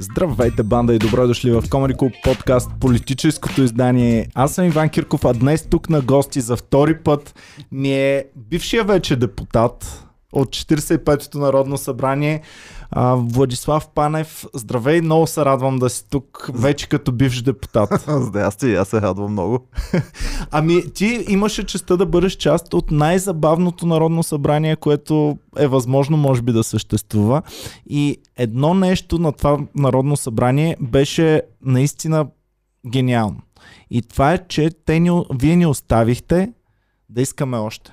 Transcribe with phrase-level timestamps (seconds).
[0.00, 4.28] Здравейте, банда и добро дошли в Comedy Club подкаст, политическото издание.
[4.34, 7.34] Аз съм Иван Кирков, а днес тук на гости за втори път
[7.72, 12.42] ни е бившия вече депутат от 45-то Народно събрание,
[12.90, 14.44] а, Владислав Панев.
[14.54, 18.04] Здравей, много се радвам да си тук вече като бивш депутат.
[18.08, 19.66] Здрасти, аз се радвам много.
[20.50, 26.42] Ами, ти имаше честа да бъдеш част от най-забавното Народно събрание, което е възможно, може
[26.42, 27.42] би, да съществува.
[27.86, 32.26] И едно нещо на това Народно събрание беше наистина
[32.86, 33.40] гениално.
[33.90, 36.52] И това е, че те ни, вие ни оставихте
[37.08, 37.92] да искаме още.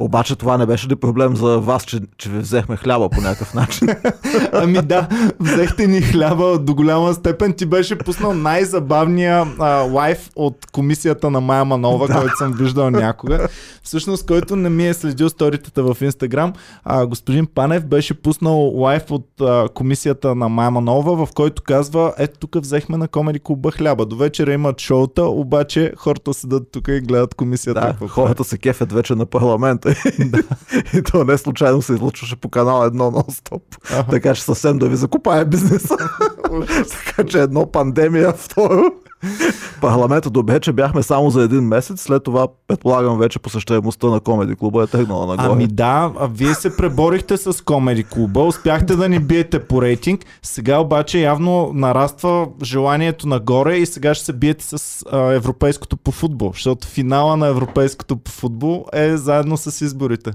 [0.00, 3.54] Обаче това не беше ли проблем за вас, че, че ви взехме хляба по някакъв
[3.54, 3.88] начин?
[4.52, 5.08] Ами да,
[5.40, 7.52] взехте ни хляба до голяма степен.
[7.52, 12.14] Ти беше пуснал най-забавния а, лайф от комисията на Майя Манова, да.
[12.14, 13.48] който съм виждал някога.
[13.82, 16.52] Всъщност, който не ми е следил сторитата в Инстаграм,
[16.84, 22.12] а, господин Панев беше пуснал лайф от а, комисията на Майя Манова, в който казва,
[22.18, 24.06] ето тук взехме на Комери Клуба хляба.
[24.06, 27.96] До вечера имат шоута, обаче хората седат тук и гледат комисията.
[28.00, 29.89] Да, хората се кефят вече на парламента
[30.94, 33.62] и то не случайно се излучваше по канал едно нон-стоп.
[34.10, 35.96] Така че съвсем да ви закупае бизнеса.
[37.06, 38.84] така че едно пандемия, второ.
[39.80, 44.54] Парламента добре, че бяхме само за един месец, след това предполагам вече посещаемостта на Комеди
[44.54, 45.48] клуба е тръгнала нагоре.
[45.52, 50.24] Ами да, а вие се преборихте с Комеди клуба, успяхте да ни биете по рейтинг,
[50.42, 56.10] сега обаче явно нараства желанието нагоре и сега ще се биете с а, европейското по
[56.10, 60.30] футбол, защото финала на европейското по футбол е заедно с изборите.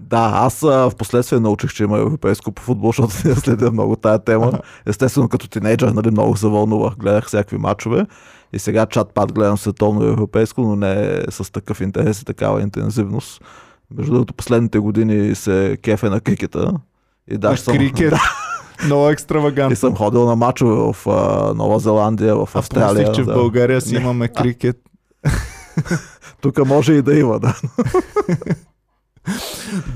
[0.00, 4.18] Да, аз в последствие научих, че има европейско по футбол, защото не следя много тая
[4.18, 4.52] тема.
[4.86, 8.06] Естествено, като тинейджър, нали, много се вълнувах, гледах всякакви матчове.
[8.52, 12.62] И сега чат пат гледам световно и европейско, но не с такъв интерес и такава
[12.62, 13.44] интензивност.
[13.96, 16.72] Между другото, последните години се кефе на крикета.
[17.30, 17.76] И да, съм...
[17.76, 18.14] крикет?
[18.84, 19.72] Много екстравагантно.
[19.72, 23.02] И съм ходил на мачове в а, Нова Зеландия, в Австралия.
[23.02, 23.32] А помислих, че да.
[23.32, 24.76] в България си имаме крикет.
[26.40, 27.56] Тук може и да има, да.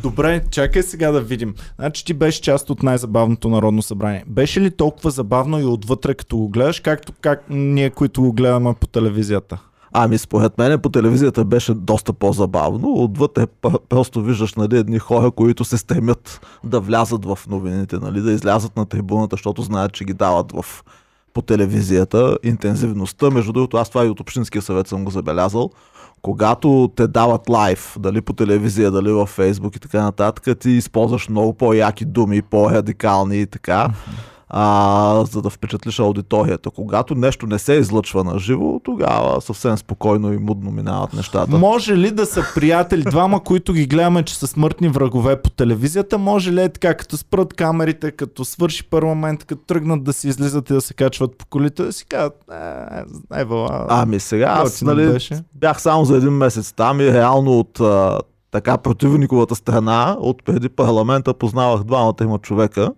[0.02, 1.54] Добре, чакай сега да видим.
[1.78, 4.24] Значи ти беше част от най-забавното народно събрание.
[4.26, 8.74] Беше ли толкова забавно и отвътре, като го гледаш, както как ние, които го гледаме
[8.80, 9.58] по телевизията?
[9.92, 12.92] Ами според мен по телевизията беше доста по-забавно.
[12.92, 13.46] Отвътре
[13.88, 18.76] просто виждаш нали, едни хора, които се стремят да влязат в новините, нали, да излязат
[18.76, 20.84] на трибуната, защото знаят, че ги дават в,
[21.34, 22.38] по телевизията.
[22.42, 25.70] Интензивността, между другото, аз това и от Общинския съвет съм го забелязал
[26.22, 31.28] когато те дават лайв, дали по телевизия, дали във Фейсбук и така нататък, ти използваш
[31.28, 33.88] много по-яки думи, по-радикални и така,
[34.54, 36.70] а, за да впечатлиш аудиторията.
[36.70, 41.58] Когато нещо не се излъчва на живо, тогава съвсем спокойно и мудно минават нещата.
[41.58, 46.18] Може ли да са приятели, двама, които ги гледаме, че са смъртни врагове по телевизията,
[46.18, 50.70] може ли е така, като спрат камерите, като свърши парламент, като тръгнат да си излизат
[50.70, 52.44] и да се качват по колите, да си кажат,
[53.32, 55.18] е, е, вала, Ами сега, аз нали,
[55.54, 57.80] бях само за един месец там и реално от
[58.50, 62.92] така противниковата страна, от преди парламента познавах двамата има човека,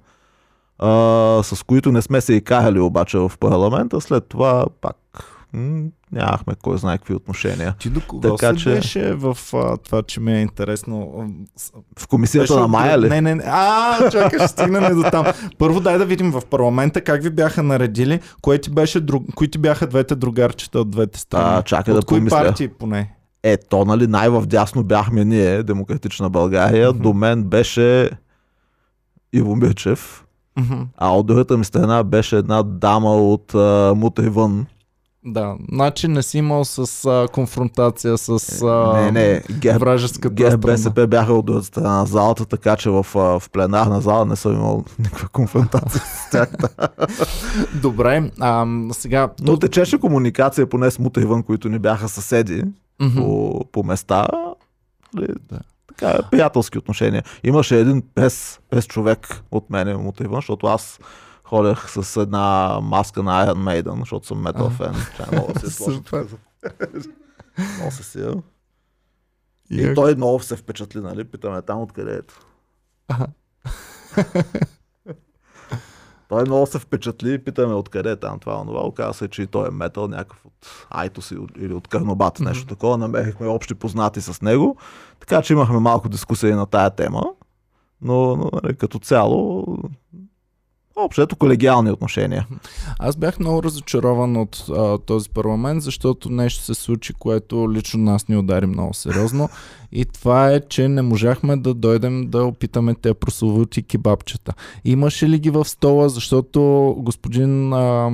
[0.79, 4.01] а, с които не сме се и карали обаче в парламента.
[4.01, 4.97] След това пак
[5.53, 7.75] м- нямахме кой знае какви отношения.
[7.79, 8.71] Ти до кого така, се че...
[8.71, 11.29] беше в а, това, че ми е интересно?
[11.99, 12.61] В комисията беше...
[12.61, 13.09] на Майя ли?
[13.09, 13.45] Не, не, не.
[13.47, 15.27] А, чакай, ще стигнем до там.
[15.59, 19.25] Първо дай да видим в парламента как ви бяха наредили, кое ти беше друг...
[19.35, 21.59] кои ти бяха двете другарчета от двете страни.
[21.59, 22.37] А, чакай от да кои помисля.
[22.37, 23.15] партии поне?
[23.43, 26.89] Е, то нали най-вдясно бяхме ние, Демократична България.
[26.89, 27.03] Mm-hmm.
[27.03, 28.11] До мен беше
[29.33, 30.24] Иво Мирчев
[30.59, 30.87] Mm-hmm.
[30.97, 34.67] А от другата ми страна беше една дама от uh, Мутайвън.
[35.27, 40.47] Да, значи не си имал с а, конфронтация с а, не, не, гер, вражеската гер,
[40.47, 40.57] страна.
[40.57, 44.55] БСП бяха от другата страна на залата, така че в, в пленарна зала не съм
[44.55, 46.49] имал никаква конфронтация с тях.
[47.83, 49.29] Добре, а, сега...
[49.41, 52.65] Но течеше комуникация поне с Мутайвън, които ни бяха съседи
[53.01, 53.17] mm-hmm.
[53.17, 54.29] по, по места.
[55.49, 55.61] Да
[55.97, 57.23] така, приятелски отношения.
[57.45, 60.99] Имаше един пес, пес човек от мене от Иван, защото аз
[61.45, 64.95] ходех с една маска на Iron Maiden, защото съм метал фен.
[65.17, 66.01] Чай, много да се сложи.
[67.77, 68.35] много се сия.
[69.71, 71.25] И, и той много се впечатли, нали?
[71.25, 72.41] Питаме там откъде ето.
[76.35, 78.87] Той много се впечатли и питаме откъде е там това, това.
[78.87, 82.99] Оказва се, че и той е метал, някакъв от Айтос или от Карнобат, нещо такова.
[82.99, 84.77] Намерихме общи познати с него.
[85.21, 87.23] Така че имахме малко дискусия на тая тема.
[88.03, 89.67] Но, но нали, като цяло
[90.97, 92.47] Общото колегиални отношения.
[92.99, 98.29] Аз бях много разочарован от а, този парламент, защото нещо се случи, което лично нас
[98.29, 99.49] ни удари много сериозно.
[99.93, 104.53] И това е, че не можахме да дойдем да опитаме те прословути кебабчета.
[104.85, 108.11] Имаше ли ги в стола, защото господин а,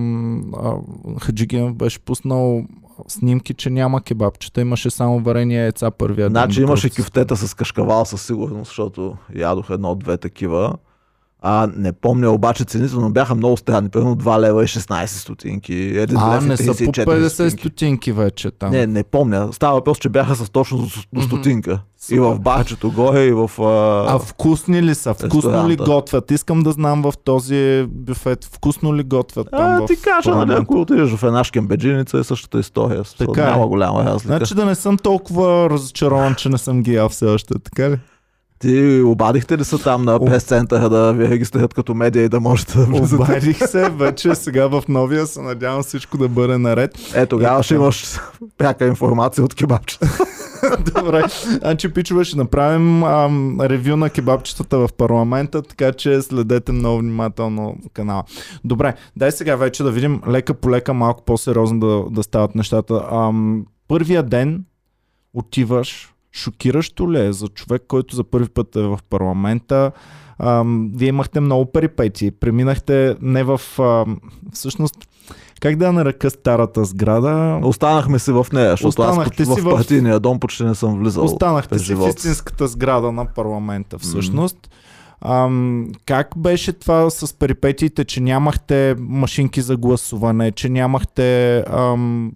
[0.57, 0.75] а,
[1.21, 2.65] Хаджигенов беше пуснал
[3.09, 6.43] снимки, че няма кебабчета, имаше само варение яйца първия ден.
[6.43, 10.77] Значи имаше кюфтета с кашкавал със сигурност, защото ядох едно-две такива.
[11.43, 13.89] А, не помня обаче цените, но бяха много странни.
[13.89, 15.75] Примерно 2 лева и 16 стотинки.
[15.75, 17.61] Един А, не са по 34 50 стотинки.
[17.61, 18.71] стотинки вече там.
[18.71, 19.49] Не, не помня.
[19.53, 21.23] Става въпрос, че бяха с точно до, Мгм.
[21.23, 21.81] стотинка.
[22.11, 23.51] И в бачето горе, и в...
[23.59, 24.15] А...
[24.15, 25.15] А вкусни ли са?
[25.15, 26.31] Вкусно ли готвят?
[26.31, 28.45] Искам да знам в този бюфет.
[28.45, 32.25] Вкусно ли готвят там А, в ти кажа, нали, ако отидеш в една шкембеджиница е
[32.25, 33.03] същата история.
[33.19, 33.45] Така е.
[33.45, 34.37] няма голяма разлика.
[34.37, 37.99] Значи да не съм толкова разочарован, че не съм ги ял все още, така ли?
[38.61, 42.41] Ти обадихте ли са там на прес центъра да ви регистрират като медия и да
[42.41, 43.23] можете да влизате?
[43.23, 46.99] Обадих се, вече сега в новия се надявам всичко да бъде наред.
[47.15, 47.83] Е, тогава Е, ще така.
[47.83, 48.19] имаш
[48.59, 50.09] пряка информация от кебабчета.
[50.95, 51.23] Добре,
[51.61, 57.77] значи пичове ще направим ам, ревю на кебабчетата в парламента, така че следете много внимателно
[57.93, 58.25] канала.
[58.65, 63.09] Добре, дай сега вече да видим лека по лека малко по-сериозно да, да стават нещата.
[63.13, 64.65] Ам, първия ден
[65.35, 69.93] отиваш, шокиращо ли е за човек, който за първи път е в парламента?
[70.39, 73.61] Ам, вие имахте много перипети, преминахте не в...
[73.79, 74.21] Ам,
[74.53, 74.97] всъщност,
[75.61, 77.61] как да я нарека старата сграда?
[77.63, 80.99] Останахме си в нея, защото аз Останахте като си в партийния дом почти не съм
[80.99, 81.25] влизал.
[81.25, 84.71] Останахте си в истинската сграда на парламента всъщност.
[85.25, 92.33] Ам, как беше това с перипетиите, че нямахте машинки за гласуване, че нямахте ам,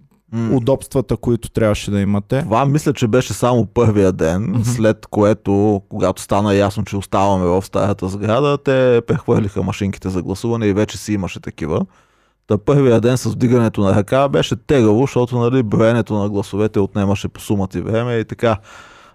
[0.51, 2.41] Удобствата, които трябваше да имате?
[2.41, 4.61] Това мисля, че беше само първия ден, Мгм.
[4.63, 10.65] след което, когато стана ясно, че оставаме в старата сграда, те прехвърлиха машинките за гласуване
[10.65, 11.85] и вече си имаше такива.
[12.47, 17.27] Та първия ден с вдигането на ръка беше тегаво, защото нали, броенето на гласовете отнемаше
[17.27, 18.57] по сумата и време и така.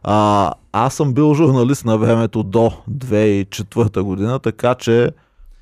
[0.02, 5.10] А, аз съм бил журналист на времето до 2004 година, така че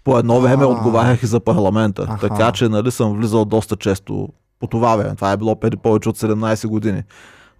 [0.05, 0.67] по едно време А.
[0.67, 2.07] отговарях и за парламента.
[2.09, 2.29] Аха.
[2.29, 4.29] Така че нали, съм влизал доста често
[4.61, 5.15] по това време.
[5.15, 7.03] Това е било преди повече от 17 години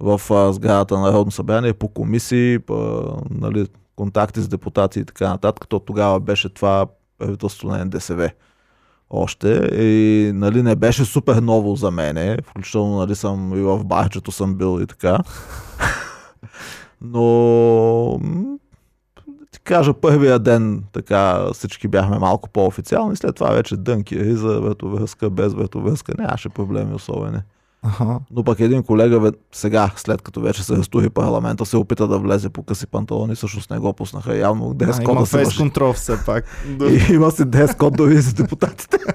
[0.01, 0.21] в
[0.53, 3.67] сградата на Народно събрание, по комисии, по, нали,
[3.97, 5.69] контакти с депутати и така нататък.
[5.69, 6.87] То тогава беше това
[7.19, 8.31] правителство на НДСВ
[9.11, 14.33] още и нали, не беше супер ново за мене, включително нали, съм и в барчето
[14.33, 15.19] съм бил и така.
[17.01, 18.21] Но
[19.59, 24.61] ти кажа, първия ден така всички бяхме малко по-официални, след това вече дънки и за
[24.61, 27.39] въртовръзка, без въртовръзка, нямаше проблеми особени.
[27.83, 28.21] Аха.
[28.31, 32.49] Но пък един колега сега, след като вече се разтури парламента, се опита да влезе
[32.49, 34.37] по къси панталони, всъщност не го пуснаха.
[34.37, 35.59] Явно има кода се върши.
[35.59, 36.45] контрол все пак.
[36.91, 38.99] И има си дрес код дори за депутатите.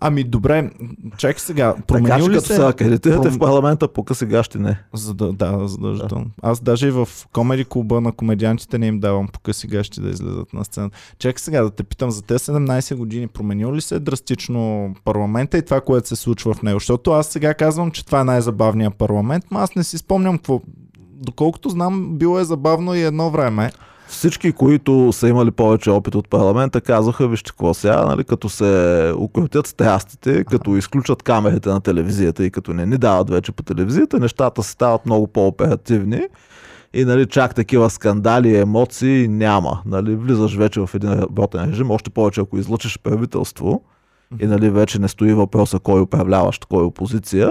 [0.00, 0.70] Ами добре,
[1.16, 1.72] чакай сега.
[1.72, 2.62] така Променил че ли като се се?
[2.66, 4.82] акредитирате Пром- в парламента, по къси гащи не.
[4.94, 6.26] За да, да, задължително.
[6.42, 10.08] Аз даже и в комеди клуба на комедиантите не им давам по къси гащи да
[10.08, 10.96] излезат на сцената.
[11.18, 15.62] Чакай сега да те питам, за тези 17 години променил ли се драстично парламента и
[15.64, 16.80] това, което се случва в него?
[16.94, 20.60] Защото аз сега казвам, че това е най-забавният парламент, но аз не си спомням какво.
[20.96, 23.72] Доколкото знам, било е забавно и едно време.
[24.08, 29.12] Всички, които са имали повече опит от парламента, казаха, вижте какво сега, нали, като се
[29.18, 34.20] укротят страстите, като изключат камерите на телевизията и като не ни дават вече по телевизията,
[34.20, 36.20] нещата се стават много по-оперативни.
[36.94, 39.82] И нали, чак такива скандали и емоции няма.
[39.86, 43.82] Нали, влизаш вече в един работен режим, още повече ако излъчиш правителство
[44.40, 47.50] и нали, вече не стои въпроса кой управляващ, кой опозиция.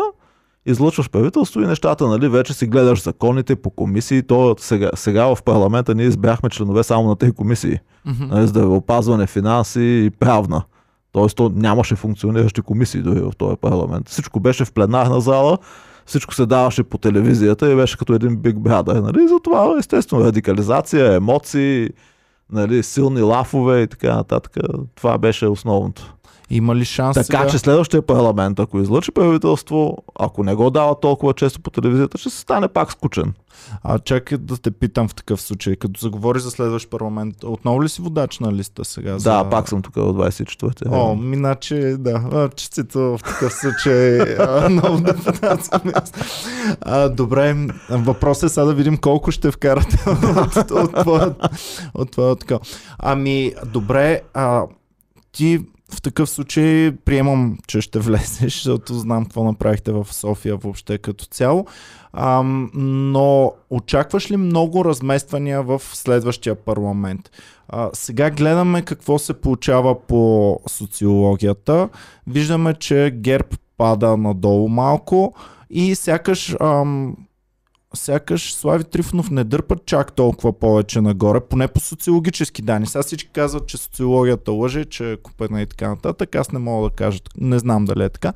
[0.65, 4.23] Излъчваш правителство и нещата, нали, вече си гледаш законите по комисии.
[4.23, 7.77] То сега, сега в парламента ние избрахме членове само на тези комисии.
[8.19, 10.63] Нали, здравеопазване, финанси и правна.
[11.11, 14.09] Тоест, то нямаше функциониращи комисии дори в този парламент.
[14.09, 15.57] Всичко беше в пленарна зала,
[16.05, 19.01] всичко се даваше по телевизията и беше като един Big Brother.
[19.01, 19.27] Нали?
[19.27, 21.89] Затова, естествено, радикализация, емоции,
[22.51, 24.57] нали, силни лафове и така нататък.
[24.95, 26.15] Това беше основното.
[26.53, 27.47] Има ли шанс Така сега?
[27.47, 32.29] че следващия парламент, ако излъчи правителство, ако не го дава толкова често по телевизията, ще
[32.29, 33.33] се стане пак скучен.
[33.83, 35.75] А чакай да те питам в такъв случай.
[35.75, 39.11] Като заговори за следващ парламент, отново ли си водач на листа сега?
[39.11, 39.47] Да, за...
[39.51, 40.83] пак съм тук в 24-ти.
[40.87, 42.49] О, миначе, да.
[42.55, 44.19] Честито в такъв случай.
[44.69, 46.11] Много депутат съм аз.
[46.81, 47.55] А, Добре,
[47.89, 51.33] въпросът е сега да видим колко ще вкарате от, от, твоя-
[51.93, 52.59] от това така.
[52.99, 54.63] Ами, добре, а,
[55.31, 55.59] ти
[55.93, 61.25] в такъв случай приемам, че ще влезеш, защото знам какво направихте в София въобще като
[61.25, 61.65] цяло.
[62.13, 62.41] А,
[62.73, 67.31] но очакваш ли много размествания в следващия парламент?
[67.67, 71.89] А, сега гледаме какво се получава по социологията.
[72.27, 73.47] Виждаме, че ГЕРБ
[73.77, 75.33] пада надолу малко
[75.69, 77.15] и сякаш ам,
[77.95, 82.87] сякаш Слави Трифонов не дърпат чак толкова повече нагоре, поне по социологически данни.
[82.87, 86.35] Сега всички казват, че социологията лъже, че е купена и така нататък.
[86.35, 88.33] Аз не мога да кажа, не знам дали е така.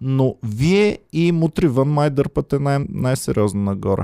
[0.00, 4.02] Но вие и Мутривън май дърпате най- най-сериозно нагоре.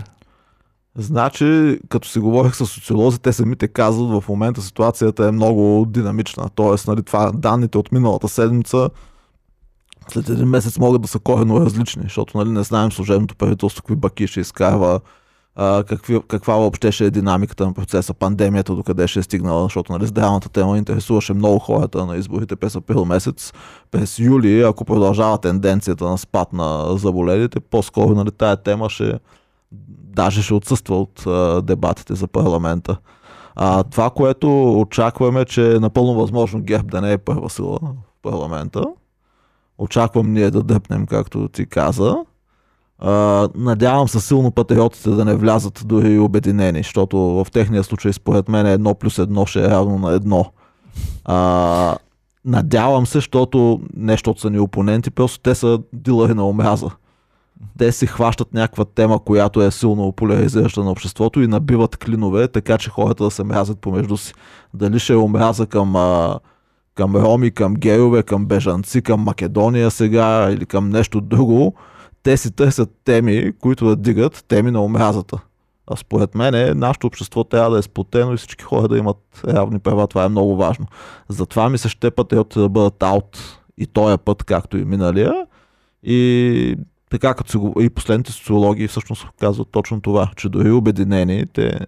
[0.99, 6.49] Значи, като си говорих с социолози, те самите казват, в момента ситуацията е много динамична.
[6.55, 8.91] Тоест, нали, това данните от миналата седмица
[10.09, 13.97] след един месец могат да са корено различни, защото нали, не знаем служебното правителство какви
[13.97, 15.01] баки ще изкарва,
[15.89, 20.07] какви, каква въобще ще е динамиката на процеса, пандемията, докъде ще е стигнала, защото нали,
[20.07, 23.53] здравната тема интересуваше много хората на изборите през април месец.
[23.91, 29.19] През юли, ако продължава тенденцията на спад на заболелите, по-скоро нали, тая тема ще
[30.17, 32.97] даже ще отсъства от а, дебатите за парламента.
[33.55, 38.23] А, това, което очакваме, че е напълно възможно ГЕРБ да не е първа сила в
[38.23, 38.85] парламента.
[39.78, 42.16] Очаквам ние да дъпнем, както ти каза.
[42.99, 48.12] А, надявам се силно патриотите да не влязат дори и обединени, защото в техния случай
[48.12, 50.52] според мен едно плюс едно ще е равно на едно.
[51.25, 51.97] А,
[52.45, 56.90] надявам се, защото нещо от са ни опоненти, просто те са дилъри на омраза.
[57.78, 62.78] Те си хващат някаква тема, която е силно поляризираща на обществото и набиват клинове, така
[62.78, 64.35] че хората да се мразят помежду си.
[64.75, 66.38] Дали ще е омраза към а,
[66.97, 71.75] към роми, към гейове, към бежанци, към Македония сега или към нещо друго,
[72.23, 75.38] те си търсят теми, които да дигат теми на омразата.
[75.87, 79.19] А според мен е, нашето общество трябва да е сплотено и всички хора да имат
[79.45, 80.07] равни права.
[80.07, 80.87] Това е много важно.
[81.29, 85.47] Затова ми се ще патриотите да бъдат аут и този път, както и миналия.
[86.03, 86.76] И
[87.11, 91.81] така като се и последните социологии всъщност казват точно това, че дори обединени те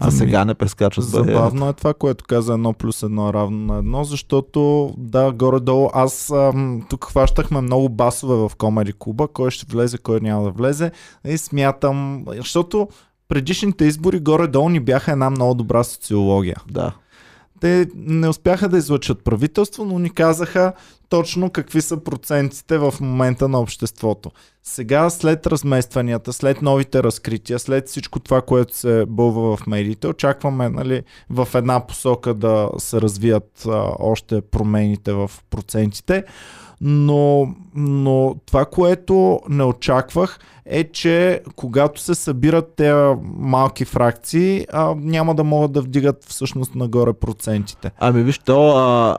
[0.00, 3.78] за ами, сега не прескачат Забавно е това, което каза едно плюс едно равно на
[3.78, 9.66] едно, защото да, горе-долу аз ам, тук хващахме много басове в Комери Куба, кой ще
[9.72, 10.90] влезе, кой няма да влезе
[11.26, 12.88] и смятам, защото
[13.28, 16.56] предишните избори горе-долу ни бяха една много добра социология.
[16.70, 16.92] Да.
[17.60, 20.72] Те не успяха да излъчат правителство, но ни казаха
[21.08, 24.30] точно какви са процентите в момента на обществото.
[24.62, 30.68] Сега, след разместванията, след новите разкрития, след всичко това, което се бълва в медиите, очакваме
[30.68, 36.24] нали, в една посока да се развият а, още промените в процентите.
[36.80, 44.94] Но, но това, което не очаквах е, че когато се събират тези малки фракции, а,
[44.96, 47.90] няма да могат да вдигат всъщност нагоре процентите.
[47.98, 49.18] Ами виж, то а,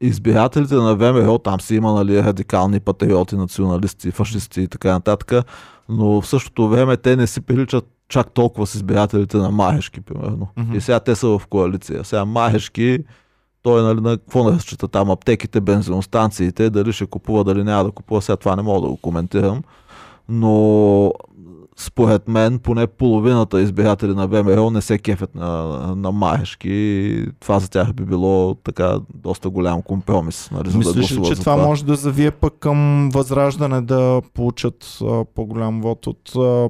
[0.00, 5.46] избирателите на ВМРО, там си има нали, радикални патриоти, националисти, фашисти и така нататък,
[5.88, 10.48] но в същото време те не си приличат чак толкова с избирателите на Махешки, примерно.
[10.58, 10.76] Mm-hmm.
[10.76, 12.04] И сега те са в коалиция.
[12.04, 12.98] Сега Махешки,
[13.62, 17.84] той е нали, на какво не разчита там аптеките, бензиностанциите, дали ще купува, дали няма
[17.84, 19.62] да купува, сега това не мога да го коментирам.
[20.28, 21.12] Но
[21.76, 25.62] според мен поне половината избиратели на ВМРО не се кефят на,
[25.96, 27.26] на Маешки.
[27.40, 30.50] Това за тях би било така доста голям компромис.
[30.50, 34.98] Нали, за Мислиш да че това, това може да завие пък към възраждане да получат
[35.02, 36.68] а, по-голям вод от а,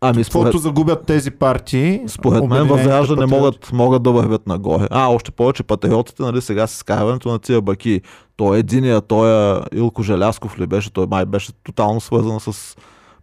[0.00, 0.60] Ами, според...
[0.60, 2.00] загубят тези партии.
[2.06, 4.86] Според мен възраждане могат, могат да вървят нагоре.
[4.90, 8.00] А, още повече патриотите, нали, сега с изкарването на тия баки.
[8.36, 12.76] Той е единия, той е Илко Желясков ли беше, той май беше тотално свързан с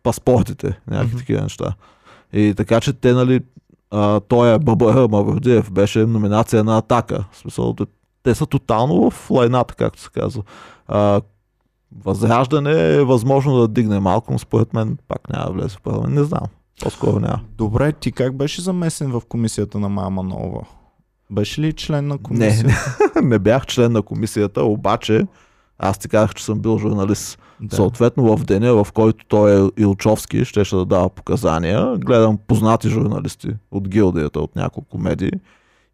[0.04, 1.20] паспортите, някакви mm-hmm.
[1.20, 1.74] такива неща.
[2.34, 3.40] И така, че те, нали,
[3.92, 7.24] а, той е ББР Мавродиев, беше номинация на атака.
[7.32, 7.76] В смисъл,
[8.24, 10.44] те са тотално в лайната, както се казва.
[10.88, 11.22] А,
[12.06, 16.16] възраждане е възможно да дигне малко, но според мен пак няма да влезе в парламент.
[16.16, 16.48] Не знам.
[16.84, 17.40] По-скоро няма.
[17.58, 20.62] Добре, ти как беше замесен в комисията на Мама Нова?
[21.30, 22.68] Беше ли член на комисията?
[23.16, 25.26] Не, не, не бях член на комисията, обаче
[25.80, 27.40] аз ти казах, че съм бил журналист.
[27.62, 27.76] Да.
[27.76, 32.90] Съответно, в деня, в който той е Илчовски, ще ще да дава показания, гледам познати
[32.90, 35.32] журналисти от гилдията, от няколко медии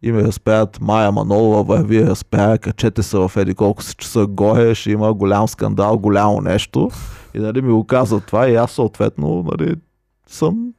[0.02, 4.76] и ми разпеят Майя Манолова, върви, разпея, качете се в еди колко си часа горе,
[4.76, 6.90] ще има голям скандал, голямо нещо.
[7.34, 9.76] И нали ми го казват това и аз съответно нали,
[10.28, 10.74] съм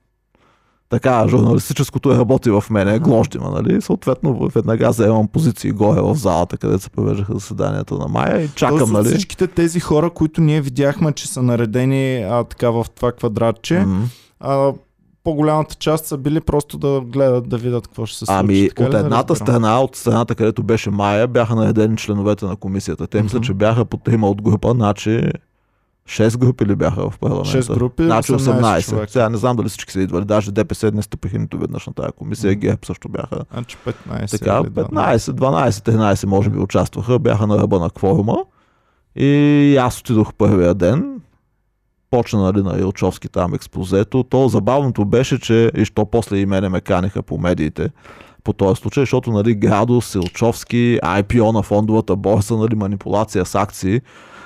[0.90, 3.80] така, журналистическото е работи в мене, глождима, нали?
[3.80, 8.78] Съответно, веднага заемам позиции горе в залата, където се провеждаха заседанията на Майя и чакам,
[8.78, 9.08] Тоест, нали?
[9.08, 14.04] Всичките тези хора, които ние видяхме, че са наредени а, така в това квадратче, mm-hmm.
[14.40, 14.72] а,
[15.24, 18.38] по-голямата част са били просто да гледат, да видят какво ще се случи.
[18.38, 23.06] Ами, така от едната страна, от страната, където беше Майя, бяха наредени членовете на комисията.
[23.06, 25.30] Те мисля, че бяха по трима от група, значи
[26.08, 27.50] 6 групи ли бяха в парламента?
[27.50, 28.88] Шест групи, Значи 18 18.
[28.88, 29.12] човека.
[29.12, 30.24] Сега не знам дали всички са идвали.
[30.24, 32.50] Даже ДПС не стъпиха нито веднъж на тази комисия.
[32.50, 32.60] Мгм.
[32.60, 33.44] ГЕРБ също бяха.
[33.52, 34.30] Значи 15.
[34.30, 34.84] Така, или да.
[34.84, 38.36] 15, 12, 13 може би участваха, бяха на ръба на кворума.
[39.16, 41.17] И аз отидох първия ден.
[42.10, 44.22] Почна нали, на Илчовски там експозето.
[44.22, 47.90] То забавното беше, че и що после и мене ме каниха по медиите
[48.44, 54.00] по този случай, защото нали, Градус, Илчовски, IPO на фондовата борса, нали, манипулация с акции.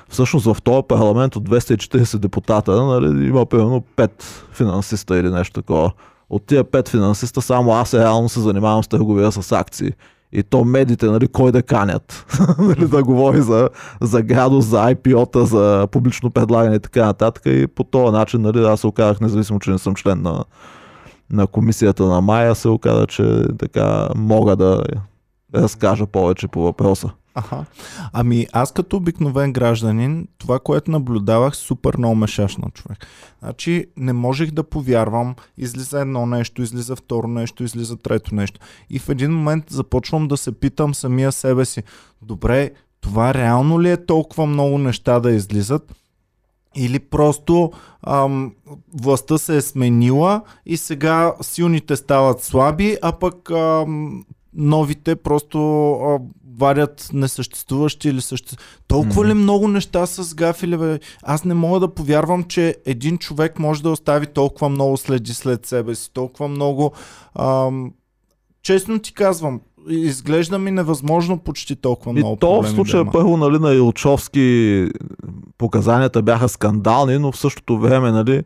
[0.09, 4.11] Всъщност в този парламент от 240 депутата нали, има примерно 5
[4.53, 5.93] финансиста или нещо такова.
[6.31, 9.93] От тия 5 финансиста само аз реално се занимавам с търговия с акции.
[10.33, 12.27] И то медиите, нали, кой да канят,
[12.59, 13.69] нали, да говори за,
[14.01, 17.43] за градус, за IPO-та, за публично предлагане и така нататък.
[17.47, 20.45] И по този начин, нали, аз се оказах, независимо, че не съм член на,
[21.31, 24.83] на комисията на Майя, се оказа, че така мога да
[25.55, 27.11] разкажа повече по въпроса.
[27.35, 27.65] Аха.
[28.13, 33.07] Ами аз като обикновен гражданин, това, което наблюдавах, супер много ме шашна човек.
[33.43, 38.61] Значи не можех да повярвам, излиза едно нещо, излиза второ нещо, излиза трето нещо.
[38.91, 41.83] И в един момент започвам да се питам самия себе си,
[42.23, 42.71] добре,
[43.01, 45.95] това реално ли е толкова много неща да излизат?
[46.77, 47.73] Или просто
[48.07, 48.55] ам,
[48.95, 54.25] властта се е сменила и сега силните стават слаби, а пък ам,
[54.55, 56.19] новите просто а,
[56.63, 58.83] варят несъществуващи или съществуващи.
[58.89, 59.43] Толкова ли Мгм.
[59.43, 60.99] много неща са сгафили, бе?
[61.23, 65.67] Аз не мога да повярвам, че един човек може да остави толкова много следи след
[65.67, 66.93] себе си, толкова много...
[67.39, 67.93] Ам,
[68.63, 73.13] честно ти казвам, изглежда ми невъзможно почти толкова много И то в да случая има.
[73.13, 74.89] първо нали, на Илчовски
[75.59, 78.43] показанията бяха скандални, но в същото време нали,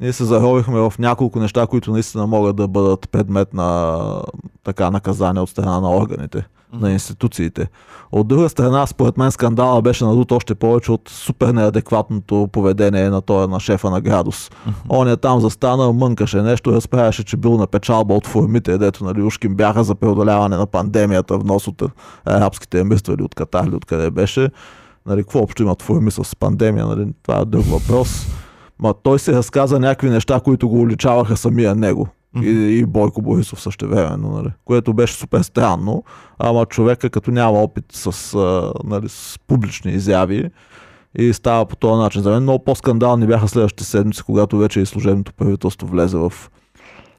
[0.00, 4.22] ние се заровихме в няколко неща, които наистина могат да бъдат предмет на
[4.64, 7.68] така наказание от страна на органите, на институциите.
[8.12, 13.20] От друга страна, според мен скандала беше надут още повече от супер неадекватното поведение на
[13.20, 14.50] този на шефа на градус.
[14.88, 19.22] Он е там застана, мънкаше нещо, разправяше, че бил на печалба от формите, дето нали,
[19.22, 21.82] ушким бяха за преодоляване на пандемията, внос от
[22.24, 24.50] арабските емирства или от Катар или откъде беше.
[25.06, 28.26] Нали, какво общо имат форми с пандемия, нали, това е друг въпрос.
[28.82, 32.08] Ма той се разказа някакви неща, които го уличаваха самия него.
[32.42, 34.52] И, и Бойко Борисов също времено, нали?
[34.64, 36.04] което беше супер странно,
[36.38, 40.50] ама човека като няма опит с, а, нали, с публични изяви
[41.18, 42.22] и става по този начин.
[42.22, 46.32] За мен много по-скандални бяха следващите седмици, когато вече и служебното правителство влезе в,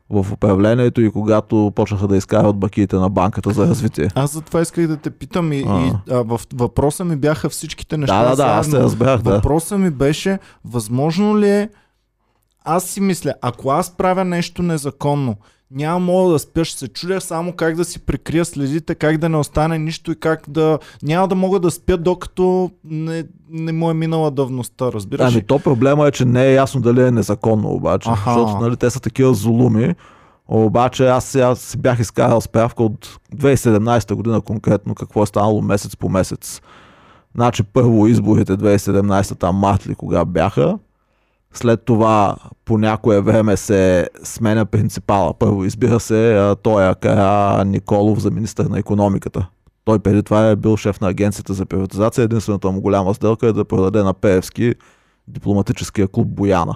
[0.10, 4.08] в управлението и когато почнаха да изкарват бакиите на банката за развитие.
[4.16, 5.86] Аз за това исках да те питам и, А.
[5.88, 8.24] и а, в въпроса ми бяха всичките неща.
[8.24, 8.86] Да, да, да, аз заедно.
[8.86, 9.32] разбрах, да.
[9.32, 11.70] Въпросът ми беше, възможно ли е,
[12.64, 15.36] аз си мисля, ако аз правя нещо незаконно,
[15.72, 19.30] няма мога да спя, ще се чудя само как да си прикрия следите, как да
[19.30, 20.80] не остане нищо и как да...
[21.04, 25.60] Няма да мога да спя, докато не, не му е минала давността, разбираш Ами то
[25.60, 28.34] проблема е, че не е ясно дали е незаконно обаче, Аха.
[28.34, 29.96] защото нали, те са такива зулуми.
[30.48, 35.96] Обаче аз сега си бях изкарал справка от 2017 година конкретно какво е станало месец
[35.96, 36.62] по месец.
[37.36, 40.78] Значи първо изборите 2017 там март ли кога бяха.
[41.54, 42.36] След това
[42.66, 45.34] по някое време се сменя принципала.
[45.34, 49.48] Първо избира се той Кара Николов за министър на економиката.
[49.86, 52.24] Той преди това е бил шеф на агенцията за приватизация.
[52.24, 54.76] Единствената му голяма сделка е да продаде на Пеевски
[55.28, 56.76] дипломатическия клуб Бояна.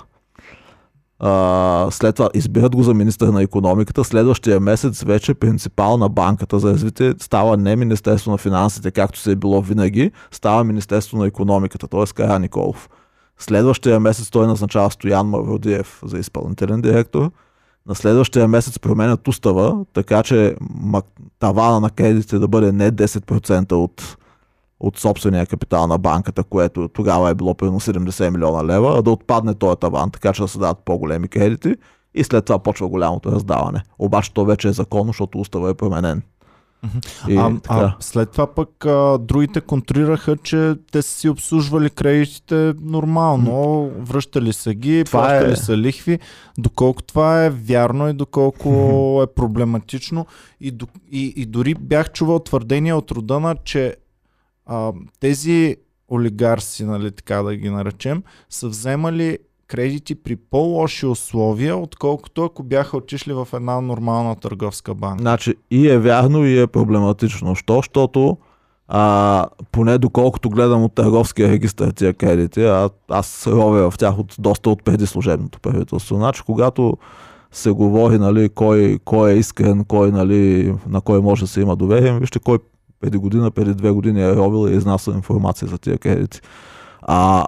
[1.91, 4.03] След това избират го за министър на економиката.
[4.03, 9.31] Следващия месец вече принципал на банката за развитие става не Министерство на финансите, както се
[9.31, 12.03] е било винаги, става Министерство на економиката, т.е.
[12.15, 12.89] Кара Николов.
[13.43, 17.31] Следващия месец той назначава Стоян Мавродиев за изпълнителен директор.
[17.87, 20.55] На следващия месец променят устава, така че
[21.39, 24.17] тавана на кредитите да бъде не 10% от,
[24.79, 29.11] от собствения капитал на банката, което тогава е било примерно 70 милиона лева, а да
[29.11, 31.75] отпадне този таван, така че да се дадат по-големи кредити
[32.13, 33.83] и след това почва голямото раздаване.
[33.99, 36.21] Обаче то вече е законно, защото устава е променен.
[37.29, 37.75] И, А, така.
[37.75, 44.53] а след това пък а, другите контрираха, че те са си обслужвали кредитите нормално, връщали
[44.53, 46.19] са ги, Това плащали е- са лихви.
[46.57, 48.69] Доколко това е вярно и доколко
[49.23, 50.25] е проблематично.
[50.61, 50.73] И,
[51.11, 53.95] и, и дори бях чувал твърдения от Родана, че
[54.65, 55.75] а, тези
[56.09, 59.37] олигарси, нали, така да ги наречем, са вземали
[59.73, 65.21] кредити при по-лоши условия, отколкото ако бяха отишли в една нормална търговска банка.
[65.21, 67.55] Значи и е вярно, и е проблематично.
[67.55, 67.75] Що?
[67.75, 68.37] Защото
[68.87, 74.35] а, поне доколкото гледам от търговския регистр тия кредити, а, аз ровя в тях от
[74.39, 76.15] доста от преди служебното правителство.
[76.15, 76.97] Значи когато
[77.51, 81.75] се говори нали, кой, кой е искрен, кой, нали, на кой може да се има
[81.75, 82.19] доверие.
[82.19, 82.59] Вижте кой
[82.99, 86.41] преди година, преди две години е робил и е изнасял информация за тия кредити.
[87.01, 87.45] А,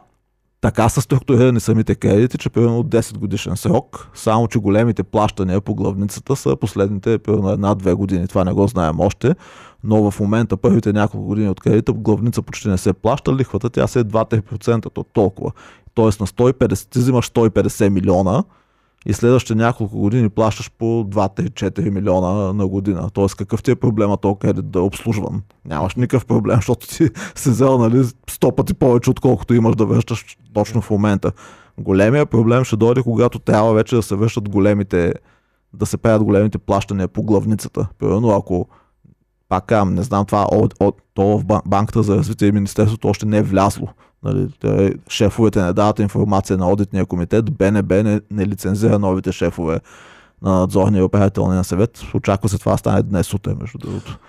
[0.65, 5.75] така са структурирани самите кредити, че примерно 10 годишен срок, само че големите плащания по
[5.75, 8.27] главницата са последните примерно една-две години.
[8.27, 9.35] Това не го знаем още,
[9.83, 13.87] но в момента първите няколко години от кредита главница почти не се плаща, лихвата тя
[13.87, 15.51] се е 2-3%, то толкова.
[15.93, 18.43] Тоест на 150, ти взимаш 150 милиона,
[19.05, 23.09] и следващите няколко години плащаш по 2-3-4 милиона на година.
[23.13, 25.41] Тоест какъв ти е проблема толкова кредит да е обслужван?
[25.65, 30.37] Нямаш никакъв проблем, защото ти се взел нали, 100 пъти повече, отколкото имаш да връщаш
[30.53, 31.31] точно в момента.
[31.77, 35.13] Големия проблем ще дойде, когато трябва вече да се връщат големите,
[35.73, 37.87] да се правят големите плащания по главницата.
[37.99, 38.67] Примерно ако
[39.49, 43.37] пак не знам това, от, от, то в банката за развитие и Министерството още не
[43.37, 43.87] е влязло.
[44.25, 49.79] Нали, те, шефовете не дават информация на аудитния комитет, БНБ не, не лицензира новите шефове
[50.41, 52.01] на надзорния и управителния съвет.
[52.13, 54.19] Очаква се това да стане днес сутрин, между другото.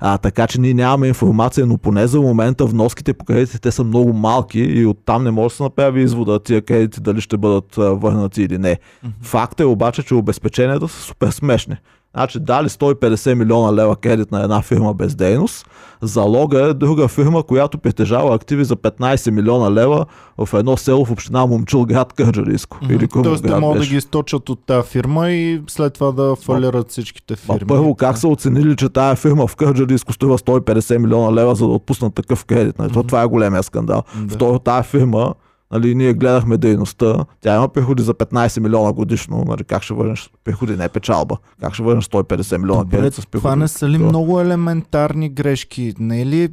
[0.00, 4.12] А, така че ние нямаме информация, но поне за момента вноските по кредитите са много
[4.12, 8.42] малки и оттам не може да се направи извода тия кредити дали ще бъдат върнати
[8.42, 8.78] или не.
[9.22, 11.76] Факт е обаче, че обезпеченията са супер смешни.
[12.14, 15.66] Значи дали 150 милиона лева кредит на една фирма без дейност,
[16.02, 20.06] залога е друга фирма, която притежава активи за 15 милиона лева
[20.38, 22.78] в едно село в община Момчил, град Кърджалийско.
[22.78, 22.96] Mm-hmm.
[22.96, 26.90] Или Тоест те могат да ги източат от тази фирма и след това да фалират
[26.90, 27.58] всичките фирми.
[27.62, 31.66] А първо как са оценили, че тая фирма в Кърджалийско струва 150 милиона лева за
[31.66, 32.76] да отпуснат такъв кредит?
[32.76, 33.08] Mm-hmm.
[33.08, 34.02] Това е големия скандал.
[34.02, 34.30] Mm-hmm.
[34.30, 35.34] Второ, тая фирма
[35.72, 40.30] Нали, ние гледахме дейността, тя има приходи за 15 милиона годишно, нали, как ще върнеш
[40.44, 43.42] приходи, не печалба, как ще върнеш 150 милиона Добре, с приходи.
[43.42, 45.94] Това не са ли много елементарни грешки?
[45.98, 46.48] Не е ли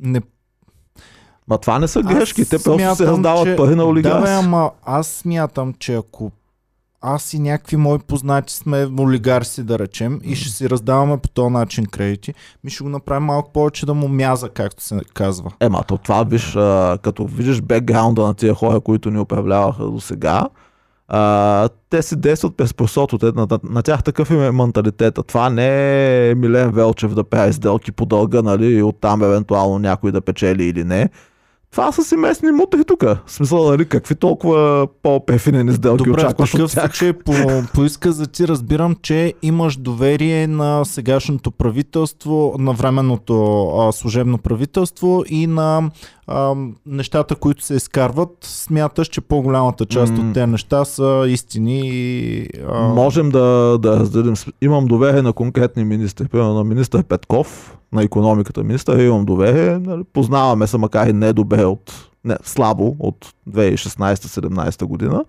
[0.00, 0.20] не
[1.48, 3.56] Ма това не са грешки, аз те просто се раздават че...
[3.56, 4.16] пари на олигарси.
[4.18, 6.30] Да, бе, ама аз смятам, че ако
[7.00, 11.52] аз и някакви мои познати сме олигарси, да речем, и ще си раздаваме по този
[11.52, 12.34] начин кредити,
[12.64, 15.50] ми ще го направим малко повече да му мяза, както се казва.
[15.60, 16.52] Ема, то това виж,
[17.02, 20.48] като видиш бекграунда на тия хора, които ни управляваха до сега,
[21.08, 23.18] а, те си действат през просото.
[23.18, 25.22] Те, на, на, на тях такъв им е менталитета.
[25.22, 30.12] Това не е Милен Велчев да прави сделки по дълга, нали, и оттам евентуално някой
[30.12, 31.08] да печели или не
[31.70, 33.02] това са си местни мутри тук.
[33.02, 36.92] В смисъл, нали, какви толкова по-пефинени сделки Добре, очакваш от тях?
[36.92, 37.32] Че по,
[37.74, 45.24] по изказа ти разбирам, че имаш доверие на сегашното правителство, на временното а, служебно правителство
[45.28, 45.90] и на
[46.26, 46.54] а,
[46.86, 48.30] нещата, които се изкарват.
[48.40, 50.28] Смяташ, че по-голямата част mm.
[50.28, 52.46] от тези неща са истини и...
[52.68, 52.88] А...
[52.88, 54.34] Можем да, да разделим.
[54.62, 56.28] Имам доверие на конкретни министри.
[56.28, 59.78] Примерно на министър Петков, на економиката министър, имам доверие.
[59.78, 65.24] Нали, познаваме се, макар и не добре от не, слабо от 2016-17 година.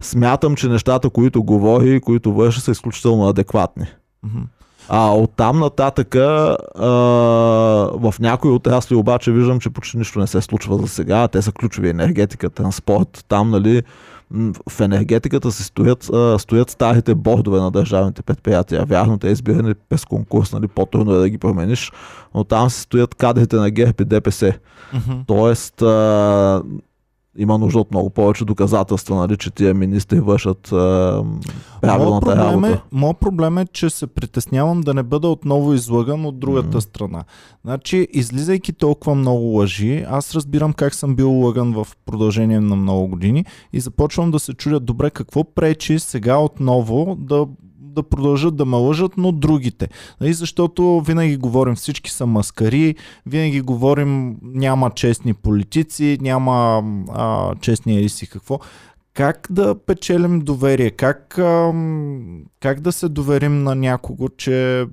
[0.00, 3.86] Смятам, че нещата, които говори и които върши, са изключително адекватни.
[4.26, 4.44] Mm-hmm.
[4.88, 6.56] А от там нататък а,
[7.94, 11.28] в някои отрасли обаче виждам, че почти нищо не се случва за сега.
[11.28, 13.24] Те са ключови енергетика, транспорт.
[13.28, 13.82] Там, нали,
[14.68, 18.84] в енергетиката се стоят, стоят старите бордове на държавните предприятия.
[18.84, 21.92] Вярно, те избирани през конкурс, нали, по-трудно е да ги промениш,
[22.34, 24.52] но там се стоят кадрите на ГЕРБ и ДПС.
[24.94, 25.26] Mm-hmm.
[25.26, 25.74] Тоест,
[27.38, 31.24] има нужда от много повече доказателства, нали, че тия министри вършат а,
[31.80, 32.72] правилната проблем работа.
[32.72, 36.80] Е, моят проблем е, че се притеснявам да не бъда отново излъган от другата mm.
[36.80, 37.24] страна.
[37.64, 43.08] Значи, излизайки толкова много лъжи, аз разбирам как съм бил лъган в продължение на много
[43.08, 47.46] години и започвам да се чудя добре какво пречи сега отново да
[47.94, 49.88] да продължат да ме лъжат, но другите.
[50.20, 52.94] Нали, защото винаги говорим всички са маскари,
[53.26, 58.58] винаги говорим няма честни политици, няма а, честни ериси какво.
[59.14, 60.90] Как да печелим доверие?
[60.90, 61.72] Как, а,
[62.60, 64.86] как да се доверим на някого, че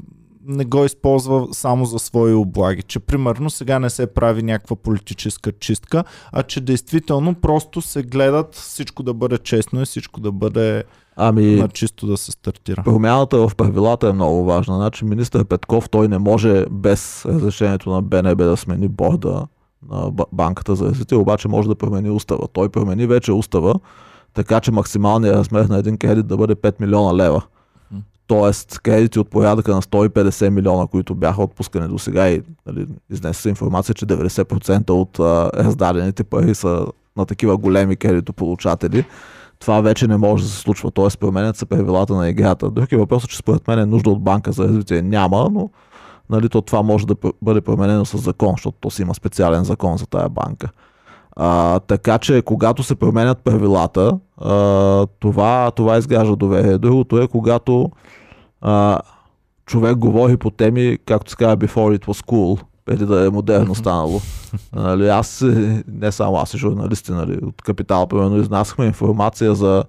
[0.48, 2.84] не го използва само за свои облаги.
[2.84, 8.56] Че примерно сега не се прави някаква политическа чистка, а че действително просто се гледат
[8.56, 10.84] всичко да бъде честно и всичко да бъде
[11.20, 12.84] Ами, на чисто да се стартира.
[12.84, 14.76] Промяната в правилата е много важна.
[14.76, 19.48] Значи министър Петков той не може без разрешението на БНБ да смени борда
[19.92, 22.48] на банката за развитие, обаче може да промени устава.
[22.54, 23.76] Той промени вече устава,
[24.34, 27.42] така че максималният размер на един кредит да бъде 5 милиона лева.
[28.28, 33.42] Тоест кредити от порядъка на 150 милиона, които бяха отпускани до сега и нали, изнесе
[33.42, 39.06] се информация, че 90% от а, раздадените пари са на такива големи кредитополучатели
[39.60, 40.92] това вече не може да се случва.
[40.92, 42.72] Тоест, променят се правилата на играта.
[42.72, 45.70] Други въпрос е, че според мен е нужда от банка за развитие няма, но
[46.30, 49.98] нали, то това може да бъде променено с закон, защото то си има специален закон
[49.98, 50.70] за тая банка.
[51.36, 56.78] А, така че, когато се променят правилата, а, това, това изгражда доверие.
[56.78, 57.92] Другото е, когато
[58.62, 59.00] а,
[59.66, 63.76] човек говори по теми, както се казва, before it was cool, преди да е модерно
[63.76, 64.22] станало.
[64.76, 69.84] нали, аз, е, не само аз и журналисти нали, от Капитал, примерно, изнасяхме информация за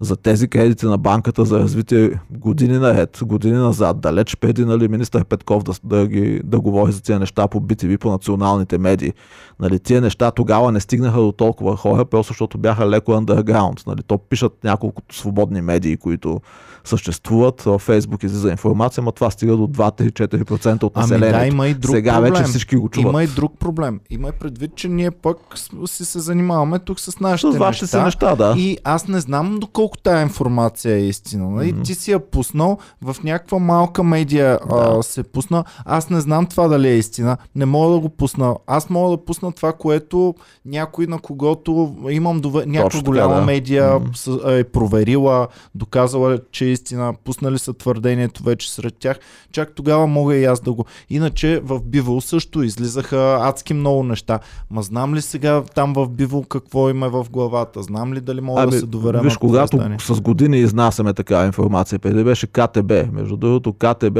[0.00, 5.24] за тези кредити на банката за развитие години наред, години назад, далеч преди нали, министър
[5.24, 9.12] Петков да, да, ги, да говори за тези неща по BTV, по националните медии.
[9.60, 13.86] Нали, тия неща тогава не стигнаха до толкова хора, просто защото бяха леко underground.
[13.86, 16.40] Нали, то пишат няколко свободни медии, които
[16.88, 17.66] съществуват.
[17.78, 21.36] Фейсбук излиза информация, но това стига до 2-3-4% от населението.
[21.38, 22.32] Ами да, има и друг Сега проблем.
[22.32, 23.10] вече всички го чуват.
[23.10, 24.00] Има и друг проблем.
[24.10, 25.38] Има и предвид, че ние пък
[25.86, 27.98] си се занимаваме тук с нашите С вашите неща.
[27.98, 28.54] си неща, да.
[28.58, 31.50] И аз не знам доколко тая информация е истина.
[31.50, 31.72] Нали?
[31.72, 31.82] Мгм.
[31.82, 34.96] Ти си я пуснал в някаква малка медия Да.
[34.98, 35.64] а, се пусна.
[35.84, 37.36] Аз не знам това дали е истина.
[37.54, 38.56] Не мога да го пусна.
[38.66, 42.66] Аз мога да пусна това, което някой на когото имам дове...
[42.66, 43.40] някаква голяма да.
[43.42, 47.14] медия с, е проверила, доказала, че истина.
[47.24, 49.18] Пуснали са твърдението вече сред тях.
[49.52, 50.84] Чак тогава мога и аз да го.
[51.10, 54.38] Иначе в Бивол също излизаха адски много неща.
[54.70, 57.82] Ма знам ли сега там в Бивол какво има в главата?
[57.82, 59.98] Знам ли дали мога да се доверя виж, на когато издание?
[60.00, 62.92] с години изнасяме такава информация, преди беше КТБ.
[63.12, 64.14] Между другото, КТБ,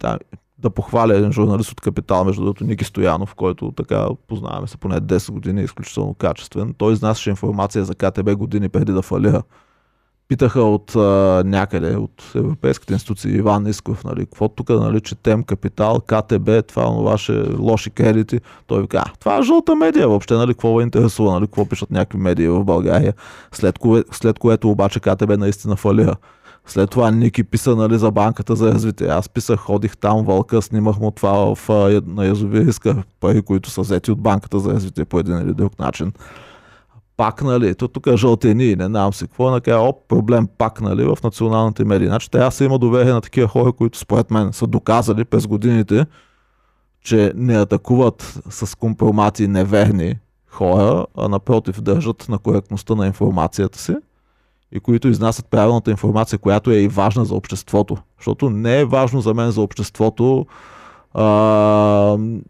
[0.00, 0.18] да,
[0.58, 5.00] да похваля един журналист от Капитал, между другото Ники Стоянов, който така познаваме се поне
[5.00, 6.74] 10 години, е изключително качествен.
[6.78, 9.42] Той изнасяше информация за КТБ години преди да фалира.
[10.32, 16.00] Питаха от а, някъде, от европейските институции, Иван Исков, нали, какво тук, нали, четем Капитал,
[16.00, 18.40] КТБ, това, това ще лоши кредити.
[18.66, 21.90] Той вика, а, това е жълта медия въобще, нали, какво ме интересува, нали, какво пишат
[21.90, 23.14] някакви медии в България.
[23.52, 26.16] След, кое, след което обаче КТБ наистина фалира.
[26.66, 29.06] След това Ники писа нали, за банката за развитие.
[29.06, 31.68] Аз писах, ходих там, вълка, снимах му това в,
[32.06, 32.74] на язовир,
[33.20, 36.12] пари, които са взети от банката за развитие по един или друг начин.
[37.22, 41.04] Пак, нали, то тук е жълтени, не знам си какво, накрая, оп, проблем пак, нали,
[41.04, 42.08] в националните медии.
[42.08, 46.06] Значи трябва се има доверие на такива хора, които според мен са доказали през годините,
[47.04, 50.14] че не атакуват с компромати неверни
[50.48, 53.94] хора, а напротив държат на коректността на информацията си
[54.72, 57.96] и които изнасят правилната информация, която е и важна за обществото.
[58.18, 60.46] Защото не е важно за мен за обществото
[61.14, 61.24] а,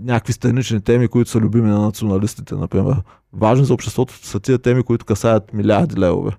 [0.00, 2.96] някакви странични теми, които са любими на националистите, например.
[3.32, 6.32] Важни за обществото са тия теми, които касаят милиарди левове.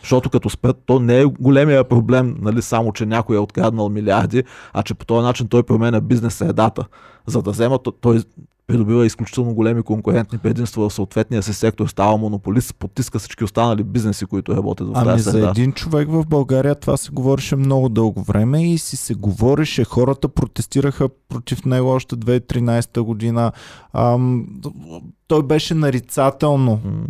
[0.00, 4.44] Защото като спят, то не е големия проблем, нали, само че някой е откраднал милиарди,
[4.72, 6.84] а че по този начин той променя бизнес средата.
[7.26, 8.22] За да взема, то- той
[8.70, 14.26] придобива изключително големи конкурентни предимства в съответния си сектор, става монополист, потиска всички останали бизнеси,
[14.26, 15.50] които работят в Ами тази за среда.
[15.50, 20.28] един човек в България това се говореше много дълго време и си се говореше, хората
[20.28, 23.52] протестираха против него още 2013 година.
[23.92, 24.46] Ам,
[25.28, 26.80] той беше нарицателно.
[26.84, 27.04] М.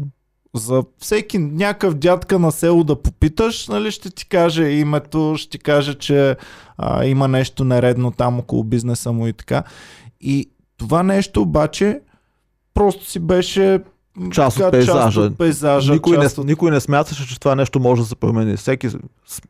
[0.55, 5.59] За всеки някакъв дядка на село да попиташ, нали, ще ти каже името, ще ти
[5.59, 6.37] каже, че
[6.79, 9.63] а, има нещо нередно там около бизнеса му и така.
[10.21, 12.01] И това нещо обаче
[12.75, 13.81] просто си беше
[14.33, 15.03] Част от пейзажа.
[15.05, 16.47] Част от пейзажа Никой не, част от...
[16.47, 18.57] никой не смяташе, че това нещо може да се промени.
[18.57, 18.89] Всеки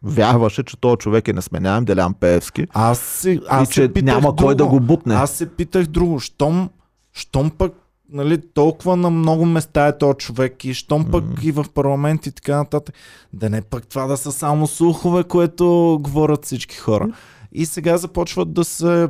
[0.03, 2.67] вярваше, че този човек е несменяем, Делян Пеевски.
[2.71, 4.71] Аз, си, аз и че се няма кой да друго.
[4.71, 5.15] го бутне.
[5.15, 6.21] Аз се питах друго.
[6.21, 6.71] Щом,
[7.13, 7.73] щом пък
[8.13, 11.35] нали, толкова на много места е този човек и щом пък Мгм.
[11.43, 12.95] и в парламент и така нататък,
[13.33, 17.09] да не пък това да са само слухове, което говорят всички хора.
[17.53, 19.09] И сега започват да се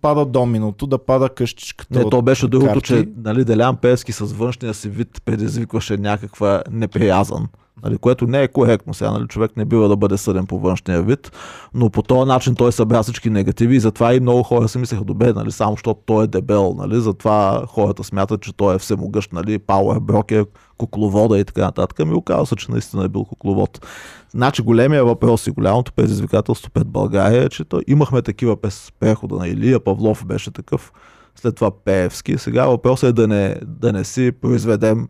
[0.00, 1.98] пада доминото, да пада къщичката.
[1.98, 7.48] Не, то беше другото, че нали, Делян Пеевски с външния си вид предизвикваше някаква неприязан.
[7.84, 8.94] Нали, което не е коректно.
[8.94, 11.32] Сега нали, човек не бива да бъде съден по външния вид,
[11.74, 15.04] но по този начин той събра всички негативи и затова и много хора си мислеха,
[15.04, 19.32] добре, нали, само защото той е дебел, нали, затова хората смятат, че той е всемогъщ,
[19.32, 20.46] нали, Пауър Брокер,
[20.78, 22.06] кукловода и така нататък.
[22.06, 23.86] Ми оказа се, че наистина е бил кукловод.
[24.30, 29.36] Значи големия въпрос и голямото предизвикателство пред България е, че то, имахме такива през прехода
[29.36, 30.92] на Илия Павлов беше такъв,
[31.36, 32.38] след това Пеевски.
[32.38, 35.08] Сега въпросът е да не, да не си произведем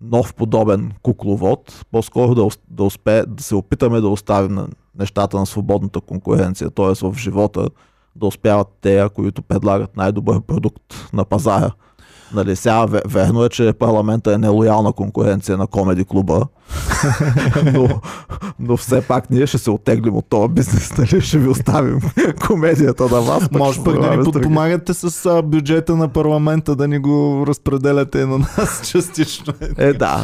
[0.00, 5.46] нов подобен кукловод, по-скоро да, да, успе, да се опитаме да оставим на нещата на
[5.46, 7.04] свободната конкуренция, т.е.
[7.08, 7.68] в живота
[8.16, 11.70] да успяват те, които предлагат най-добър продукт на пазара.
[12.34, 16.46] Нали, сега ве- верно е, че парламента е нелоялна конкуренция на комеди клуба,
[17.64, 17.88] но,
[18.58, 21.20] но все пак ние ще се оттеглим от този бизнес, нали?
[21.20, 22.00] ще ви оставим
[22.46, 23.40] комедията на вас.
[23.42, 28.26] пък Може пък да ни подпомагате с а, бюджета на парламента, да ни го разпределяте
[28.26, 29.52] на нас частично.
[29.78, 30.20] Е, да.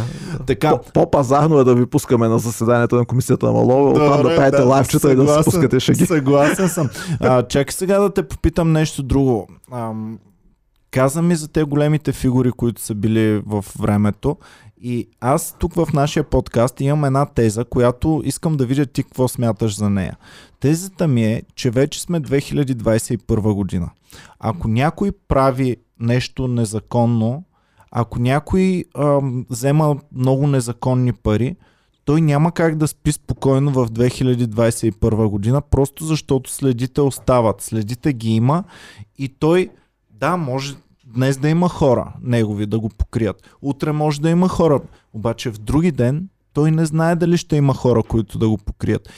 [0.47, 4.37] Така, По- По-пазарно е да ви пускаме на заседанието на комисията на Малова, оттам да
[4.37, 6.07] правите да, лайвчета и да се спускате шеги.
[6.07, 6.89] Съгласен съм.
[7.21, 9.47] А, чакай сега да те попитам нещо друго.
[9.73, 10.19] Ам,
[10.91, 14.37] каза ми за те големите фигури, които са били в времето.
[14.83, 19.29] И аз тук в нашия подкаст имам една теза, която искам да видя ти какво
[19.29, 20.17] смяташ за нея.
[20.61, 23.91] Тезата ми е, че вече сме 2021 година.
[24.41, 27.45] Ако някой прави нещо незаконно,
[27.91, 31.57] ако някой ам, взема много незаконни пари,
[32.05, 37.61] той няма как да спи спокойно в 2021 година, просто защото следите остават.
[37.61, 38.65] Следите ги има
[39.19, 39.71] и той,
[40.21, 43.51] да, може днес да има хора негови да го покрият.
[43.63, 44.81] Утре може да има хора,
[45.13, 49.09] обаче в други ден той не знае дали ще има хора, които да го покрият.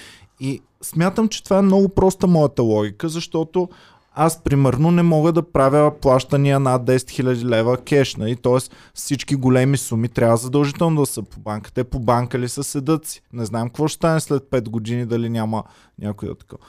[0.40, 3.68] И смятам, че това е много проста моята логика, защото
[4.12, 8.36] аз примерно не мога да правя плащания над 10 000 лева кеш, нали?
[8.36, 8.70] т.е.
[8.94, 11.72] всички големи суми трябва задължително да са по банка.
[11.72, 13.22] Те по банка ли са седат си?
[13.32, 15.64] Не знам какво ще стане след 5 години, дали няма
[15.98, 16.62] някой да такова.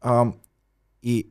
[0.00, 0.26] А,
[1.02, 1.28] и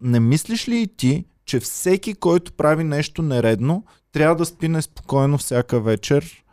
[0.00, 5.38] не мислиш ли и ти, че всеки, който прави нещо нередно, трябва да спи неспокойно
[5.38, 6.44] всяка вечер,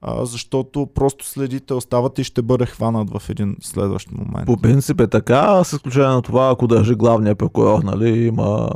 [0.00, 4.46] а, защото просто следите остават и ще бъде хванат в един следващ момент.
[4.46, 8.68] По принцип е така, с изключение на това, ако държи главния прокурор, нали, има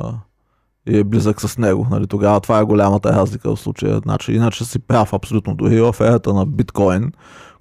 [0.88, 1.86] и е близък с него.
[1.90, 3.98] Нали, тогава това е голямата разлика в случая.
[3.98, 5.54] Значи, иначе си прав абсолютно.
[5.54, 7.12] Дори в ерата на биткоин,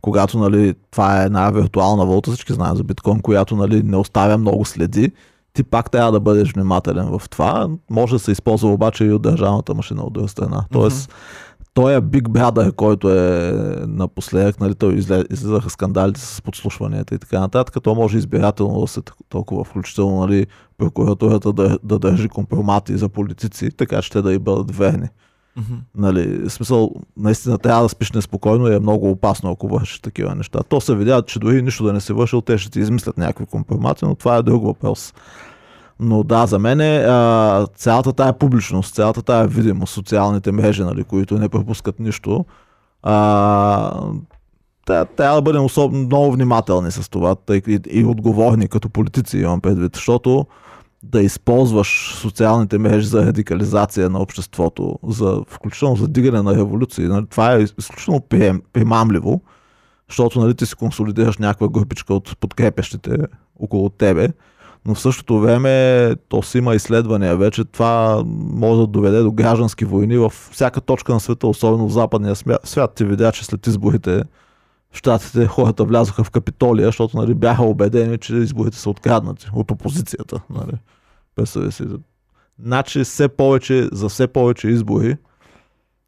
[0.02, 4.38] когато нали, това е една виртуална валута, всички знаят за биткоин, която нали, не оставя
[4.38, 5.12] много следи,
[5.54, 7.70] ти пак трябва да бъдеш внимателен в това.
[7.90, 10.66] Може да се използва обаче и от държавната машина от друга страна.
[10.72, 11.66] Тоест, mm-hmm.
[11.74, 13.54] той е Big Brother, който е
[13.88, 14.94] напоследък, нали, той
[15.30, 20.48] излизаха скандалите с подслушванията и така нататък, то може избирателно да се толкова включително нали,
[20.78, 25.08] прокуратурата да, да държи компромати за политици, така че те да и бъдат верни.
[25.60, 25.80] Mm-hmm.
[25.96, 30.60] Нали, смисъл, наистина трябва да спиш неспокойно и е много опасно, ако вършиш такива неща.
[30.70, 33.46] То се видя, че дори нищо да не се върши, те ще ти измислят някакви
[33.46, 35.14] компромати, но това е друг въпрос.
[36.00, 41.04] Но да, за мен е а, цялата тая публичност, цялата тая видимост, социалните мрежи, нали,
[41.04, 42.46] които не пропускат нищо,
[43.04, 44.02] а,
[44.86, 49.62] трябва да бъдем особено много внимателни с това тъй, и, и отговорни като политици имам
[49.62, 50.46] предвид, защото
[51.04, 57.08] да използваш социалните мрежи за радикализация на обществото, за, включително за дигане на революции.
[57.08, 58.22] Нали, това е изключително
[58.74, 59.42] примамливо,
[60.10, 63.18] защото нали, ти си консолидираш някаква групичка от подкрепящите
[63.60, 64.30] около тебе,
[64.86, 69.86] но в същото време то си има изследвания вече, това може да доведе до граждански
[69.86, 72.94] войни във всяка точка на света, особено в западния свят.
[72.96, 74.24] Ти видя, че след изборите в
[74.92, 80.42] щатите хората влязоха в Капитолия, защото нали, бяха убедени, че изборите са откраднати от опозицията.
[80.50, 80.74] Нали.
[81.72, 81.84] Си.
[82.64, 85.18] Значи все повече, за все повече избори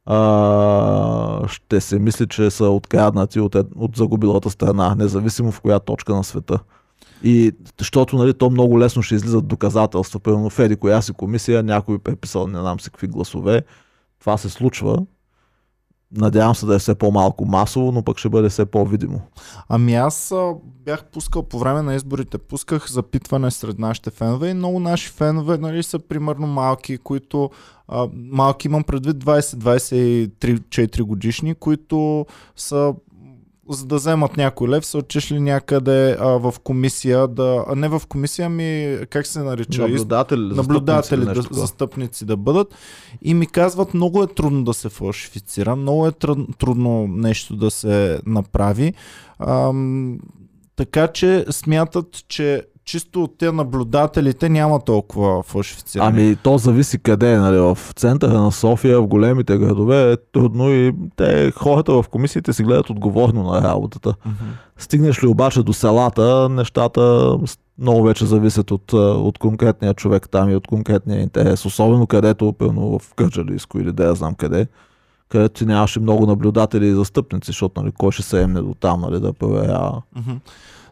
[0.06, 6.14] а, ще се мисли, че са откраднати от, от загубилата страна, независимо в коя точка
[6.14, 6.58] на света.
[7.22, 10.20] И защото нали, то много лесно ще излизат доказателства.
[10.20, 13.62] Примерно в Еди коя си комисия, някой преписал не знам си какви гласове.
[14.20, 14.98] Това се случва
[16.16, 19.20] Надявам се да е все по-малко масово, но пък ще бъде все по-видимо.
[19.68, 20.34] Ами аз
[20.84, 25.58] бях пускал по време на изборите, пусках запитване сред нашите фенове и много наши фенове
[25.58, 27.50] нали, са примерно малки, които
[27.88, 32.94] а, малки имам предвид 20-23-4 годишни, които са
[33.68, 38.02] за да вземат някой лев, са отишли някъде а, в комисия, да, а не в
[38.08, 39.82] комисия, ми как се нарича?
[39.82, 42.74] Наблюдатели, наблюдатели да, застъпници да бъдат.
[43.22, 46.12] И ми казват, много е трудно да се фалшифицира, много е
[46.58, 48.94] трудно нещо да се направи.
[49.38, 50.18] Ам,
[50.76, 56.10] така че смятат, че чисто от те наблюдателите няма толкова фалшифициране.
[56.10, 60.70] Ами то зависи къде е, нали, в центъра на София, в големите градове е трудно
[60.70, 64.08] и те хората в комисиите си гледат отговорно на работата.
[64.10, 64.78] Mm-hmm.
[64.78, 67.32] Стигнеш ли обаче до селата, нещата
[67.78, 72.98] много вече зависят от, от конкретния човек там и от конкретния интерес, особено където, пълно
[72.98, 74.66] в Кърджалийско или да я знам къде
[75.28, 79.00] където ти нямаше много наблюдатели и застъпници, защото нали, кой ще се емне до там
[79.00, 80.02] нали, да проверява.
[80.16, 80.38] Mm-hmm.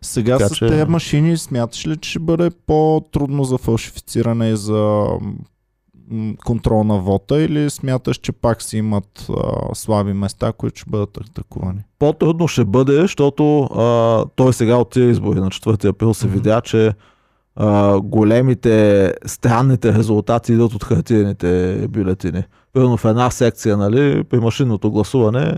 [0.02, 0.66] Сега така, с че...
[0.66, 5.06] тези машини смяташ ли, че ще бъде по-трудно за фалшифициране и за
[6.44, 11.16] контрол на вота или смяташ, че пак си имат а, слаби места, които ще бъдат
[11.16, 11.80] атакувани?
[11.98, 16.30] По-трудно ще бъде, защото а, той сега от тези избори на 4 април се mm-hmm.
[16.30, 16.92] видя, че
[17.56, 22.42] а, големите, странните резултати идват от хартиените бюлетини.
[22.72, 25.54] Примерно в една секция, нали, при машинното гласуване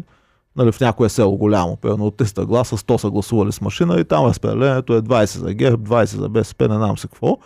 [0.57, 4.05] нали, в някое село голямо, примерно от 300 гласа, 100 са гласували с машина и
[4.05, 7.39] там разпределението е 20 за ГЕРБ, 20 за БСП, не знам се какво.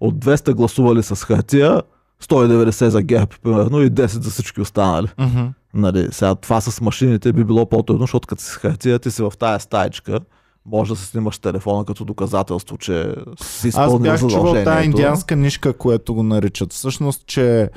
[0.00, 1.82] От 200 гласували с хартия,
[2.22, 5.06] 190 за ГЕРБ, примерно, и 10 за всички останали.
[5.06, 5.48] Mm-hmm.
[5.74, 9.22] Нали, сега това с машините би било по-трудно, защото като си с хартия, ти си
[9.22, 10.20] в тая стаечка,
[10.66, 15.36] може да се снимаш телефона като доказателство, че си изпълнил Аз бях чувал тая индианска
[15.36, 16.72] нишка, което го наричат.
[16.72, 17.70] Всъщност, че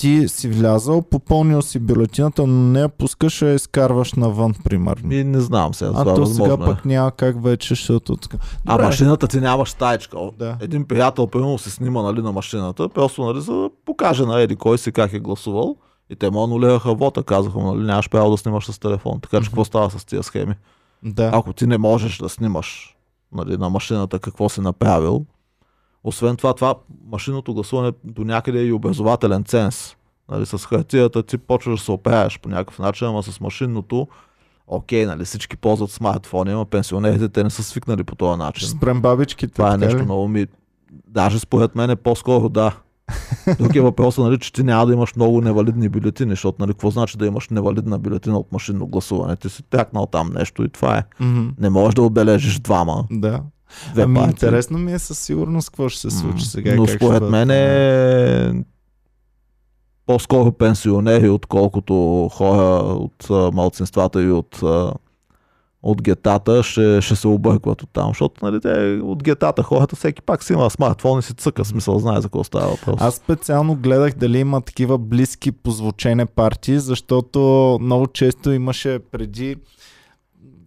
[0.00, 5.12] ти си влязал, попълнил си бюлетината, но не я пускаш, а я изкарваш навън, примерно.
[5.12, 5.90] И не знам сега.
[5.94, 6.66] а това то възможно сега е.
[6.66, 8.36] пък няма как вече, защото така.
[8.66, 8.86] А Добре.
[8.86, 10.18] машината ти нямаш таечка.
[10.18, 10.56] О, Да.
[10.60, 14.56] Един приятел, примерно, се снима нали, на машината, просто нали, за да покаже на Еди
[14.56, 15.76] кой си как е гласувал.
[16.10, 19.20] И те му анулираха вота, казаха му, нали, нямаш право да снимаш с телефон.
[19.20, 20.54] Така че какво става с тия схеми?
[21.02, 21.30] Да.
[21.34, 22.96] Ако ти не можеш да снимаш
[23.32, 25.24] нали, на машината какво си направил,
[26.04, 26.74] освен това, това
[27.06, 29.96] машинното гласуване до някъде е и образователен ценз.
[30.30, 34.08] Нали, с хартията ти почваш да се оправяш по някакъв начин, ама с машинното,
[34.66, 38.68] окей, нали, всички ползват смартфони, ама пенсионерите те не са свикнали по този начин.
[38.68, 39.52] Спрем бабичките.
[39.52, 40.02] Това е нещо ли?
[40.02, 40.46] много ми...
[41.08, 42.76] Даже според мен е по-скоро да.
[43.58, 46.90] Друг е въпросът, нали, че ти няма да имаш много невалидни бюлетини, защото нали, какво
[46.90, 49.36] значи да имаш невалидна бюлетина от машинно гласуване?
[49.36, 51.02] Ти си тракнал там нещо и това е.
[51.20, 51.48] Мгм.
[51.58, 53.04] Не можеш да отбележиш двама.
[53.10, 53.42] Да.
[53.92, 54.30] Две ами партии.
[54.30, 56.74] интересно ми е със сигурност какво ще се случи сега.
[56.74, 58.64] и Но според бъдат мен е
[60.06, 64.62] по-скоро пенсионери, отколкото хора от малцинствата и от,
[65.82, 70.22] от гетата ще, ще се объркват от там, защото нали, те, от гетата хората всеки
[70.22, 72.96] пак си има смартфон и си цъка, смисъл знае за какво става въпрос.
[73.00, 79.56] Аз специално гледах дали има такива близки по звучене партии, защото много често имаше преди,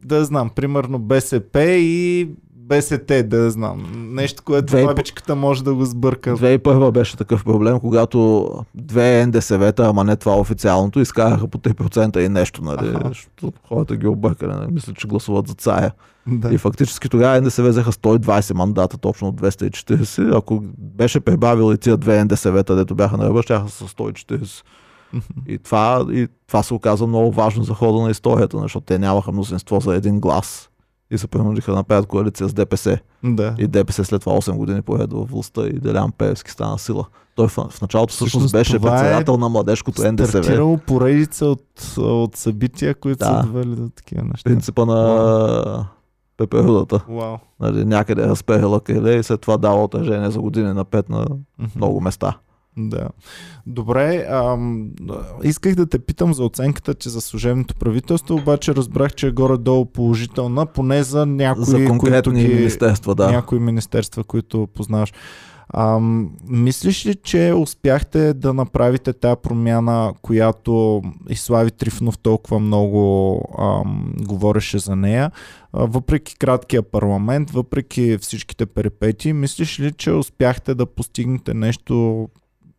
[0.06, 2.30] да знам, примерно БСП и
[2.68, 3.86] БСТ, да знам.
[3.95, 6.38] Нещо, което Две бабичката може да го сбърка.
[6.38, 12.30] 2001 беше такъв проблем, когато две НДСВ-та, ама не това официалното, изкараха по 3% и
[12.30, 12.89] нещо, нали?
[12.89, 13.07] Аха.
[13.07, 14.72] Защото хората ги объркали, нали?
[14.72, 15.91] мисля, че гласуват за цая.
[16.28, 16.53] Да.
[16.53, 20.38] И фактически тогава НДСВ взеха 120 мандата, точно от 240.
[20.38, 24.64] Ако беше прибавил и тия две НДСВ-та, дето бяха на ръба, щяха са 140.
[25.47, 29.32] И това, и това се оказа много важно за хода на историята, защото те нямаха
[29.32, 30.70] мнозинство за един глас.
[31.14, 32.97] И се принудиха да направят коалиция с ДПС.
[33.24, 33.55] да.
[33.57, 37.05] И ДПС след това 8 години поеде във властта и Делян Пеевски стана сила.
[37.36, 40.28] Той в, в началото всъщност беше е председател на младежкото НДСВ.
[40.28, 41.64] Стартирало поредица от,
[41.97, 43.26] от събития, които Да.
[43.26, 44.49] са довели до такива неща.
[44.49, 45.88] Принципа на
[46.38, 47.05] пеперудата.
[47.09, 47.38] Вау.
[47.59, 51.26] Нали, някъде разпehела криле и след това дава отражение за години напред на
[51.59, 51.68] Мгм.
[51.76, 52.38] много места.
[52.78, 53.10] Да.
[53.68, 54.90] Добре, ам,
[55.44, 59.86] исках да те питам за оценката ти за служебното правителство, обаче разбрах, че е горе-долу
[59.86, 63.32] положителна, поне за някои, за конкретни които ги, министерства, да.
[63.32, 65.14] някои министерства, които познаваш.
[65.74, 73.42] Ам, мислиш ли, че успяхте да направите тази промяна, която и Слави Трифнов толкова много
[73.60, 75.32] ам, говореше за нея,
[75.74, 82.28] а, въпреки краткия парламент, въпреки всичките перипетии, мислиш ли, че успяхте да постигнете нещо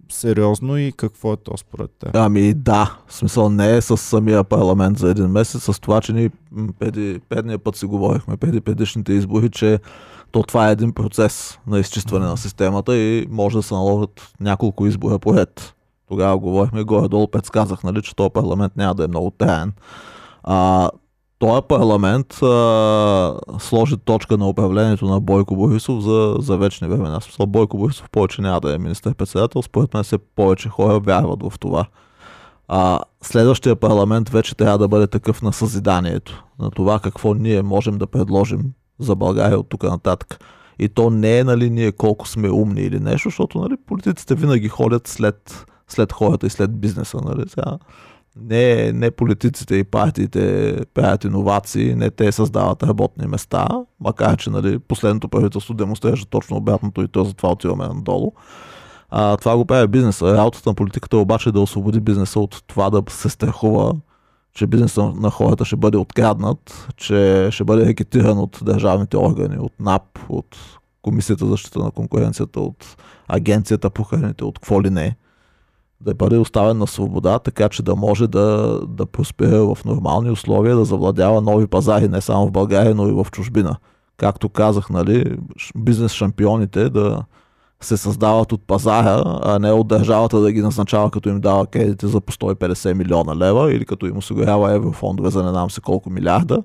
[0.09, 2.11] сериозно и какво е то според теб?
[2.15, 6.13] Ами да, в смисъл не е с самия парламент за един месец, с това, че
[6.13, 6.31] ни
[6.79, 9.79] преди, предния път си говорихме, преди предишните избори, че
[10.33, 14.87] то това е един процес на изчистване на системата и може да се наложат няколко
[14.87, 15.75] избора поред.
[16.09, 19.73] Тогава говорихме горе-долу, предсказах, нали, че този парламент няма да е много траен.
[20.43, 20.91] А,
[21.45, 27.21] този парламент а, сложи точка на управлението на Бойко Борисов за, за вечни времена.
[27.21, 29.63] Смисъл, Бойко Борисов повече няма да е министър-председател.
[29.63, 31.87] Според мен все повече хора вярват в това.
[32.69, 37.99] А, следващия парламент вече трябва да бъде такъв на съзиданието, на това какво ние можем
[37.99, 38.63] да предложим
[38.99, 40.45] за България от тук нататък.
[40.79, 44.69] И то не е нали, ние колко сме умни или нещо, защото нали, политиците винаги
[44.69, 47.19] ходят след, след хората и след бизнеса.
[47.25, 47.45] Нали.
[47.49, 47.79] Сега,
[48.41, 53.68] не, не политиците и партиите правят иновации, не те създават работни места,
[54.01, 58.32] макар че нали, последното правителство демонстрираше точно обратното и то затова отиваме надолу.
[59.11, 60.37] А, това го прави бизнеса.
[60.37, 63.93] Работата на политиката е обаче да освободи бизнеса от това да се страхува,
[64.55, 69.72] че бизнеса на хората ще бъде откраднат, че ще бъде рекетиран от държавните органи, от
[69.80, 70.57] НАП, от
[71.03, 72.97] Комисията за защита на конкуренцията, от
[73.28, 75.16] Агенцията по храните, от какво ли не
[76.05, 80.77] да бъде оставен на свобода, така че да може да, да просперира в нормални условия,
[80.77, 83.77] да завладява нови пазари, не само в България, но и в чужбина.
[84.17, 85.37] Както казах, нали,
[85.77, 87.25] бизнес шампионите да
[87.81, 92.07] се създават от пазара, а не от държавата да ги назначава, като им дава кредити
[92.07, 96.11] за по 150 милиона лева или като им осигурява еврофондове за не знам се колко
[96.11, 96.63] милиарда.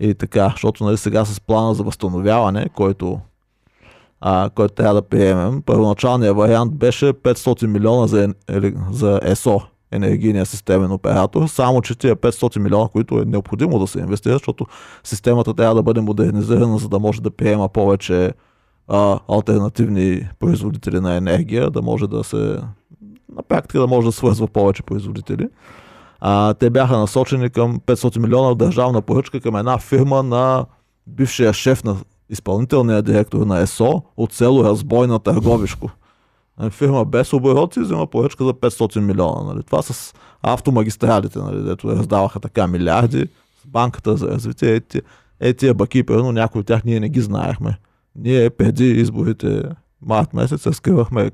[0.00, 3.18] И така, защото нали, сега с плана за възстановяване, който
[4.26, 5.62] а, който трябва да приемем.
[5.62, 8.34] Първоначалният вариант беше 500 милиона за,
[8.90, 9.60] за ЕСО,
[9.92, 14.66] енергийния системен оператор, само че тия 500 милиона, които е необходимо да се инвестират, защото
[15.04, 18.32] системата трябва да бъде модернизирана, за да може да приема повече
[18.88, 22.58] а, альтернативни производители на енергия, да може да се
[23.36, 25.48] на практика да може да свързва повече производители.
[26.20, 30.66] А, те бяха насочени към 500 милиона държавна поръчка към една фирма на
[31.06, 31.96] бившия шеф на
[32.34, 35.90] изпълнителния директор на ЕСО от село Разбой на Търговишко.
[36.58, 39.42] Нали, Фирма без оборот си взема поръчка за 500 милиона.
[39.42, 39.62] Нали.
[39.62, 43.26] Това с автомагистралите, нали, дето раздаваха така милиарди.
[43.62, 44.74] С банката за развитие.
[44.74, 45.00] Е, ти-
[45.40, 47.78] е тия баки, примерно някои от тях ние не ги знаехме.
[48.16, 49.62] Ние преди изборите
[50.02, 51.30] март месец разкривахме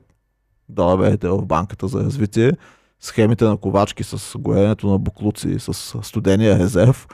[0.68, 2.53] далаверите в банката за развитие,
[3.01, 7.07] схемите на ковачки с горенето на буклуци, с студения резерв,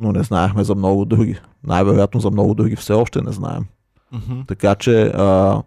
[0.00, 1.38] но не знаехме за много други.
[1.64, 3.64] Най-вероятно за много други все още не знаем.
[4.12, 4.40] Мгм.
[4.48, 5.62] Така че, а,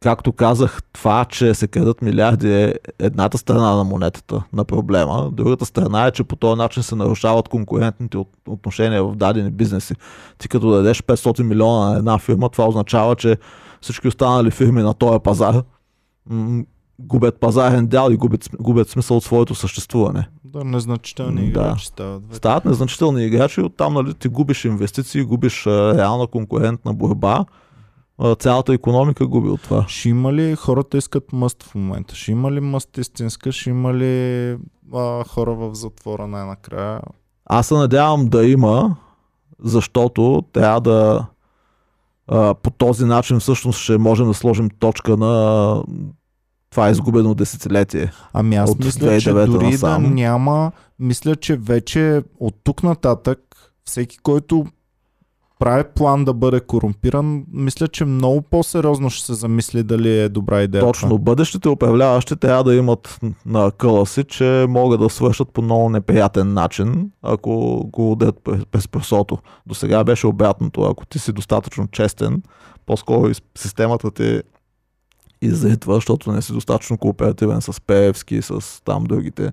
[0.00, 5.30] както казах, това, че се крадат милиарди е едната страна на монетата на проблема.
[5.32, 9.94] Другата страна е, че по този начин се нарушават конкурентните от- отношения в дадени бизнеси.
[10.38, 13.36] Ти като дадеш 500 милиона на една фирма, това означава, че
[13.80, 15.62] всички останали фирми на този пазар
[17.00, 20.28] губят пазарен дял и губят, губят смисъл от своето съществуване.
[20.44, 21.46] Да, незначителни Да.
[21.46, 22.22] играчи стават.
[22.26, 22.36] вече.
[22.36, 27.44] Стават незначителни играчи, оттам нали, ти губиш инвестиции, губиш а, реална конкурентна борба.
[28.18, 29.84] А, цялата економика губи от това.
[29.88, 32.14] Ще има ли хората искат мъст в момента?
[32.14, 33.52] Ще има ли мъст истинска?
[33.52, 34.50] Ще има ли
[34.94, 37.00] а, хора в затвора най-накрая?
[37.44, 38.96] Аз се надявам да има,
[39.64, 41.26] защото трябва да
[42.28, 45.82] а, по този начин всъщност ще можем да сложим точка на
[46.70, 48.10] това изгубено десетилетие.
[48.32, 53.38] Ами аз От мисля, че 2009 дори да няма, мисля, че вече от тук нататък
[53.84, 54.66] всеки, който
[55.58, 60.62] прави план да бъде корумпиран, мисля, че много по-сериозно ще се замисли дали е добра
[60.62, 60.84] идея.
[60.84, 65.90] Точно, бъдещите управляващи трябва да имат на къла си, че могат да свършат по много
[65.90, 69.38] неприятен начин, ако го удрят през- пресото.
[69.66, 70.82] До сега беше обратното.
[70.82, 72.42] Ако ти си достатъчно честен,
[72.86, 74.40] по-скоро системата ти
[75.42, 79.52] изритва, защото не си достатъчно кооперативен с Пеевски, с там другите.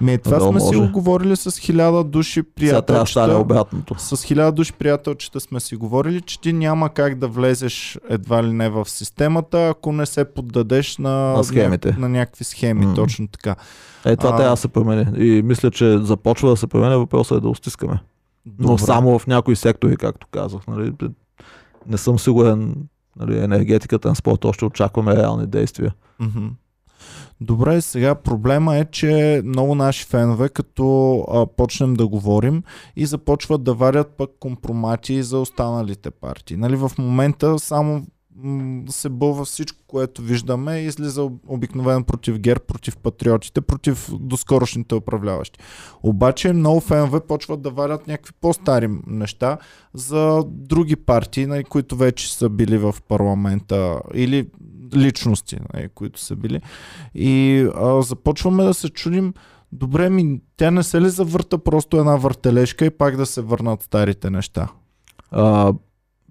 [0.00, 0.78] Ми, това сме си може.
[0.78, 3.38] го говорили с хиляда души приятелчета.
[3.38, 3.94] обратното.
[3.98, 8.52] С хиляда души приятелчета сме си говорили, че ти няма как да влезеш едва ли
[8.52, 11.92] не в системата, ако не се поддадеш на, На схемите.
[11.92, 12.86] на, на някакви схеми.
[12.86, 12.94] М.
[12.94, 13.56] Точно така.
[14.04, 14.36] Е, това А.
[14.36, 15.06] трябва да се промени.
[15.16, 16.96] И мисля, че започва да се променя.
[16.96, 17.98] Въпросът е да устискаме.
[18.58, 18.82] Но Добре.
[18.82, 20.60] само в някои сектори, както казах.
[20.68, 20.92] Нали,
[21.86, 22.74] не съм сигурен.
[23.20, 25.94] Нали, енергетика, транспорт, още очакваме реални действия.
[27.40, 32.62] Добре, сега проблема е, че много наши фенове, като а, почнем да говорим
[32.96, 36.56] и започват да варят пък компромати за останалите партии.
[36.56, 38.06] Нали, в момента само
[38.88, 44.94] се бълва всичко, което виждаме и излиза об- обикновено против ГЕРБ, против патриотите, против доскорошните
[44.94, 45.60] управляващи.
[46.02, 49.58] Обаче много фенове почват да варят някакви по-стари неща
[49.94, 54.46] за други партии, нали, които вече са били в парламента или
[54.94, 56.60] личности, нали, които са били.
[57.14, 59.34] И а, започваме да се чудим,
[59.72, 63.82] добре ми, тя не се ли завърта просто една въртележка и пак да се върнат
[63.82, 64.68] старите неща?
[65.30, 65.72] А,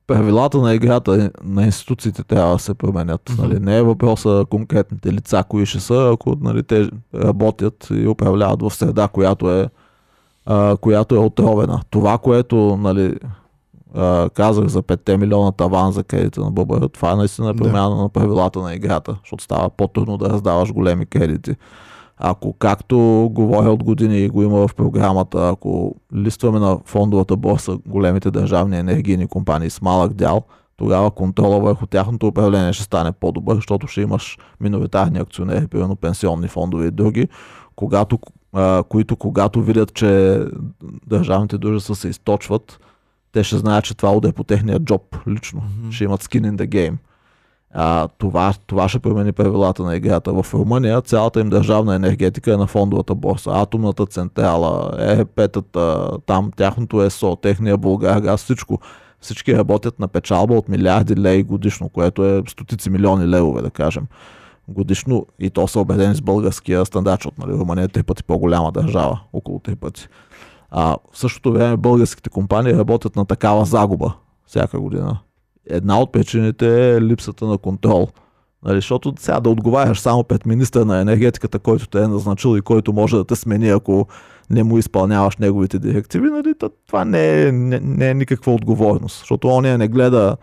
[0.07, 3.21] правилата на играта на институциите трябва да се променят.
[3.29, 3.41] Мгм.
[3.41, 8.61] Нали, не е въпроса конкретните лица, кои ще са, ако нали, те работят и управляват
[8.61, 9.69] в среда, която е,
[10.45, 11.81] а, която е отровена.
[11.89, 13.15] Това, което нали,
[13.95, 17.63] а, казах за 5 милиона таван за кредита на ББР, това е наистина Да.
[17.63, 21.55] промяна на правилата на играта, защото става по-трудно да раздаваш големи кредити.
[22.17, 27.77] Ако както говоря от години и го има в програмата, ако листваме на фондовата борса
[27.85, 30.41] големите държавни енергийни компании с малък дял,
[30.77, 36.47] тогава контрола върху тяхното управление ще стане по-добър, защото ще имаш миноритарни акционери, примерно пенсионни
[36.47, 37.27] фондове и други,
[37.75, 38.19] когато,
[38.53, 40.39] а, които когато видят, че
[41.07, 42.79] държавните дружества се източват,
[43.31, 45.61] те ще знаят, че това уде по техния джоб лично.
[45.79, 45.91] Мгм.
[45.91, 46.95] Ще имат skin in the game.
[47.77, 50.43] А, това, това ще промени правилата на играта.
[50.43, 53.51] В Румъния цялата им държавна енергетика е на фондовата борса.
[53.53, 58.79] Атомната централа, ЕП-тата, там тяхното ЕСО, техния Българ газ, всичко.
[59.21, 64.07] Всички работят на печалба от милиарди леи годишно, което е стотици милиони левове, да кажем.
[64.67, 68.71] Годишно и то са убедени с българския стандарт, защото нали, Румъния е три пъти по-голяма
[68.71, 70.07] държава, около три пъти.
[70.71, 74.13] А, в същото време българските компании работят на такава загуба
[74.45, 75.17] всяка година.
[75.69, 78.07] Една от причините е липсата на контрол.
[78.65, 82.61] Нали, защото сега да отговаряш само пред министър на енергетиката, който те е назначил и
[82.61, 84.07] който може да те смени, ако
[84.49, 89.19] не му изпълняваш неговите директиви, нали, то това не е, не, не е никаква отговорност.
[89.19, 90.37] Защото ония не гледа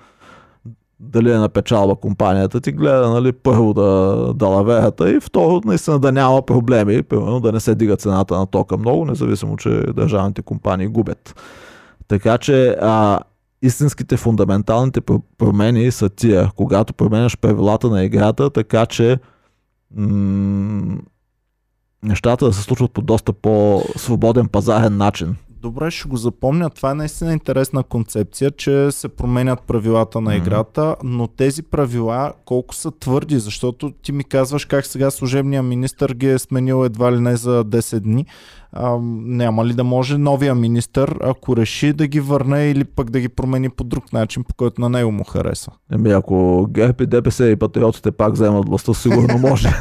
[1.00, 6.12] дали е на компанията ти, гледа нали, първо да, да лаверата и второ наистина да
[6.12, 10.86] няма проблеми, примерно да не се дига цената на тока много, независимо, че държавните компании
[10.86, 11.34] губят.
[12.08, 13.20] Така че а,
[13.62, 19.18] истинските фундаменталните про- промени са тия, когато променяш правилата на играта, така че
[19.96, 20.98] м-
[22.02, 25.36] нещата да се случват по доста по-свободен пазарен начин.
[25.50, 26.70] Добре, ще го запомня.
[26.70, 32.74] Това е наистина интересна концепция, че се променят правилата на играта, но тези правила колко
[32.74, 37.20] са твърди, защото ти ми казваш как сега служебният министр ги е сменил едва ли
[37.20, 38.26] не за 10 дни.
[38.72, 43.20] А, няма ли да може новия министр, ако реши да ги върне или пък да
[43.20, 45.72] ги промени по друг начин, по който на него му харесва?
[45.92, 46.68] Еми, ако
[47.00, 49.68] и ДПС и патриотите пак вземат властта, сигурно може.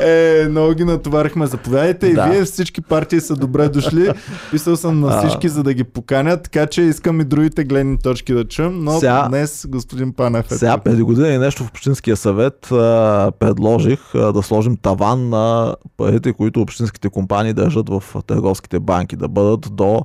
[0.00, 1.46] Е, много ги натоварихме.
[1.46, 2.24] Заповядайте и Да.
[2.24, 4.08] вие всички партии са добре дошли.
[4.50, 5.18] Писал съм на А.
[5.18, 8.92] всички, за да ги поканят, така че искам и другите гледни точки да чуем, но
[8.92, 14.14] Сега- днес господин Панев е Сега, преди година и нещо в Общинския съвет а, предложих
[14.14, 19.68] а, да сложим таван на парите, които общинските компании държат в търговските банки, да бъдат
[19.72, 20.00] до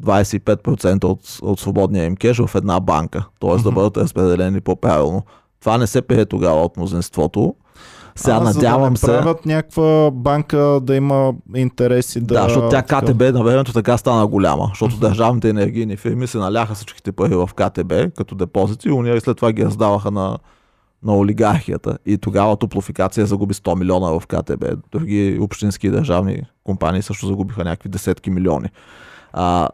[0.00, 3.50] 25% от, от свободния им кеш в една банка, т.е.
[3.50, 3.74] да Мгм.
[3.74, 5.22] бъдат разпределени по-правилно.
[5.60, 7.54] Това не се прие тогава от мнозинството.
[8.16, 9.22] Сега а, надявам за да не се...
[9.22, 12.34] правят някаква банка да има интереси да...
[12.34, 12.82] Да, защото тя.
[12.82, 15.06] КТБ на времето така стана голяма, защото Мгм.
[15.06, 19.52] държавните енергийни фирми се наляха всичките пари в КТБ като депозити и уния след това
[19.52, 20.38] ги раздаваха на,
[21.02, 21.98] на олигархията.
[22.06, 24.64] И тогава Топлофикация загуби 100 милиона в КТБ.
[24.92, 28.68] Други общински и държавни компании също загубиха някакви десетки милиони.
[29.32, 29.68] А,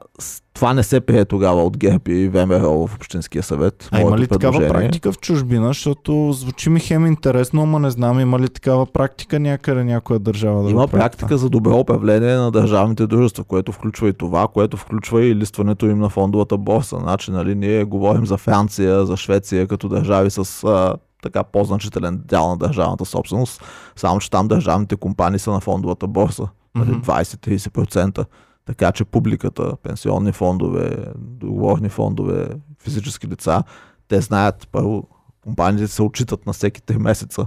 [0.55, 3.89] това не се прие тогава от ГЕРБ и ВМРО в Общинския съвет.
[3.93, 5.67] А има ли такава практика в чужбина?
[5.69, 10.63] Защото звучи ми хем интересно, ама не знам има ли такава практика някъде някоя държава
[10.63, 15.25] да Има практика за добро управление на държавните дружества, което включва и това, което включва
[15.25, 16.97] и листването им на фондовата борса.
[16.97, 20.95] Значи, нали, ние говорим за Франция, за Швеция като държави с а,
[21.25, 23.63] така по-значителен дял на държавната собственост,
[23.97, 26.49] само че там държавните компании са на фондовата борса.
[26.75, 27.01] Нали, Мгм.
[27.01, 28.25] 20-30%.
[28.67, 32.49] Така че публиката, пенсионни фондове, договорни фондове,
[32.83, 33.63] физически лица,
[34.09, 35.09] те знаят първо,
[35.41, 37.47] компаниите се отчитат на всеки 3 месеца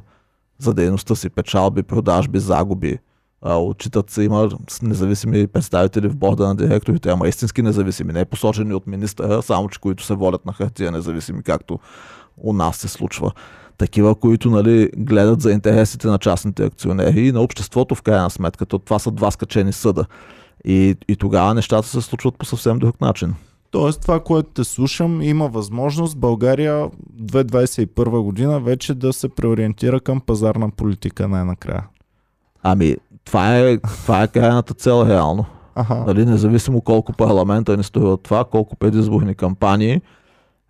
[0.59, 2.97] за дейността си, печалби, продажби, загуби.
[3.41, 4.49] Отчитат се, има
[4.81, 9.79] независими представители в борда на директорите, ама истински независими, не посочени от министъра, само че
[9.79, 11.79] които се водят на хартия независими, както
[12.37, 13.31] у нас се случва.
[13.77, 18.65] Такива, които нали, гледат за интересите на частните акционери и на обществото в крайна сметка.
[18.65, 20.05] То, това са два скачени съда.
[20.65, 23.33] И, и тогава нещата се случват по съвсем друг начин.
[23.71, 26.89] Тоест това, което те слушам, има възможност България
[27.21, 31.83] 2021 година вече да се преориентира към пазарна политика най-накрая.
[32.63, 35.45] Ами, това е, това е крайната цел реално.
[35.75, 35.95] Аха.
[35.95, 40.01] Нали, независимо колко парламента ни струва това, колко предизборни кампании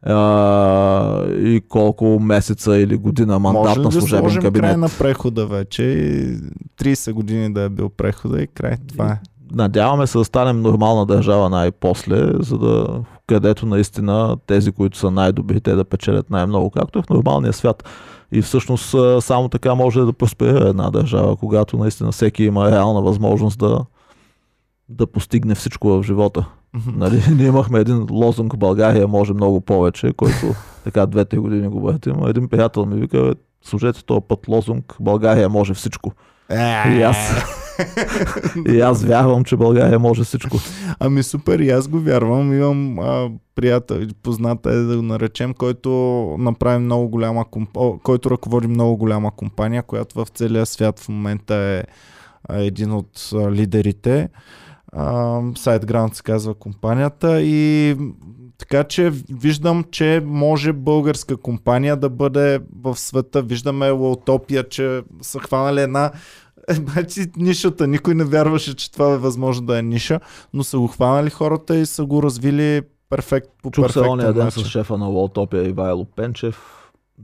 [0.04, 4.70] а, и колко месеца или година мандат Може на да служебен сложим кабинет.
[4.70, 6.38] край на прехода вече и
[6.82, 8.76] 30 години да е бил прехода и край.
[8.88, 9.20] Това е.
[9.52, 12.88] Надяваме се да станем нормална държава най-после, за да
[13.28, 17.84] където наистина тези, които са най-добри, те да печелят най-много, както е в нормалния свят.
[18.32, 23.60] И всъщност само така може да просперира една държава, когато наистина всеки има реална възможност
[23.60, 23.86] да,
[24.90, 26.46] да постигне всичко в живота.
[26.96, 32.10] Нали, ние имахме един лозунг България може много повече, който така две-три години го бъдете.
[32.10, 36.12] Има един приятел ми вика, «Бе, служете този път лозунг България може всичко.
[36.88, 37.18] И аз,
[38.68, 40.58] и аз вярвам, че България може всичко.
[41.00, 42.54] Ами супер, и аз го вярвам.
[42.54, 45.90] Имам а, приятел, позната е да го наречем, който
[46.40, 47.70] направи много голяма комп...
[48.04, 51.84] който ръководи много голяма компания, която в целия свят в момента е
[52.50, 54.30] един от лидерите.
[54.96, 57.96] SiteGround се казва компанията и
[58.58, 63.42] така че виждам, че може българска компания да бъде в света.
[63.42, 66.12] Виждаме Лаутопия, че са хванали една
[66.70, 67.88] значи, нишата.
[67.88, 70.20] Никой не вярваше, че това е възможно да е ниша,
[70.54, 74.52] но са го хванали хората и са го развили перфект, по Чух се ония ден
[74.52, 76.58] с шефа на Лолтопия Ивайло Пенчев.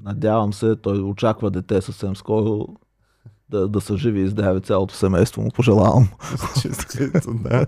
[0.04, 2.68] Надявам се, той очаква дете съвсем скоро
[3.54, 5.50] да, да са живи и здрави цялото семейство му.
[5.56, 6.08] Пожелавам.
[7.28, 7.66] Да.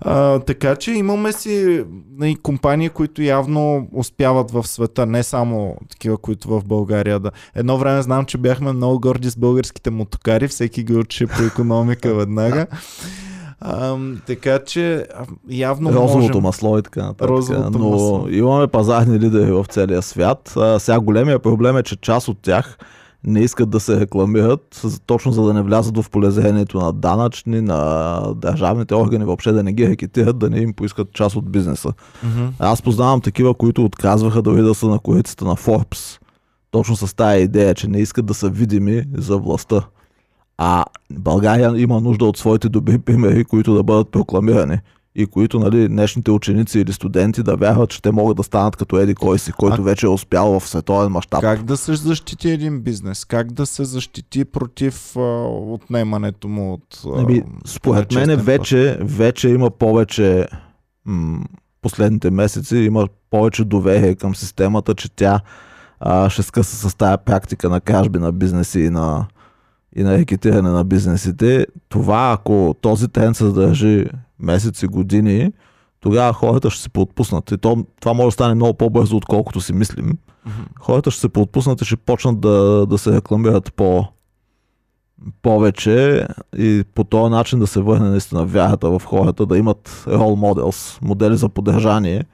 [0.00, 1.84] А, така че имаме си
[2.22, 7.30] и компании, които явно успяват в света, не само такива, които в България да.
[7.54, 12.14] Едно време знам, че бяхме много горди с българските мотокари, всеки ги учи по економика
[12.20, 12.66] веднага.
[13.60, 13.96] А,
[14.26, 15.06] така че
[15.48, 16.42] явно Розовото можем...
[16.42, 17.28] масло и така нататък.
[17.28, 18.28] Розовото Но масло.
[18.30, 20.52] имаме пазарни лидери в целия свят.
[20.56, 22.78] А, сега големия проблем е, че част от тях
[23.24, 28.22] не искат да се рекламират, точно за да не влязат в полезрението на данъчни, на
[28.36, 31.92] държавните органи, въобще да не ги рекетират, да не им поискат част от бизнеса.
[32.24, 32.46] Мгм.
[32.58, 36.18] Аз познавам такива, които отказваха дори да са на корицата на Forbes.
[36.70, 39.82] Точно с тая идея, че не искат да са видими за властта.
[40.58, 44.78] А България има нужда от своите добри примери, които да бъдат прокламирани.
[45.14, 48.98] И които нали, днешните ученици или студенти да вярват, че те могат да станат като
[48.98, 51.40] еди кой си, който А- вече е успял в световен мащаб.
[51.40, 53.24] Как да се защити един бизнес?
[53.24, 57.02] Как да се защити против а, отнемането му от...
[57.16, 60.46] А, Еми, според мен вече, вече има повече
[61.04, 61.44] м-
[61.82, 65.40] последните месеци има повече доверие към системата, че тя
[66.00, 69.26] а, ще скъса с тази практика на кражби на бизнеси и на,
[69.96, 71.66] и на рекетиране на бизнесите.
[71.88, 74.06] Това, ако този тренд се задържи
[74.40, 75.52] месеци, години,
[76.00, 77.50] тогава хората ще се поотпуснат.
[77.50, 80.18] И то, това може да стане много по-бързо, отколкото си мислим.
[80.80, 84.04] Хората ще се поотпуснат и ще почнат да, да се рекламират по
[85.42, 86.26] повече
[86.56, 91.02] и по този начин да се върне наистина вярата в хората, да имат role models,
[91.02, 92.24] модели за поддържание,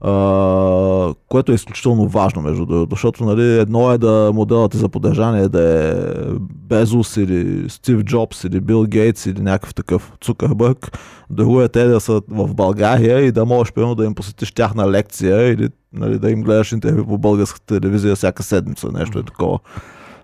[0.00, 4.88] а, което е изключително важно, между другото, защото нали, едно е да моделът ти за
[4.88, 5.94] поддържание да е
[6.40, 10.98] Безус или Стив Джобс или Бил Гейтс или някакъв такъв Цукърбърг,
[11.30, 14.90] друго е те да са в България и да можеш примерно да им посетиш тяхна
[14.90, 19.58] лекция или нали, да им гледаш интервю по българската телевизия всяка седмица, нещо е такова.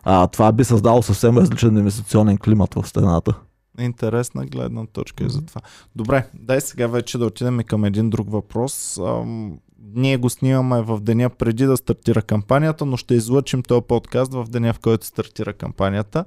[0.05, 3.35] А, това би създало съвсем различен инвестиционен климат в страната.
[3.81, 5.61] Интересна гледна точка и за това.
[5.97, 8.99] Добре, дай сега вече да отидем и към един друг въпрос.
[8.99, 9.59] Ам,
[9.95, 14.45] ние го снимаме в деня преди да стартира кампанията, но ще излъчим този подкаст в
[14.49, 16.25] деня, в който стартира кампанията.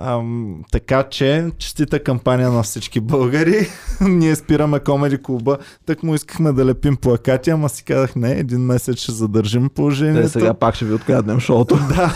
[0.00, 3.68] Ам, така че, честита кампания на всички българи.
[4.00, 5.58] Ние спираме Комеди клуба.
[5.86, 10.22] Так му искахме да лепим плакати, ама си казах не, един месец ще задържим положението.
[10.22, 11.78] Те сега пак ще ви откраднем шоуто.
[11.88, 12.12] Да,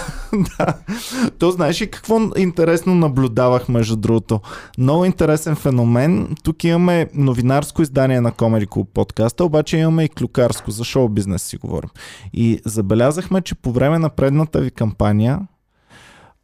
[0.58, 0.74] да.
[1.38, 4.40] То знаеш ли какво интересно наблюдавах между другото?
[4.78, 6.36] Много интересен феномен.
[6.44, 11.42] Тук имаме новинарско издание на Comedy Club подкаста, обаче имаме и клюкарско, за шоу бизнес
[11.42, 11.90] си говорим.
[12.32, 15.40] И забелязахме, че по време на предната ви кампания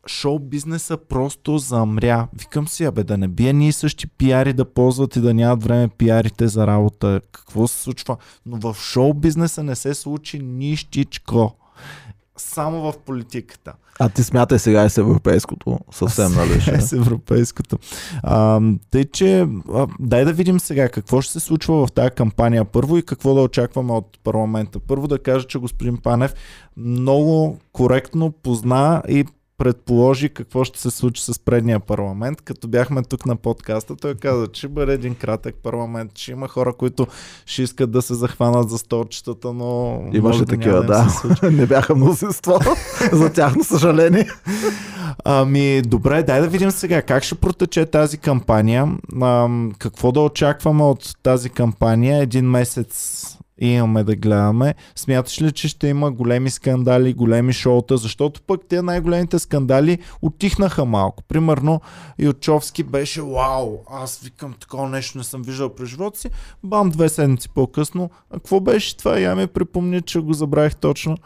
[0.08, 2.28] шоу бизнеса просто замря.
[2.38, 5.88] Викам си, абе да не бие ние същи пиари да ползват и да нямат време
[5.88, 7.20] пиарите за работа.
[7.32, 8.16] Какво се случва?
[8.46, 11.54] Но в шоу бизнеса не се случи нищичко.
[12.36, 13.72] Само в политиката.
[13.98, 15.78] А ти смятай сега и с европейското.
[15.90, 16.76] Съвсем, нали?
[16.76, 17.78] Е, с европейското.
[18.22, 22.64] А, тъй, че а, дай да видим сега какво ще се случва в тази кампания
[22.64, 24.80] първо и какво да очакваме от парламента.
[24.80, 26.34] Първо да кажа, че господин Панев
[26.76, 29.24] много коректно позна и
[29.58, 32.40] предположи какво ще се случи с предния парламент.
[32.40, 36.48] Като бяхме тук на подкаста, той каза, че ще бъде един кратък парламент, че има
[36.48, 37.06] хора, които
[37.46, 41.08] ще искат да се захванат за столчетата, но Имаше да такива, да.
[41.08, 41.40] случи.
[41.56, 42.58] Не бяха мнозинство.
[43.12, 44.28] За тяхно съжаление.
[45.24, 48.88] Ами, добре, дай да видим сега как ще протече тази кампания.
[49.22, 52.22] Ам, какво да очакваме от тази кампания?
[52.22, 54.74] Един месец имаме да гледаме.
[54.96, 57.96] Смяташ ли, че ще има големи скандали, големи шоута?
[57.96, 61.22] Защото пък те най-големите скандали отихнаха малко.
[61.28, 61.80] Примерно
[62.18, 66.30] Ючовски беше вау, аз викам такова нещо не съм виждал през живота си.
[66.64, 68.10] Бам, две седмици по-късно.
[68.30, 69.18] А какво беше това?
[69.18, 71.16] Я ми припомни, че го забравих точно.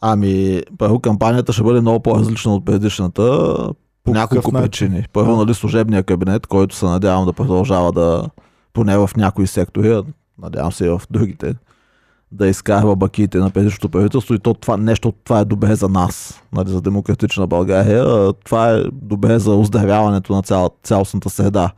[0.00, 3.56] Ами, първо кампанията ще бъде много по-различна от предишната.
[4.04, 5.04] По няколко причини.
[5.12, 8.28] Първо, нали, служебния кабинет, който се надявам да продължава да,
[8.72, 10.02] поне в някои сектори,
[10.42, 11.54] надявам се и в другите,
[12.32, 16.42] да изкарва бакиите на предишното правителство и то това нещо, това е добре за нас,
[16.52, 18.32] нали, за демократична България.
[18.32, 21.72] Това е добре за оздравяването на цял, цялостната среда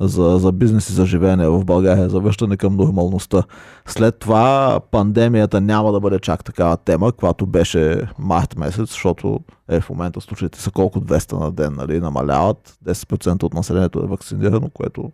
[0.00, 3.42] за, за бизнес и за живеене в България, за връщане към нормалността.
[3.86, 9.80] След това пандемията няма да бъде чак такава тема, която беше март месец, защото е
[9.80, 12.78] в момента случаите са колко 200 на ден, нали, намаляват.
[12.86, 15.12] 10% от населението е вакцинирано, което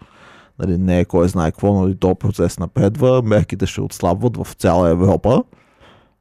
[0.58, 3.22] нали, не е кой знае какво, но и то процес напредва.
[3.22, 5.42] Мерките ще отслабват в цяла Европа.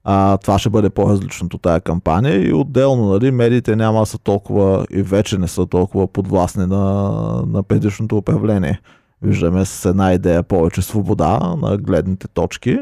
[0.03, 5.01] А, това ще бъде по-различното тая кампания и отделно нали, медиите няма са толкова и
[5.01, 7.11] вече не са толкова подвластни на,
[7.47, 8.81] на предишното управление.
[9.21, 12.79] Виждаме с една идея повече свобода на гледните точки.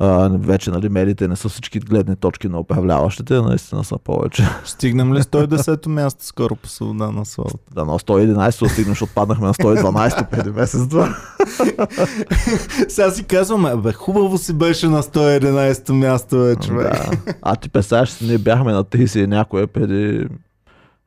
[0.00, 4.48] А, вече нали, медиите не са всички гледни точки на управляващите, наистина са повече.
[4.64, 7.58] Стигнем ли 110-то място скоро по свобода на словото?
[7.74, 11.16] Да, на 111 да стигнем, защото паднахме на 112 преди месец-два.
[12.88, 16.92] Сега си казваме, бе, хубаво си беше на 111-то място, бе, човек.
[16.92, 17.34] Да.
[17.42, 20.26] А ти представяш ние бяхме на 30 и някое преди...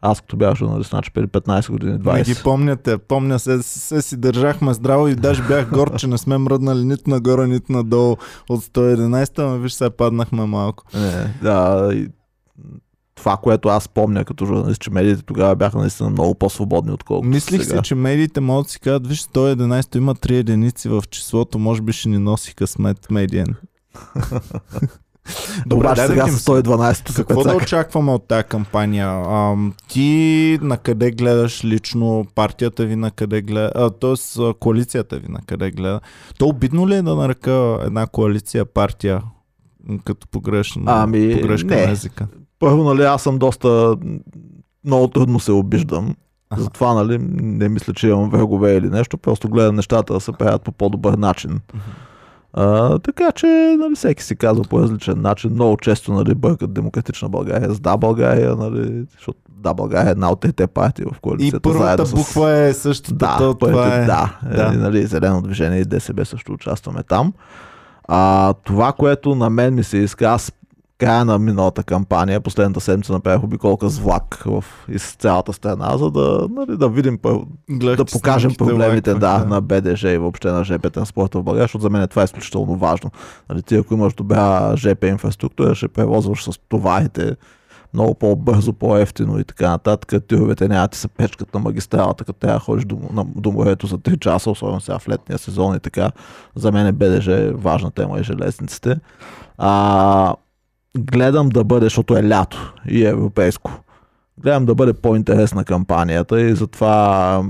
[0.01, 2.03] Аз като бях журналист, значи преди 15 години, Не ги
[2.35, 2.43] 20.
[2.43, 6.83] помняте, помня се, се си държахме здраво и даже бях горд, че не сме мръднали
[6.83, 8.15] нито нагоре, нито надолу
[8.49, 10.83] от 111, ама виж сега паднахме малко.
[10.93, 12.07] Не, да, и
[13.15, 17.63] това, което аз помня като журналист, че медиите тогава бяха наистина много по-свободни, отколкото Мислих
[17.63, 17.75] сега.
[17.77, 21.81] си, че медиите могат да си кажат, виж 111 има 3 единици в числото, може
[21.81, 23.55] би ще ни носи късмет медиен.
[25.65, 29.07] Добре, Обаче сега с 112 се Какво да очакваме от тази кампания?
[29.07, 29.55] А,
[29.87, 34.53] ти на къде гледаш лично партията ви на къде гледа, т.е.
[34.59, 35.99] коалицията ви на къде гледа?
[36.37, 39.21] То обидно ли е да нарека една коалиция партия,
[40.05, 41.85] като погрешно, Ами, погрешка не.
[41.85, 42.27] на езика?
[42.59, 43.97] Първо, нали, аз съм доста...
[44.85, 46.15] Много трудно се обиждам.
[46.49, 46.61] Аха.
[46.61, 49.17] Затова, нали, не мисля, че имам врагове или нещо.
[49.17, 51.59] Просто гледам нещата да се правят по по-добър начин.
[52.53, 53.47] А, така че,
[53.79, 55.51] нали, всеки си казва по различен начин.
[55.53, 60.31] Много често, нали, бъркат Демократична България с Да България, нали, защото Да България е една
[60.31, 61.59] от трите партии в И коалицията.
[61.59, 62.13] първата заедно с...
[62.13, 63.15] буква е същата.
[63.15, 64.05] Да, то, това е...
[64.05, 64.55] да, да.
[64.55, 64.71] да.
[64.71, 67.33] Нали, Зелено движение и ДСБ също участваме там.
[68.07, 70.51] А, това, което на мен ми се иска, аз
[71.01, 76.11] края на миналата кампания, последната седмица направих обиколка с влак в, из цялата страна, за
[76.11, 77.19] да, нали, да видим,
[77.69, 79.49] Гледах, да покажем проблемите да, лайкваха.
[79.49, 82.75] на БДЖ и въобще на ЖП транспорта в България, защото за мен това е изключително
[82.75, 83.11] важно.
[83.49, 87.35] Нали, ти ако имаш добра ЖП инфраструктура, ще превозваш с товарите
[87.93, 90.27] много по-бързо, по-ефтино и така нататък.
[90.27, 93.51] Тировете няма да ти се печкат на магистралата, като трябва да ходиш до, на, до
[93.51, 96.11] морето за 3 часа, особено сега в летния сезон и така.
[96.55, 98.99] За мен е БДЖ е важна тема и железниците.
[99.57, 100.33] А,
[100.97, 103.71] гледам да бъде, защото е лято и е европейско.
[104.43, 107.43] Гледам да бъде по-интересна кампанията и затова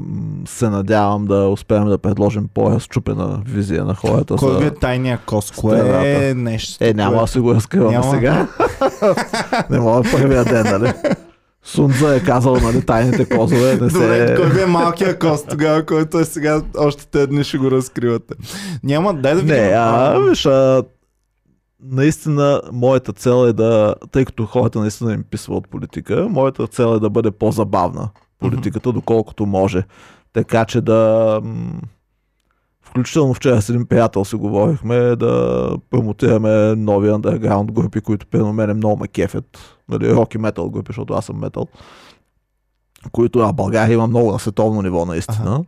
[0.45, 4.35] се надявам да успеем да предложим по-разчупена визия на хората.
[4.35, 5.51] Кой ви е тайния кос?
[5.51, 6.83] Кое е нещо?
[6.83, 8.11] Е, няма да си го разкриваме Няма.
[8.11, 8.47] сега.
[9.69, 10.93] не мога първия ден, нали?
[11.63, 13.71] Сунза е казал, нали, тайните козове.
[13.71, 14.35] Не Добре, се...
[14.35, 18.33] кой ви е малкият кост тогава, който е сега, още тези дни ще го разкривате.
[18.83, 19.55] Няма, дай да видим.
[19.55, 20.83] Не, а, виж, а,
[21.83, 26.95] наистина моята цел е да, тъй като хората наистина им писва от политика, моята цел
[26.95, 28.09] е да бъде по-забавна
[28.39, 29.83] политиката, доколкото може.
[30.33, 31.41] Така че да...
[32.83, 38.73] Включително вчера с един приятел си говорихме да промотираме нови underground групи, които при мене
[38.73, 39.77] много ме кефят.
[39.89, 41.67] Нали, рок и метал групи, защото аз съм метал.
[43.11, 45.51] Които а, България има много на световно ниво наистина.
[45.51, 45.63] Аха.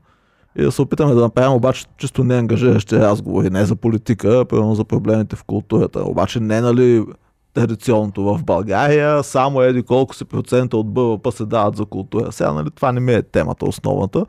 [0.56, 4.84] И да се опитаме да направим обаче чисто неангажиращи разговори, не за политика, а за
[4.84, 6.04] проблемите в културата.
[6.04, 7.06] Обаче не нали
[7.54, 12.32] традиционното в България, само еди колко си процента от БВП се дават за култура.
[12.32, 14.26] Сега нали, това не ми е темата основната.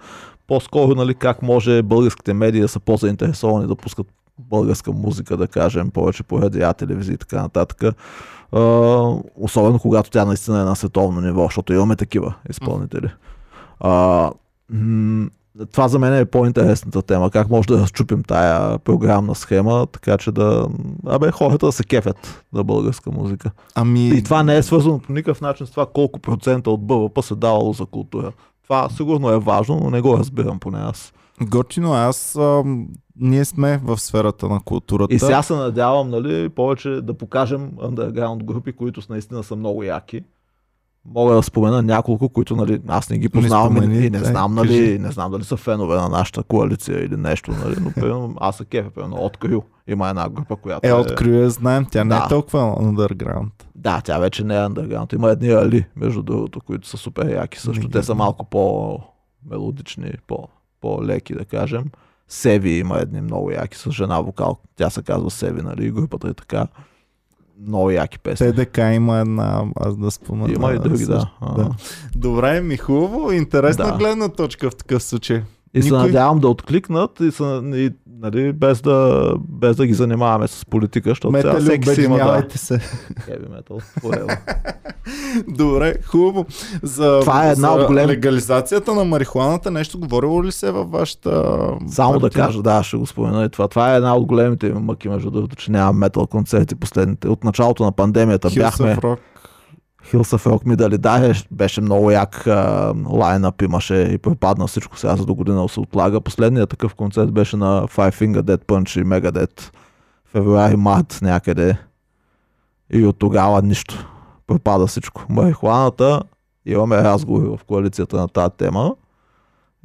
[0.46, 4.06] По-скоро нали, как може българските медии да са по-заинтересовани да пускат
[4.38, 7.94] българска музика, да кажем, повече по радиа, телевизия и така нататък.
[8.52, 8.60] А,
[9.36, 13.08] особено когато тя наистина е на световно ниво, защото имаме такива изпълнители.
[14.70, 15.28] М-
[15.72, 17.30] това за мен е по-интересната тема.
[17.30, 20.68] Как може да разчупим тая програмна схема, така че да...
[21.06, 23.50] Абе, хората да се кефят на българска музика.
[23.74, 27.24] Ами, И това не е свързано по никакъв начин с това колко процента от БВП
[27.24, 28.32] се давало за култура.
[28.62, 31.12] Това сигурно е важно, но не го разбирам поне аз.
[31.42, 35.14] готино, аз, ам, ние сме в сферата на културата.
[35.14, 40.22] И сега се надявам, нали, повече да покажем underground групи, които наистина са много яки.
[41.06, 44.56] Мога да спомена няколко, които нали, аз не ги познавам спомени, и не дай, знам,
[44.56, 44.80] кажи.
[44.80, 48.56] нали, не знам дали са фенове на нашата коалиция или нещо, нали, но примерно, аз
[48.56, 49.62] се кефя, примерно, открил.
[49.86, 52.28] Има една група, която Е, открил я, знаем, тя не е Да.
[52.28, 53.50] толкова underground.
[53.74, 55.14] Да, тя вече не е underground.
[55.14, 57.82] Има едни али, между другото, които са супер яки също.
[57.82, 60.48] Не Те са малко по-мелодични, по-
[60.80, 61.84] по-леки, да кажем.
[62.28, 64.56] Севи има едни много яки с жена вокал.
[64.76, 65.90] Тя се казва Севи, нали?
[65.90, 66.66] Групата е така.
[67.58, 68.52] Много яки песни.
[68.54, 70.52] ТДК има една, аз да спомена.
[70.52, 71.30] Има и други, да.
[71.56, 71.70] Да.
[72.16, 73.92] Добре, ми хубаво, интересна Да.
[73.92, 75.42] гледна точка в такъв случай.
[75.74, 77.90] И се Никой- надявам да откликнат и, са, и
[78.24, 82.58] нали, без, да, без да ги занимаваме с политика, защото сега всеки си има да...
[82.58, 82.78] се.
[82.78, 84.36] Heavy metal.
[85.48, 86.46] Добре, хубаво.
[86.82, 90.90] За, Това е една за от голем- легализацията на марихуаната нещо говорило ли се във
[90.90, 91.58] вашата
[91.88, 92.44] Само да партия?
[92.46, 93.68] кажа, да, ще го спомена и това.
[93.68, 97.28] Това е една от големите ми мъки, между другото, че няма метал концерти последните.
[97.28, 98.96] От началото на пандемията Hills бяхме...
[98.96, 99.18] of Rock.
[100.12, 105.16] Of Rock ми дали да, беше много як а, лайнъп имаше и пропадна всичко сега
[105.16, 106.20] за до година се отлага.
[106.20, 109.72] Последният такъв концерт беше на Five Finger Dead Punch и Megadeth
[110.32, 111.76] февруари-март някъде
[112.92, 114.06] и от тогава нищо.
[114.46, 115.26] Пропада всичко.
[115.28, 116.22] Марихуаната,
[116.66, 118.94] имаме разговори в коалицията на тази тема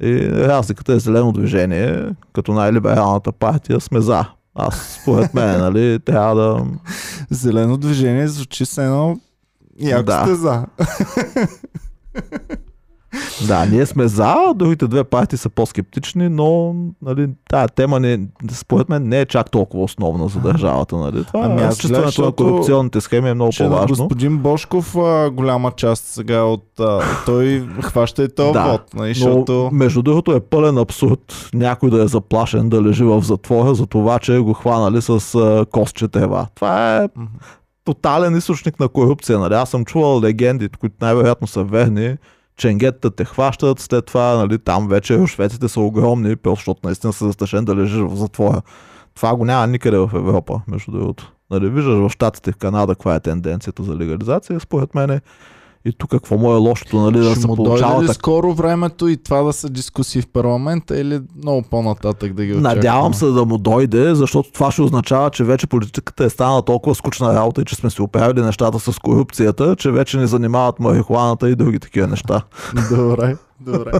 [0.02, 4.24] и разликата е зелено движение, като най-либералната партия сме за.
[4.54, 6.64] Аз, според мен, нали, трябва да...
[7.30, 9.20] Зелено движение звучи с едно
[9.78, 10.22] яко Да.
[10.22, 10.66] сте за.
[13.48, 18.88] Да, ние сме за, другите две партии са по-скептични, но нали, тая тема не, според
[18.88, 20.96] мен не е чак толкова основна за държавата.
[20.96, 21.24] Нали.
[21.24, 23.86] Това Ами аз разчистването гледам, на защото- корупционните схеми е много по-важно.
[23.88, 26.64] господин Бошков а, голяма част сега от...
[26.80, 29.70] А, той хваща и този Да, вод, нали, защото...
[29.72, 34.18] между другото е пълен абсурд някой да е заплашен да лежи в затвора за това,
[34.18, 36.46] че го хванали с а, костче трева.
[36.54, 37.08] Това е.
[37.84, 39.38] Тотален източник на корупция.
[39.38, 39.54] Нали?
[39.54, 42.16] Аз съм чувал легенди, които най-вероятно са верни,
[42.56, 47.64] ченгетата те хващат, след това нали, там вече швеците са огромни, защото наистина са застрашен
[47.64, 48.62] да лежиш в затвора.
[49.14, 51.32] Това го няма никъде в Европа, между другото.
[51.50, 55.20] Нали, виждаш в Штатите, в Канада, каква е тенденцията за легализация, според мен е
[55.84, 58.54] и тук какво му е лошото, нали, да Ще се му получава дойде ли скоро
[58.54, 62.74] времето и това да са дискусии в парламента или много по-нататък да ги очакваме?
[62.74, 66.94] Надявам се да му дойде, защото това ще означава, че вече политиката е станала толкова
[66.94, 71.50] скучна работа и че сме си оправили нещата с корупцията, че вече ни занимават марихуаната
[71.50, 72.42] и други такива неща.
[72.90, 73.90] Добре, добре.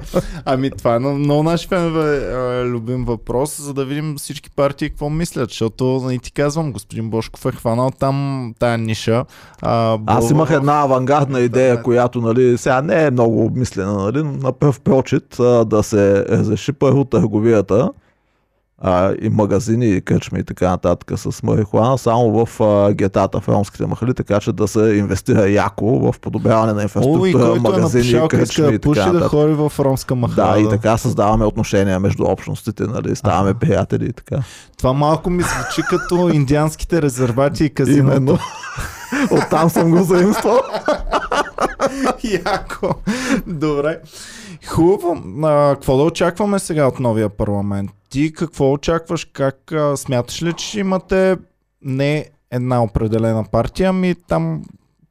[0.45, 4.89] Ами това е на много наши фенове е, любим въпрос, за да видим всички партии
[4.91, 9.25] какво мислят, защото и ти казвам, господин Бошков е хванал там тая ниша.
[9.63, 14.23] А, Аз Бълва- имах една авангардна идея, която нали, сега не е много обмислена, нали,
[14.23, 15.37] но на пръв прочит
[15.67, 17.91] да се разреши първо търговията
[18.81, 23.49] а, и магазини, и кръчми и така нататък с марихуана само в а, гетата, в
[23.49, 27.57] ромските махали, така че да се инвестира яко в подобряване на О, и инфраструктура, който
[27.57, 29.31] е магазини, напишал, иска кръчми да и така да нататък.
[29.31, 30.55] ходи в ромска махала.
[30.55, 33.59] Да, и така създаваме отношения между общностите, нали, ставаме Аха.
[33.59, 34.37] приятели и така.
[34.79, 38.17] Това малко ми звучи като индианските резервати и казиното.
[38.17, 38.39] Именно.
[39.31, 40.61] Оттам съм го заимствал.
[42.47, 42.95] Яко.
[43.47, 44.01] Добре.
[44.67, 45.23] Хубаво.
[45.47, 47.91] А, какво да очакваме сега от новия парламент?
[48.11, 49.25] Ти какво очакваш?
[49.25, 51.37] Как а, смяташ ли, че ще имате
[51.83, 54.63] не една определена партия, ами там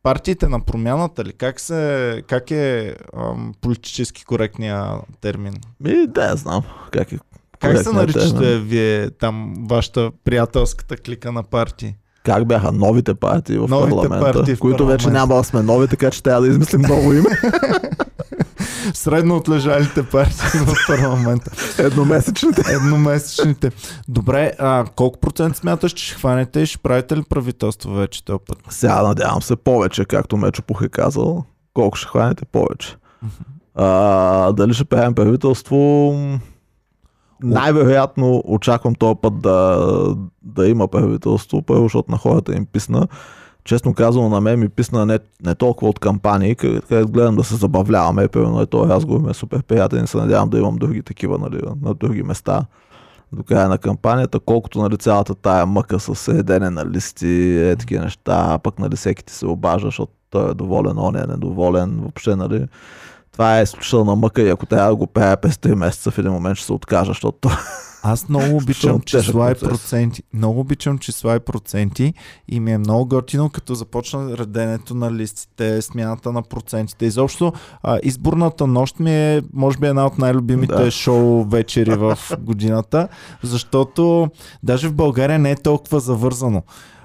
[0.03, 1.33] партиите на промяната ли?
[1.33, 4.91] Как, се, как е ам, политически коректния
[5.21, 5.53] термин?
[5.79, 6.63] Ми, да, знам.
[6.91, 7.19] Как е
[7.59, 8.31] Как се коректният термин.
[8.35, 11.95] наричате вие там вашата приятелската клика на партии?
[12.23, 15.87] Как бяха новите партии в Новите парламента, партии в които вече няма да сме нови,
[15.87, 17.29] така че трябва да измислим ново име.
[18.93, 21.51] Средно отлежалите партии в парламента.
[21.77, 22.63] Едномесечните.
[22.71, 23.71] Едномесечните.
[24.07, 28.39] Добре, а колко процент смяташ, че ще хванете и ще правите ли правителство вече този
[28.47, 28.57] път?
[28.69, 31.43] Сега надявам се повече, както Мечо Пух е казал.
[31.73, 32.95] Колко ще хванете повече.
[33.75, 36.13] А, дали ще правим правителство?
[37.43, 43.07] Най-вероятно очаквам този път да, да има правителство, първо, защото на хората им писна.
[43.63, 47.55] Честно казано, на мен ми писна не, не толкова от кампании, където гледам да се
[47.55, 48.27] забавляваме.
[48.27, 51.37] Примерно е този разговор ми е супер приятен и се надявам да имам други такива
[51.37, 52.65] нали, на други места
[53.31, 58.03] до края на кампанията, колкото нали, цялата тая мъка с редене на листи, е такива
[58.03, 62.35] неща, пък нали, всеки ти се обажда, защото той е доволен, он е недоволен, въобще
[62.35, 62.65] нали,
[63.39, 66.31] това е изключителна мъка и ако трябва да го правя през 3 месеца, в един
[66.31, 67.49] момент ще се откажа, защото
[68.03, 70.23] Аз много обичам числа и проценти.
[70.33, 72.13] Много обичам числа и проценти
[72.47, 77.05] и ми е много готино, като започна реденето на листите, смяната на процентите.
[77.05, 80.91] Изобщо а, изборната нощ ми е, може би, една от най-любимите Да.
[80.91, 83.07] шоу вечери в годината,
[83.43, 84.29] защото
[84.63, 86.63] даже в България не е толкова завързано.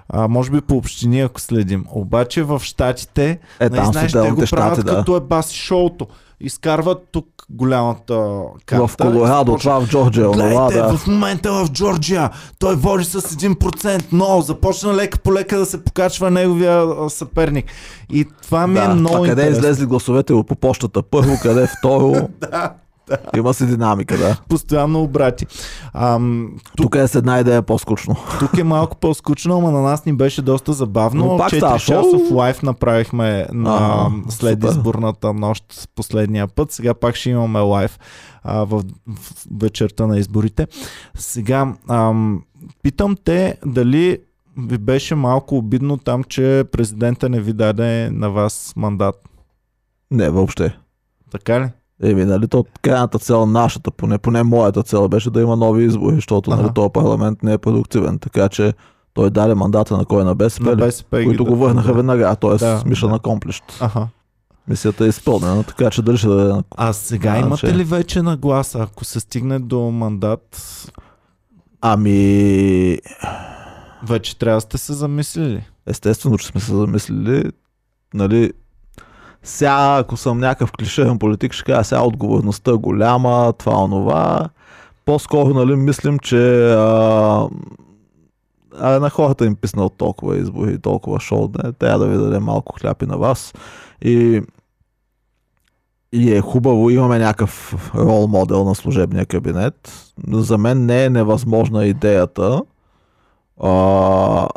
[0.09, 1.85] А, може би по общини, ако следим.
[1.91, 4.97] Обаче в Штатите, е нали, там знаеш, те го правят щати, да.
[4.97, 6.07] като е баси шоуто.
[6.41, 8.87] Изкарват тук голямата карта.
[8.87, 10.97] В Колорадо, това в Джорджия, Гледайте, да.
[10.97, 15.85] в момента в Джорджия той води с 1%, но започна лека по лека да се
[15.85, 17.65] покачва неговия съперник.
[18.13, 18.95] И това ми е да.
[18.95, 19.59] много а къде интересно.
[19.59, 21.03] излезли гласовете по почтата?
[21.03, 22.29] Първо, къде второ?
[22.41, 22.73] Да,
[23.37, 24.37] Има си динамика, да.
[24.49, 25.47] постоянно обрати.
[25.95, 28.17] Ам, тук, Тук е с една идея по-скучно.
[28.39, 31.25] тук е малко по-скучно, ама на нас ни беше доста забавно.
[31.25, 34.69] Но пак 4 става часов лайф направихме на, А, след супер.
[34.69, 36.73] изборната нощ последния път.
[36.73, 37.99] Сега пак ще имаме лайф
[38.43, 40.67] а, в, в вечерта на изборите.
[41.15, 42.43] Сега, ам,
[42.83, 44.19] питам те дали
[44.59, 49.15] ви беше малко обидно там, че президента не ви даде на вас мандат.
[50.11, 50.77] Не, въобще.
[51.31, 51.69] Така ли?
[52.03, 56.15] Еми, нали, то крайната цел, нашата, поне, поне моята цел беше да има нови избори,
[56.15, 56.73] защото нали, Аха.
[56.73, 58.73] този парламент не е продуктивен, така че
[59.15, 60.77] той даде мандата на кой на БСП, На ли?
[60.77, 61.95] БСП ги които да- го върнаха да.
[61.95, 62.57] веднага, т.е.
[62.57, 63.13] Да, Миша да.
[63.13, 63.65] на комплищ.
[63.81, 64.09] Аха.
[64.69, 66.63] Мисията е изпълнена, така че дали ще даде на...
[66.71, 70.61] А сега А, имате че- ли вече нагласа, ако се стигне до мандат,
[71.81, 72.99] Ами,
[74.03, 75.65] вече трябва да сте се замислили?
[75.87, 77.45] естествено, че сме се замислили,
[78.15, 78.53] нали,
[79.45, 84.49] сега, ако съм някакъв клиширан политик, ще кажа, сега отговорността е голяма, това, онова.
[85.05, 87.49] По-скоро, нали, мислим, че а,
[88.79, 92.39] а на хората им писна от толкова избори толкова шоу, не, трябва да ви даде
[92.39, 93.55] малко хляб и на вас.
[94.03, 94.43] И,
[96.13, 100.15] и е хубаво, имаме някакъв рол модел на служебния кабинет.
[100.29, 102.63] За мен не е невъзможна идеята
[103.61, 104.49] а,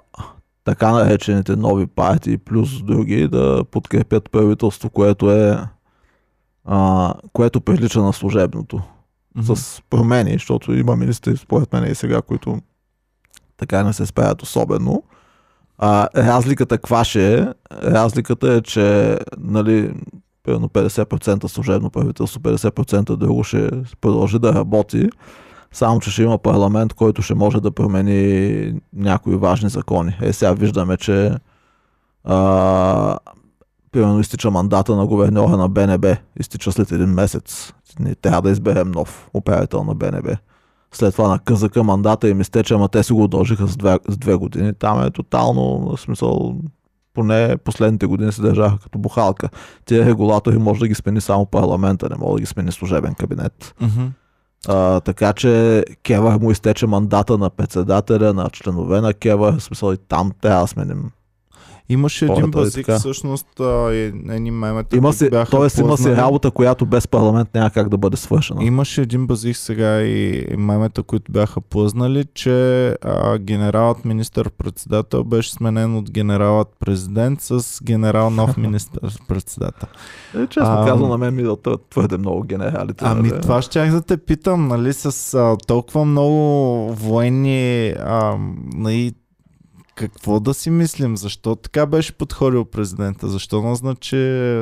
[0.67, 5.59] така наречените нови партии плюс други да подкрепят правителство, което е
[6.65, 8.81] а, което прилича на служебното
[9.35, 9.55] Мгм.
[9.55, 12.59] с промени, защото има министри, според мен и сега, които
[13.57, 15.03] така не се справят особено.
[15.77, 17.47] А, разликата каква ще е?
[17.71, 19.93] Разликата е, че нали,
[20.43, 23.69] примерно 50% служебно правителство, 50% друго ще
[24.01, 25.09] продължи да работи,
[25.77, 30.17] само че ще има парламент, който ще може да промени някои важни закони.
[30.21, 31.31] Е, сега виждаме, че
[32.23, 33.17] а,
[33.91, 37.73] примерно изтича мандата на гуверньора на БНБ, изтича след един месец.
[37.99, 40.37] Не трябва да изберем нов управител на БНБ.
[40.91, 44.17] След това на КЗК мандата им изтече, ама те си го удължиха с две, с
[44.17, 44.73] две години.
[44.73, 46.55] Там е тотално, в смисъл,
[47.13, 49.49] поне последните години се държаха като бухалка.
[49.85, 53.75] Тия регулатори може да ги смени само парламента, не може да ги смени служебен кабинет.
[53.81, 54.05] Мгм.
[54.67, 59.93] А, така че Кевър му изтече мандата на председателя, на членове на Кевър, в смисъл
[59.93, 61.11] и там трябва да сменим.
[61.89, 62.99] Имаше един Хората и базик, така.
[62.99, 67.69] всъщност, и едни мемета, Има си, бяха тоест има си работа, която без парламент няма
[67.69, 68.63] как да бъде свършена.
[68.63, 75.95] Имаше един базик сега и мемета, които бяха плъзнали, че а, генералът министър-председател беше сменен
[75.95, 79.87] от генералът президент с генерал нов министър-председател.
[80.37, 81.55] Е, честно А, казвам, на мен ми
[81.89, 83.05] твърде много генералите.
[83.07, 83.41] Ами нали?
[83.41, 86.37] това щях да те питам, нали, с а, толкова много
[86.93, 88.37] военни, а,
[88.75, 89.13] нали,
[89.97, 91.17] какво да си мислим?
[91.17, 93.27] Защо така беше подходил президента?
[93.27, 94.17] Защо назначи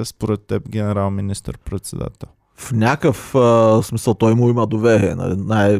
[0.05, 2.29] според теб генерал министър-председател?
[2.57, 5.15] В някакъв а, смисъл той му има доверие.
[5.15, 5.35] Нали?
[5.37, 5.79] Най-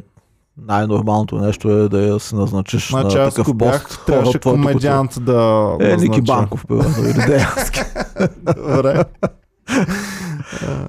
[0.58, 4.06] най-нормалното нещо е да я се назначиш Значи на такъв ако бях, пост.
[4.06, 5.78] трябваше комедиант да.
[5.82, 6.22] Е, Ники назнача.
[6.22, 7.80] Банков, примерно, или Деянски.
[8.56, 9.04] Добре.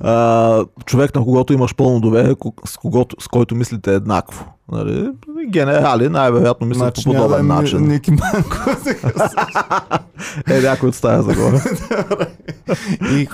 [0.00, 2.34] А, човек, на когото имаш пълно доверие,
[2.64, 4.44] с, когото, с който мислите еднакво.
[4.72, 5.10] Нали?
[5.48, 7.88] Генерали най-вероятно мислят Значи по няма подобен Ни- начин.
[7.88, 8.86] Ники Банков.
[10.48, 11.60] Е, някой от стая загоре.
[13.12, 13.28] И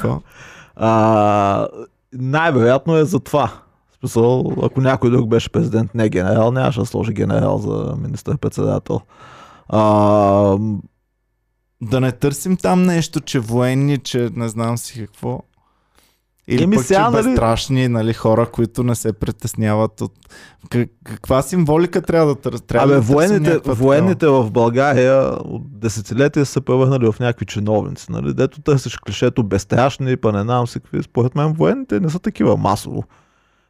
[2.13, 3.51] най-вероятно е за това.
[3.99, 9.01] Смисъл, ако някой друг беше президент, не генерал, нямаше да сложи генерал за министър-председател.
[9.69, 9.81] А,
[11.81, 15.41] Да не търсим там нещо, че военни, че не знам си какво.
[16.49, 20.13] Или Еми пък, сега, нали- безстрашни нали, хора, които не се притесняват от...
[20.71, 22.51] Как, каква символика трябва да?
[22.51, 28.13] Трябва Абе, да военните, военните в България от десетилетия са превърнали в някакви чиновници.
[28.13, 28.35] Нали?
[28.35, 31.03] Дето търсиш клишето безстрашни, па не знам си какви.
[31.03, 33.05] Според мен военните не са такива масово.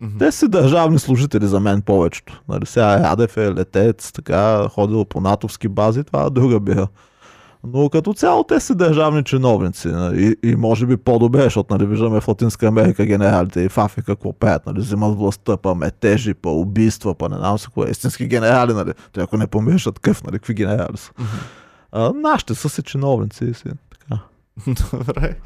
[0.03, 0.18] такава.
[0.18, 2.43] Те са държавни служители за мен повечето.
[2.49, 6.89] Нали, сега Радев е летец, така, ходил по натовски бази, това е друга бира.
[7.67, 11.87] Но като цяло те са държавни чиновници нали, и, и може би по-добре, защото нали,
[11.87, 16.35] виждаме в Латинска Америка генералите и в Африка какво пеят, нали, взимат властта, па метежи,
[16.35, 20.25] па убийства, па не знам си кое, истински генерали, нали, те ако не помешат кръв,
[20.25, 21.13] нали, какви генерали са.
[21.93, 24.23] А, нашите са си чиновници и си, така.
[24.93, 25.37] Добре.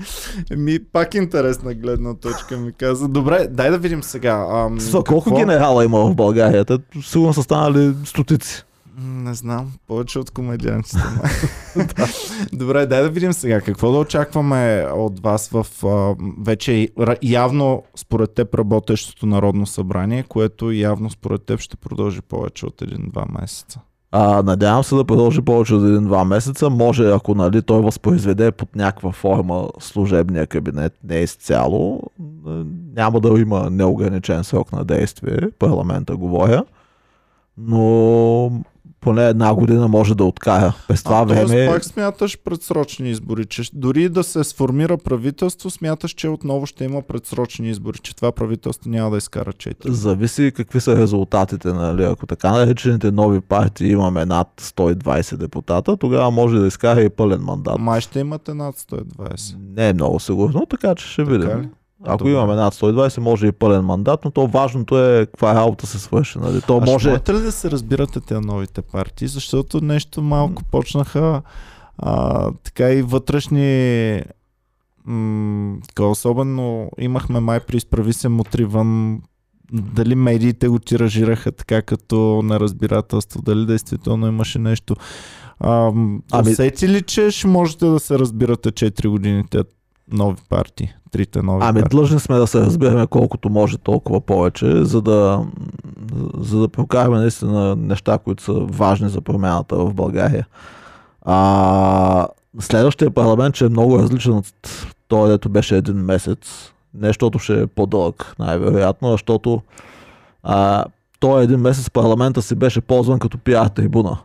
[0.57, 3.09] Ми, пак интересна гледна точка ми каза.
[3.09, 4.47] Добре, дай да видим сега.
[4.51, 6.64] Ам, Са, колко генерала има в България?
[6.64, 8.64] Те сигурно са станали стотици.
[8.99, 10.99] Не знам, повече от комедианците.
[10.99, 11.86] май.
[12.53, 13.61] Добре, дай да видим сега.
[13.61, 16.88] Какво да очакваме от вас в а, вече
[17.22, 23.24] явно според теб работещото Народно събрание, което явно според теб ще продължи повече от един-два
[23.40, 23.80] месеца.
[24.11, 26.70] А, надявам се да продължи повече от един-два месеца.
[26.70, 32.03] Може, ако нали, той възпроизведе под някаква форма служебния кабинет, не изцяло,
[32.97, 36.64] няма да има неограничен срок на действие, парламента говоря,
[37.59, 38.51] но
[39.07, 40.75] поне една година може да откая.
[40.89, 41.67] През това а, време...
[41.67, 47.03] пак смяташ предсрочни избори, че дори да се сформира правителство, смяташ, че отново ще има
[47.03, 49.89] предсрочни избори, че това правителство няма да изкара 4.
[49.89, 51.69] Зависи какви са резултатите.
[51.69, 52.05] Нали?
[52.05, 57.41] Ако така наречените нови партии имаме над 120 депутата, тогава може да изкара и пълен
[57.41, 57.79] мандат.
[57.79, 59.57] Май ще имате над 120.
[59.77, 61.49] Не е много сигурно, така че ще видим.
[61.49, 61.69] Така ли?
[62.05, 62.32] Ако Добре.
[62.32, 66.38] имаме над 120, може и пълен мандат, но то важното е каква работа се свърши.
[66.38, 66.61] Нали?
[66.61, 67.09] То А ще може...
[67.09, 71.42] можете ли да се разбирате тези новите партии, защото нещо малко почнаха
[71.99, 74.22] а, така и вътрешни
[75.05, 79.20] м- особено имахме май при изправи се мутри вън
[79.72, 84.97] дали медиите го тиражираха така като неразбирателство, дали действително имаше нещо.
[85.61, 85.92] А,
[86.32, 89.44] Ами- Усети ли, че ще можете да се разбирате 4 години
[90.13, 91.97] нови партии, трите нови Ами партии?
[91.97, 95.47] длъжни сме да се разбираме колкото може толкова повече, за да,
[96.39, 100.47] за да прокараме наистина неща, които са важни за промяната в България.
[101.23, 102.27] А,
[102.61, 104.47] следващия парламент ще е много различен от
[105.09, 106.73] този, дето беше един месец.
[106.95, 109.63] Не защото ще е по-дълъг, най-вероятно, а защото
[110.43, 110.85] а,
[111.21, 114.19] той един месец парламента си беше ползван като пиар трибуна.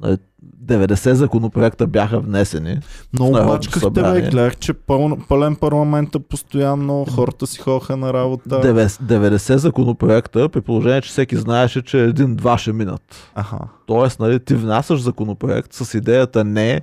[0.00, 0.16] Нали,
[0.64, 2.78] 90 законопроекта бяха внесени.
[3.12, 4.00] Много Народно бачкахте, бе.
[4.00, 4.30] събрание.
[4.30, 8.48] Гледах, че пълн, пълен парламента постоянно, хората си ходеха на работа.
[8.48, 13.30] 90, 90 законопроекта, при положение, че всеки знаеше, че един-два ще минат.
[13.34, 13.58] Аха.
[13.86, 16.80] Тоест, нали, ти внасяш законопроект с идеята не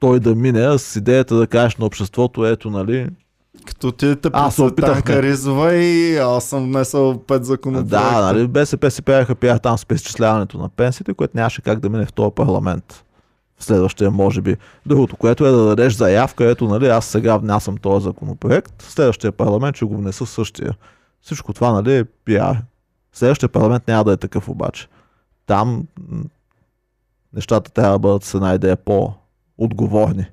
[0.00, 3.08] той да мине с идеята да кажеш на обществото, ето, нали,
[3.66, 5.10] Като ти те Аз се опитах.
[5.10, 8.12] Ризова и аз съм внесъл пет законопроекта.
[8.12, 11.88] Да, нали, БСП се пяха пия там с изчисляването на пенсиите, което нямаше как да
[11.88, 13.04] мине в този парламент.
[13.58, 14.56] В следващия, може би.
[14.86, 19.32] Другото, което е да дадеш заявка, ето, нали, аз сега внасям този законопроект, в следващия
[19.32, 20.74] парламент ще го внеса същия.
[21.20, 22.62] Всичко това, нали, е пиар.
[23.12, 24.88] Следващия парламент няма да е такъв обаче.
[25.46, 25.86] Там
[27.34, 30.26] нещата трябва да бъдат с една идея по-отговорни,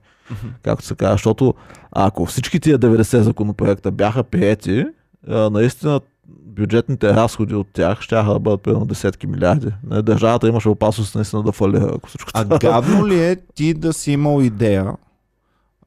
[0.62, 1.54] както се казва, защото
[1.92, 4.86] ако всички тия 90 законопроекта бяха приети,
[5.28, 9.72] наистина бюджетните разходи от тях ще да бъдат примерно десетки милиарди.
[9.84, 14.12] Държавата имаше опасност наистина да фалира, ако всичко А гадно ли е ти да си
[14.12, 14.94] имал идея,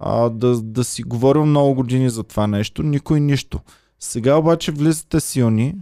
[0.01, 3.61] а, да, да си говорил много години за това нещо, никой нищо.
[4.01, 5.75] Сега обаче влизате силни,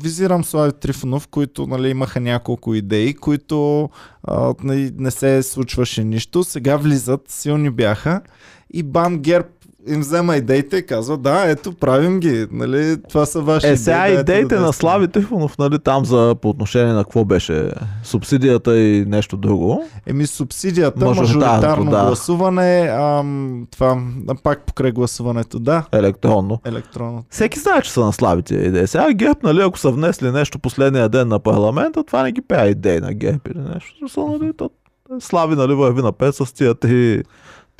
[0.00, 3.90] визирам Слави Трифонов, които нали, имаха няколко идеи, които
[4.22, 6.44] а, нали, не се случваше нищо.
[6.44, 8.20] Сега влизат, силни бяха
[8.72, 9.46] и бам герб
[9.88, 12.46] им взема идеите и казва, да, ето, правим ги.
[12.50, 14.20] Нали, това са ваши Е, сега идеи.
[14.20, 14.72] идеите да на.
[14.72, 17.70] Слави Трифонов, нали, там за, по отношение на какво беше
[18.04, 19.84] субсидията и нещо друго.
[20.06, 22.06] Еми субсидията, мажоритарно да.
[22.06, 23.98] гласуване, ам, това,
[24.42, 26.60] пак покрай гласуването, да, електронно.
[26.64, 27.24] електронно.
[27.30, 28.86] Всеки знае, че са на слаби тия идеи.
[28.86, 32.66] Сега ГЕРБ, нали, ако са внесли нещо последния ден на парламента, това не ги пее
[32.68, 34.08] идеи на ГЕРБ или нещо.
[34.08, 34.70] Са, нали, то,
[35.20, 37.22] слави, нали, върви напред с тия три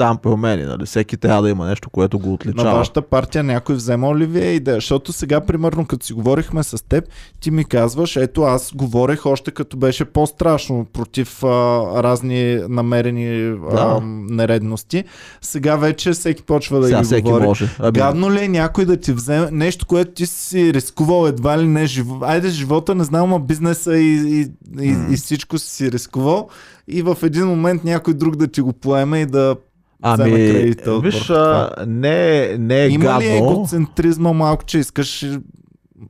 [0.03, 0.63] там промени.
[0.63, 0.87] Нали.
[0.87, 2.75] Всеки трябва да има нещо, което го На отличава.
[2.75, 4.75] вашата партия някой взема ли ви е идея?
[4.75, 7.05] Защото сега, примерно, като си говорихме с теб,
[7.41, 11.49] ти ми казваш, ето аз говорех още като беше по-страшно против а,
[11.97, 13.39] разни намерени
[13.71, 14.01] а, Да.
[14.29, 15.05] нередности.
[15.41, 17.45] Сега вече всеки почва да Сега ги всеки говори.
[17.45, 17.69] може.
[17.79, 21.67] Ами, Гадно ли е някой да ти вземе нещо, което ти си рискувал едва ли
[21.67, 22.17] не живо...
[22.23, 24.47] Айде живота, не знам, а бизнеса и, и,
[24.81, 26.49] и, и всичко си рискувал
[26.89, 29.57] и в един момент някой друг да ти го поеме и да
[30.03, 33.21] ами виж, а, не, е- не е Има гадно.
[33.21, 35.27] ли егоцентризма малко, че искаш,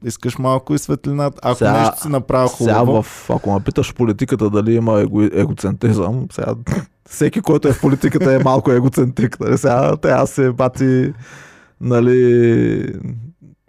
[0.04, 1.30] искаш малко и светлина?
[1.42, 5.22] Ако Сега- нещо си направил Сега хубаво, в, ако ме питаш политиката дали има его,
[5.22, 6.54] егоцентризъм, сега
[7.08, 9.40] всеки, който е в политиката е малко егоцентрик.
[9.40, 9.58] Нали?
[9.58, 11.12] Сега трябва се бати,
[11.80, 12.94] нали,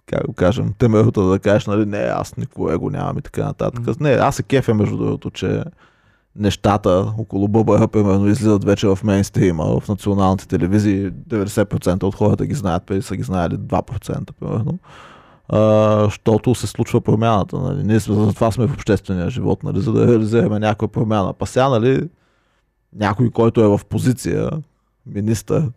[0.06, 3.80] как го кажем, темерута да кажеш, нали, не, аз никого его нямам и така нататък.
[3.80, 3.92] Мгм.
[4.00, 5.64] Не, аз се кефя между другото, че
[6.36, 12.54] нещата около ББР, примерно, излизат вече в мейнстрима, в националните телевизии, 90% от хората ги
[12.54, 14.80] знаят, преди са ги знаели 2%, примерно.
[15.50, 17.60] А, защото се случва промяната.
[17.60, 17.84] Нали.
[17.84, 21.34] Ние сме, затова сме в обществения живот, нали, за да реализираме някаква промяна.
[21.34, 22.10] Па сега, нали,
[22.96, 24.50] някой, който е в позиция,
[25.06, 25.72] министър,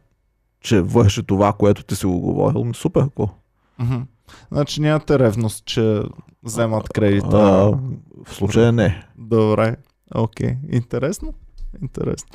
[0.61, 3.31] че върши това, което ти си го говорил, ми супер, ако.
[4.53, 6.03] Значи нямате ревност, че
[6.43, 7.37] вземат кредита.
[7.37, 7.79] А,
[8.25, 9.07] в случая не.
[9.19, 9.77] Добре,
[10.15, 10.57] окей.
[10.73, 11.35] Интересно.
[11.83, 12.29] Интересно.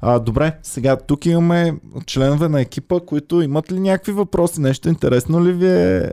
[0.00, 1.76] А, добре, сега тук имаме
[2.06, 4.60] членове на екипа, които имат ли някакви въпроси?
[4.60, 6.10] Нещо интересно ли ви е?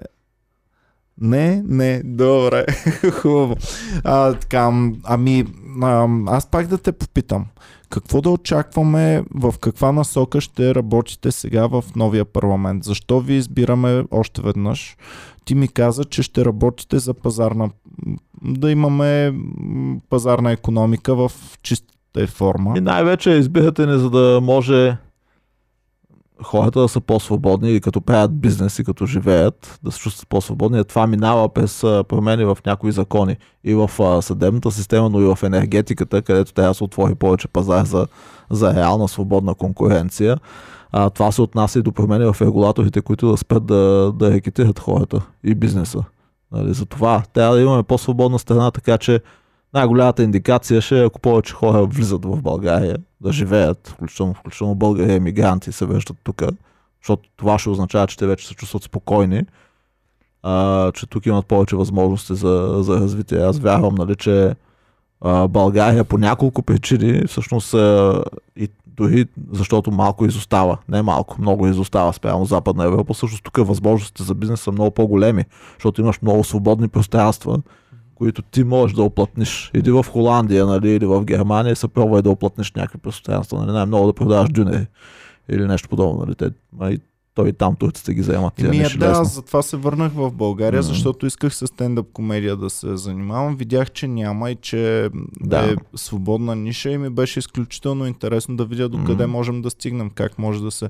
[1.22, 2.65] Не, не, добре,
[3.11, 3.56] хубаво.
[4.03, 4.72] А, така,
[5.03, 5.45] ами,
[5.81, 7.45] а, аз пак да те попитам.
[7.90, 12.84] Какво да очакваме, в каква насока ще работите сега в новия парламент?
[12.84, 14.98] Защо ви избираме още веднъж?
[15.45, 17.69] Ти ми каза, че ще работите за пазарна
[18.41, 19.34] да имаме
[20.09, 21.31] пазарна економика в
[21.63, 22.73] чистата форма.
[22.77, 24.97] И най-вече избирате ни, за да може
[26.43, 30.84] хората да са по-свободни и като правят бизнес и като живеят, да се чувстват по-свободни.
[30.84, 36.21] Това минава през промени в някои закони и в съдебната система, но и в енергетиката,
[36.21, 38.07] където трябва да се отвори повече пазар за,
[38.49, 40.38] за реална свободна конкуренция.
[40.91, 44.80] А, това се отнася и до промени в регулаторите, които да спрат да, да рекетират
[44.80, 46.03] хората и бизнеса.
[46.51, 49.21] Нали, за това трябва да имаме по-свободна страна, така че
[49.73, 55.13] най-голямата индикация ще е ако повече хора влизат в България да живеят, включително, включително българи
[55.13, 56.43] емигранти се връщат тук,
[57.01, 59.45] защото това ще означава, че те вече се чувстват спокойни,
[60.43, 63.39] а, че тук имат повече възможности за, за развитие.
[63.39, 64.55] Аз вярвам, нали, че
[65.21, 68.23] а, България по няколко причини, всъщност а,
[68.55, 68.69] и
[68.99, 74.35] дори защото малко изостава, не малко, много изостава спрямо Западна Европа, всъщност тук възможностите за
[74.35, 77.59] бизнес са много по-големи, защото имаш много свободни пространства,
[78.15, 79.71] които ти можеш да оплътниш.
[79.73, 84.07] Иди в Холандия, нали, или в Германия, се пробвай да оплътниш някакви пространства, нали, най-много
[84.07, 84.88] да продаваш дюнери
[85.49, 86.26] или нещо подобно.
[86.26, 86.35] Нали.
[86.35, 86.51] Те,
[87.35, 89.23] той и там турците ги заемат тия Еми, ниши да, лесно.
[89.26, 90.84] затова се върнах в България, М.
[90.84, 93.56] защото исках с стендъп комедия да се занимавам.
[93.56, 95.72] Видях, че няма и че Да.
[95.72, 99.31] е свободна ниша и ми беше изключително интересно да видя докъде М.
[99.31, 100.89] можем да стигнем, как може да се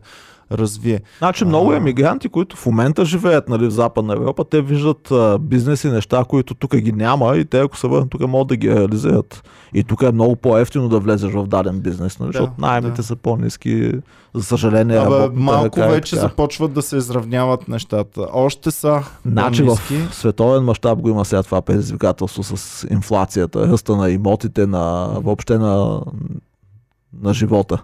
[0.52, 1.02] развие.
[1.18, 5.88] Значи много емигранти, които в момента живеят нали, в Западна Европа, те виждат а, бизнеси,
[5.88, 9.44] неща, които тук ги няма и те ако се върнат тук могат да ги реализират.
[9.74, 13.04] И тук е много по-ефтино да влезеш в даден бизнес, нали, Да, защото найемите да.
[13.04, 13.92] са по-низки,
[14.34, 14.98] за съжаление.
[14.98, 16.28] Абе, малко ръка е вече така.
[16.28, 18.28] започват да се изравняват нещата.
[18.34, 19.78] Още са Значи в
[20.12, 26.02] световен мащаб го има сега това предизвикателство с инфлацията, ръста на имотите, на въобще на,
[27.22, 27.84] на живота.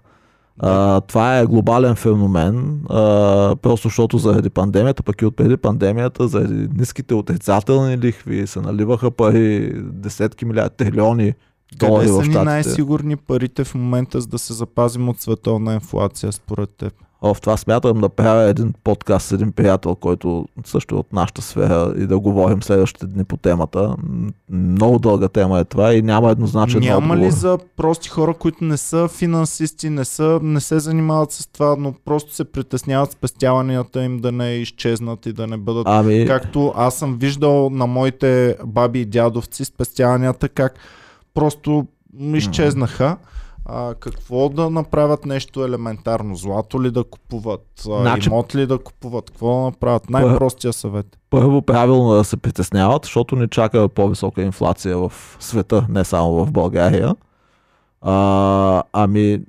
[0.59, 6.27] А, това е глобален феномен, а, просто защото заради пандемията, пък и от преди пандемията,
[6.27, 11.33] заради ниските отрицателни лихви се наливаха пари, десетки милиарди, трилиони
[11.79, 16.31] долари Къде са ни най-сигурни парите в момента, за да се запазим от световна инфлация,
[16.31, 16.93] според теб?
[17.33, 21.41] В това смятам да правя един подкаст с един приятел, който също е от нашата
[21.41, 23.95] сфера и да говорим следващите дни по темата.
[24.49, 27.17] Много дълга тема е това и няма еднозначен Няма отговор.
[27.17, 31.75] ли за прости хора, които не са финансисти, не, са, не се занимават с това,
[31.79, 36.73] но просто се притесняват спестяванията им да не изчезнат и да не бъдат Ами, Както
[36.75, 40.73] аз съм виждал на моите баби и дядовци спестяванията, как
[41.33, 41.85] просто
[42.33, 43.17] изчезнаха.
[43.65, 46.35] А, какво да направят нещо елементарно?
[46.35, 47.65] Злато ли да купуват?
[47.89, 49.31] А, Значи- имот ли да купуват?
[49.31, 50.09] Какво да направят?
[50.09, 51.05] Най-простия съвет.
[51.29, 56.51] първо правилно да се притесняват, защото ни чака по-висока инфлация в света, не само в
[56.51, 57.15] България.
[58.01, 59.41] А, ами,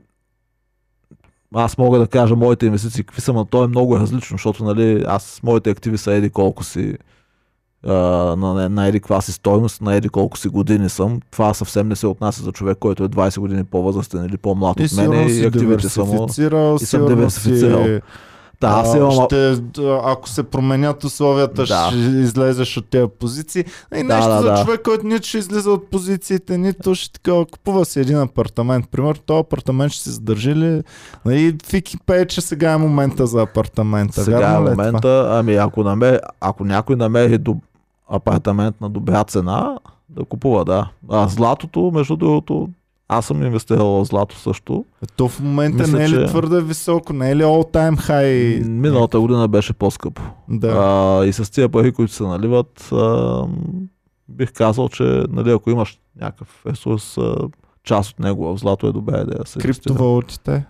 [1.54, 5.04] аз мога да кажа моите инвестиции какви са, но то е много различно, защото нали,
[5.06, 6.94] аз, моите активи са еди колко си
[7.86, 7.92] а,
[8.36, 11.20] на, на еди каква си стойност, на еди колко си години съм.
[11.30, 14.92] Това съвсем не се отнася за човек, който е 20 години по-възрастен или по-млад от
[14.96, 16.12] мен и активите са му.
[16.12, 18.00] диверсифицирал, и съм диверсифицирал.
[18.60, 19.10] Да, аз имам...
[19.24, 19.58] ще,
[20.04, 21.86] ако се променят условията, Да.
[21.88, 23.64] ще излезеш от тези позиции.
[23.94, 24.64] И Да, нещо да, за да.
[24.64, 28.88] човек, който нито ще излиза от позициите, нито ще така, купува си един апартамент.
[28.90, 30.82] Примерно, този апартамент ще се задържи ли?
[31.24, 34.24] Нали, Фики пее, че сега е момента за апартамента.
[34.24, 34.84] Сега е Вярно ли това?
[34.84, 37.58] момента, ами ако, намери, ако някой намери доб...
[38.10, 39.78] апартамент на добра цена,
[40.08, 40.88] да купува, да.
[41.10, 42.68] А златото, между другото,
[43.08, 44.84] аз съм инвестирал в злато също.
[45.16, 47.12] То в момента Мисля, не е ли че- твърде високо?
[47.12, 48.68] Не е ли all time high?
[48.68, 50.22] Миналата година беше по-скъпо.
[50.48, 50.68] Да.
[50.68, 53.44] А, и с тия пари, които се наливат, а,
[54.28, 57.36] бих казал, че нали, ако имаш някакъв ресурс, а,
[57.84, 58.92] част от него в злато е
[59.48, 59.72] се инвестира.
[59.72, 60.64] Криптовалутите?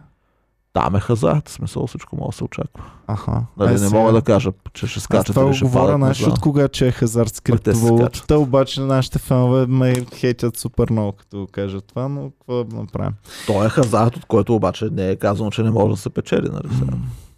[0.77, 2.85] Там е хазарт, смисъл всичко може да се очаква.
[3.07, 3.47] Аха.
[3.61, 5.99] Е, не сега- мога да кажа, че ще скачат това или ще говоря, падат.
[5.99, 11.13] знаеш от кога, че е хазарт с криптовалутата, обаче нашите фенове ме хейтят супер много,
[11.13, 13.13] като го кажа това, но какво да направим?
[13.47, 16.49] Той е хазарт, от който обаче не е казано, че не може да се печели.
[16.49, 16.93] Нали, сега.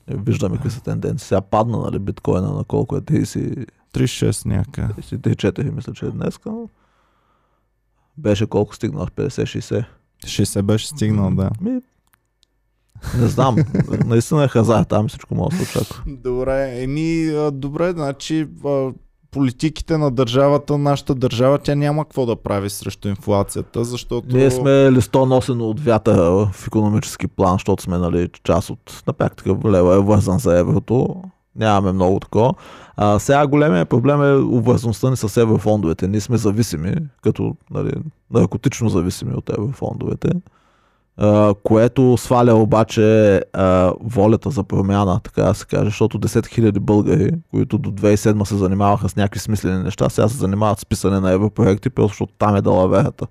[0.08, 1.26] Е, Виждаме какви са тенденции.
[1.26, 4.92] Сега падна нали, биткоина на колко е 30, 36 някъде.
[4.92, 6.38] 34, мисля, че е днес.
[6.46, 6.68] Но...
[8.16, 9.06] Беше колко стигнал?
[9.06, 9.84] 50-60.
[10.24, 11.50] 60 беше стигнал, да.
[11.60, 11.80] Ми,
[13.20, 13.56] не знам.
[14.06, 16.02] Наистина е хазарт, там всичко може да се очаква.
[16.06, 18.46] Добре, еми, добре, значи
[19.30, 24.36] политиките на държавата, нашата държава, тя няма какво да прави срещу инфлацията, защото...
[24.36, 29.56] Ние сме листоносено от вятъра в економически план, защото сме нали, част от, на практика,
[29.66, 31.22] лева е вързан за еврото.
[31.56, 32.54] Нямаме много такова.
[32.96, 36.08] А, сега големия проблем е обвързаността ни с еврофондовете.
[36.08, 37.92] Ние сме зависими, като нали,
[38.30, 40.30] наркотично зависими от еврофондовете,
[41.62, 43.42] което сваля обаче
[44.00, 48.56] волята за промяна, така да се каже, защото 10 000 българи, които до 2007 се
[48.56, 52.56] занимаваха с някакви смислени неща, сега се занимават с писане на европроекти, просто защото там
[52.56, 53.26] е далаверата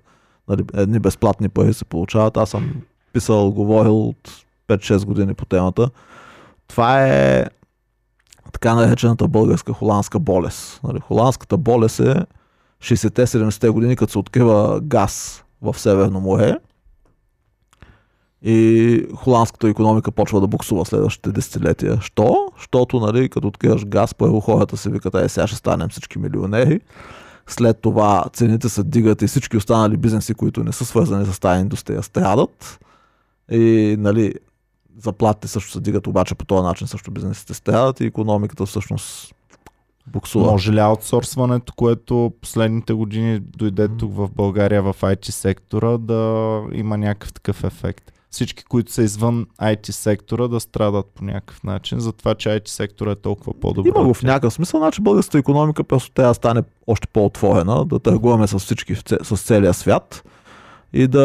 [0.48, 2.36] нали, едни безплатни пари се получават.
[2.36, 2.74] Аз съм
[3.12, 5.90] писал, говорил от 5-6 години по темата.
[6.68, 7.44] Това е
[8.52, 10.80] така наречената българска холандска болест.
[10.84, 12.26] Нали, холандската болест е
[12.82, 16.56] 60-70 години, като се открива газ в Северно море
[18.42, 21.98] и холандската економика почва да буксува следващите десетилетия.
[22.00, 22.48] Що?
[22.56, 26.80] Щото, нали, като откриваш газ, първо хората си викат, ай сега ще станем всички милионери.
[27.46, 31.60] След това цените се дигат и всички останали бизнеси, които не са свързани с тази
[31.60, 32.80] индустрия, страдат.
[33.50, 34.34] И нали,
[34.98, 39.34] заплатите също се дигат, обаче по този начин също бизнесите страдат и економиката всъщност
[40.06, 40.50] буксува.
[40.50, 46.98] Може ли аутсорсването, което последните години дойде тук в България в IT сектора, да има
[46.98, 48.12] някакъв такъв ефект?
[48.30, 52.68] Всички, които са извън IT сектора, да страдат по някакъв начин, за това, че IT
[52.68, 53.88] сектора е толкова по-добър.
[53.88, 57.98] Има го в някакъв смисъл, значи българската економика просто трябва да стане още по-отворена, да
[57.98, 60.22] търгуваме с всички, с целия свят.
[60.92, 61.24] и да,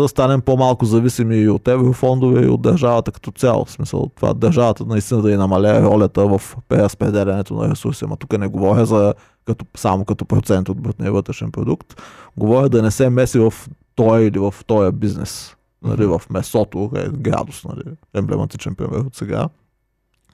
[0.00, 3.64] да станем по-малко зависими и от еврофондове, и от държавата като цяло.
[3.64, 8.04] В смисъл, това държавата наистина да и намаляе ролята в преразпределянето на ресурси.
[8.04, 9.14] Ама тук не говоря за
[9.44, 12.02] като, само като процент от брутния вътрешен продукт.
[12.36, 13.54] Говоря да не се меси в
[13.94, 15.56] той или в този бизнес.
[15.84, 19.48] Нали, в месото е градус, нали, емблематичен пример от сега.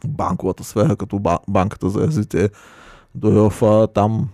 [0.07, 2.49] Банковата сфера, като банката за развитие,
[3.15, 4.29] дори в там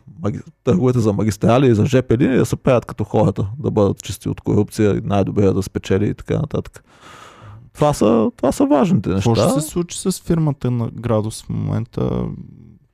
[0.65, 4.29] търговете за магистрали и за ЖП линии да се правят като хората, да бъдат чисти
[4.29, 6.85] от корупция, най-добре да спечели и така нататък.
[7.73, 9.33] Това са, това са важните неща.
[9.35, 12.27] Какво ще се случи с фирмата на Градус в момента?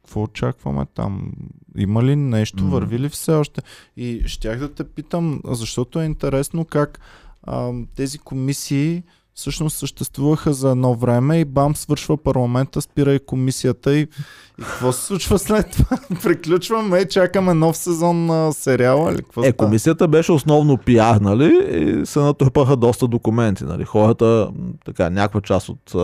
[0.02, 1.32] Какво очакваме там?
[1.76, 2.64] Има ли нещо?
[2.64, 2.68] Mm.
[2.68, 3.62] Върви ли все още?
[3.96, 7.00] И щях да те питам, защото е интересно как
[7.42, 9.02] а, тези комисии
[9.34, 14.92] всъщност съществуваха за едно време и бам, свършва парламента, спира и комисията и, и какво
[14.92, 15.98] се случва след това?
[16.22, 21.68] Приключваме и чакаме нов сезон на сериала или какво Е, комисията беше основно пиар, нали?
[21.70, 23.84] И се натрупаха доста документи, нали?
[23.84, 24.50] Хората,
[24.84, 25.94] така, някаква част от,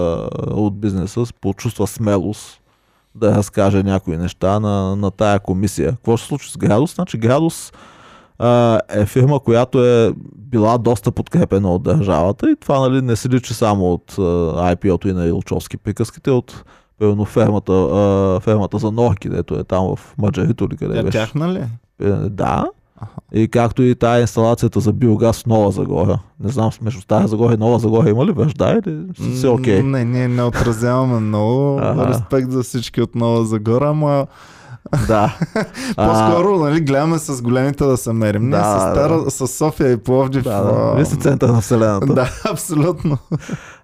[0.51, 2.61] от бизнеса почувства смелост
[3.15, 5.93] да разкаже някои неща на, на тая комисия.
[5.93, 6.95] Какво ще се случи с Градус?
[6.95, 7.73] Значи Градус
[8.39, 13.29] а, е фирма, която е била доста подкрепена от държавата и това нали, не се
[13.29, 14.13] личи само от
[14.57, 16.65] IPO-то и на Илчовски приказките, от
[16.99, 21.19] примерно фермата, а, фермата за норки, дето е там в Маджарито или къде Тя беше.
[21.19, 21.65] Тяхна ли?
[22.03, 22.67] Е, да.
[23.01, 23.21] Аха.
[23.33, 26.19] И както и тая инсталацията за биогаз в Нова Загора.
[26.41, 29.07] Не знам, между Стара Загора и Нова Загора има ли връжда или
[29.37, 29.81] си окей?
[29.81, 29.83] Okay?
[29.83, 31.81] Не, ние не отразяваме много.
[31.81, 34.27] Респект за всички от Нова Загора, ама
[35.07, 35.39] да.
[35.97, 38.51] По-скоро, нали, гледаме с големите да се мерим.
[38.51, 39.31] Да, Не, с, Стара, да.
[39.31, 40.43] с София и Пловдив.
[40.43, 40.95] Да, да.
[40.95, 42.15] Вие сте център на Вселената.
[42.15, 43.19] Да, абсолютно.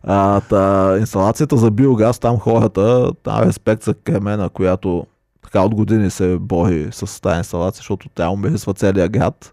[0.03, 5.07] А, та, инсталацията за биогаз, там хората, там респект за Кремена, която
[5.43, 9.53] така от години се бори с тази инсталация, защото тя умирисва целия град.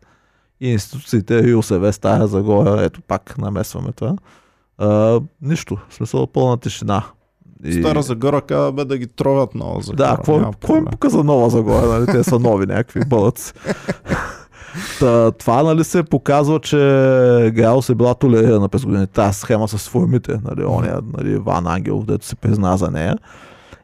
[0.61, 4.15] И институциите, и ОСВ, Стара Загора, ето пак намесваме това.
[4.77, 7.03] А, нищо, в смисъл пълна тишина.
[7.63, 7.73] И...
[7.73, 10.07] Стара Загора каза бе да ги тровят Нова Загора.
[10.07, 10.17] Да,
[10.51, 11.85] какво им показа Нова Загора?
[11.87, 12.05] Нали?
[12.05, 13.53] Те са нови някакви бъдъци.
[14.99, 16.77] Та, това нали, се показва, че
[17.53, 19.13] Гаус е била толерирана през годините.
[19.13, 23.17] Тази схема с формите, нали, оня, нали, Ван Ангелов, дето се призна за нея.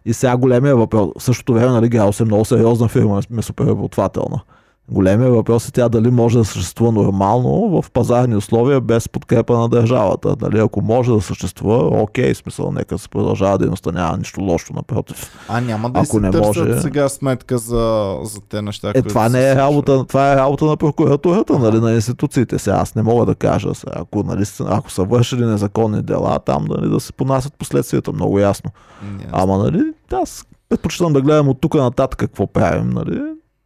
[0.05, 1.09] И сега големия въпрос.
[1.19, 4.41] В същото време, нали, Гаус е много сериозна фирма, месопреработвателна.
[4.91, 9.69] Големия въпрос е тя дали може да съществува нормално в пазарни условия без подкрепа на
[9.69, 10.35] държавата.
[10.35, 15.31] Дали ако може да съществува, окей, смисъл, нека се продължава дейността, няма нищо лошо, напротив.
[15.49, 16.81] А няма да ако не може...
[16.81, 20.77] сега сметка за, за те неща, е, това не е работа, това е работа на
[20.77, 22.59] прокуратурата, нали, на институциите.
[22.59, 26.65] Сега аз не мога да кажа, сега, ако, нали, ако са вършили незаконни дела, там
[26.69, 28.71] нали, да се понасят последствията, много ясно.
[29.05, 29.29] Yes.
[29.31, 29.83] Ама, нали,
[30.13, 33.21] аз предпочитам да гледам от тук нататък какво правим, нали,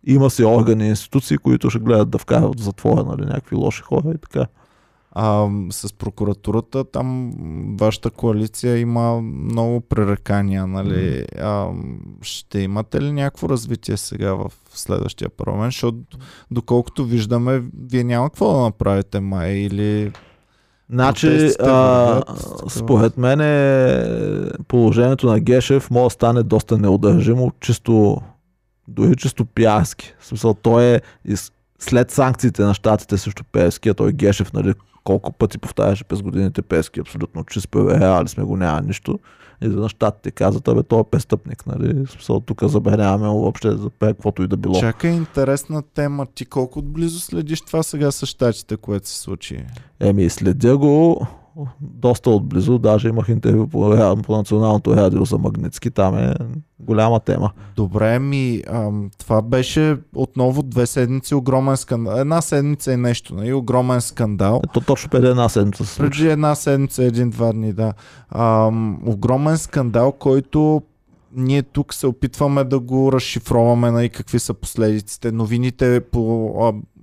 [0.07, 3.81] има си органи и институции, които ще гледат да вкарат в затвора нали, някакви лоши
[3.81, 4.45] хора и така.
[5.11, 7.31] А, с прокуратурата, там
[7.79, 11.25] вашата коалиция има много пререкания, нали?
[11.41, 11.67] А,
[12.21, 15.73] ще имате ли някакво развитие сега в следващия парламент?
[15.73, 15.97] Защото
[16.51, 20.11] доколкото виждаме, вие няма какво да направите май или
[20.89, 22.21] Значи, а,
[22.69, 24.05] според мен е,
[24.67, 28.21] положението на Гешев може да стане доста неудържимо, чисто
[28.89, 30.13] дори чисто пиарски.
[30.19, 31.01] В смисъл, той е
[31.79, 36.61] след санкциите на щатите срещу Пески, а той Гешев, нали, колко пъти повтаряше през годините
[36.61, 39.19] Пески, абсолютно чист проверявали сме го, няма нищо.
[39.61, 42.07] И за щатите казват, абе, той е престъпник, нали?
[42.07, 44.79] Смисъл, тук забраняваме въобще за каквото и да било.
[44.79, 46.25] Чакай, интересна тема.
[46.35, 49.65] Ти колко отблизо следиш това сега с щатите, което се случи?
[49.99, 51.27] Еми, следя го
[51.81, 56.35] доста отблизо, даже имах интервю по, по националното радио за Магнитски, там е
[56.79, 57.51] голяма тема.
[57.75, 62.19] Добре, ми, ам, това беше отново две седмици огромен скандал.
[62.19, 63.53] Една седмица е нещо, нали?
[63.53, 64.61] Огромен скандал.
[64.69, 67.93] Ето точно преди една седмица се Преди една седмица, един-два дни, да.
[68.29, 70.81] Ам, огромен скандал, който
[71.35, 75.31] ние тук се опитваме да го разшифроваме, нали, какви са последиците.
[75.31, 76.21] Новините по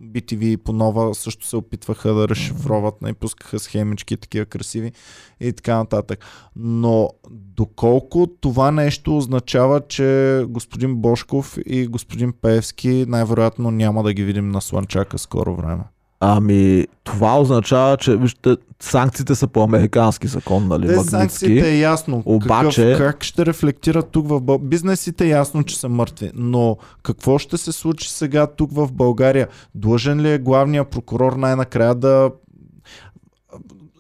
[0.03, 4.93] BTV и по нова също се опитваха да разшифроват, и нали, пускаха схемички такива красиви
[5.41, 6.25] и така нататък.
[6.57, 14.25] Но доколко това нещо означава, че господин Бошков и господин Певски най-вероятно няма да ги
[14.25, 15.85] видим на Сланчака скоро време?
[16.21, 20.87] Ами, това означава, че вижте, санкциите са по американски закон, нали?
[20.87, 22.23] Те санкциите е ясно.
[22.25, 22.83] Обаче...
[22.83, 24.69] Какъв, как ще рефлектират тук в България?
[24.69, 29.49] Бизнесите е ясно, че са мъртви, но какво ще се случи сега тук в България?
[29.75, 32.31] Длъжен ли е главният прокурор най-накрая да...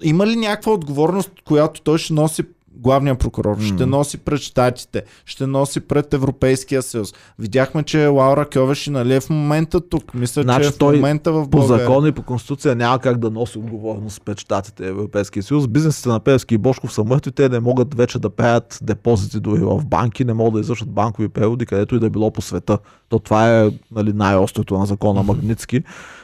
[0.02, 2.43] Има ли някаква отговорност, която той ще носи
[2.78, 7.15] главния прокурор, ще носи пред щатите, ще носи пред Европейския съюз.
[7.39, 10.15] Видяхме, че Лаура Кьовеши нали е в момента тук.
[10.15, 11.86] Мисля, Значи че е в той момента в По България.
[11.86, 15.69] закон и по конституция няма как да носи отговорност пред щатите Европейския съюз.
[15.69, 19.61] Бизнесите на Певски и Бошков са мъртви, те не могат вече да правят депозити дори
[19.61, 22.78] в банки, не могат да извършат банкови преводи, където и да било по света.
[23.09, 25.82] То това е нали, най-острото на закона Магницки,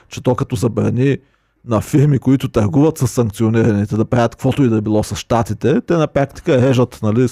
[0.09, 1.19] че то като забрани
[1.65, 5.97] на фирми, които търгуват с санкционираните, да правят каквото и да било с щатите, те
[5.97, 7.29] на практика режат нали,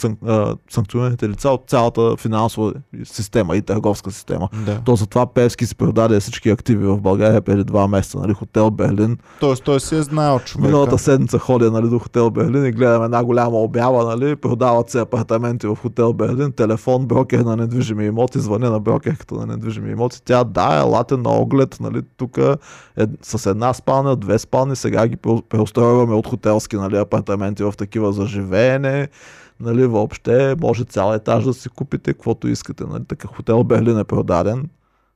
[0.71, 2.73] санкционираните лица от цялата финансова
[3.05, 4.49] система и търговска система.
[4.67, 4.81] Да.
[4.85, 8.19] То затова Певски си продаде всички активи в България преди два месеца.
[8.19, 9.19] Нали, хотел Берлин.
[9.41, 10.69] Тоест той си е знаел човека.
[10.69, 14.05] Миналата седмица ходя нали, до хотел Берлин и гледам една голяма обява.
[14.05, 19.35] Нали, продават се апартаменти в хотел Берлин, телефон, брокер на недвижими имоти, звъня на брокерката
[19.35, 20.23] на недвижими имоти.
[20.25, 21.77] Тя да, елате на оглед.
[21.81, 26.97] Нали, тук е, с една спалня, две спални, сега ги пре- преустройваме от хотелски нали,
[26.97, 29.09] апартаменти в такива за живеене.
[29.61, 32.85] Нали, въобще може цял етаж да си купите, каквото искате.
[32.85, 33.05] Нали.
[33.09, 34.69] Така хотел Берлин е продаден.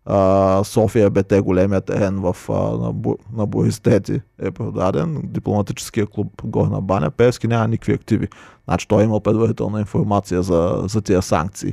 [0.06, 2.94] А, София БТ, големия терен в, а, на,
[3.36, 5.22] на Бористети е продаден.
[5.24, 7.10] Дипломатическия клуб Горна баня.
[7.10, 8.28] Певски няма никакви активи.
[8.64, 11.72] Значи той има предварителна информация за, за тия санкции.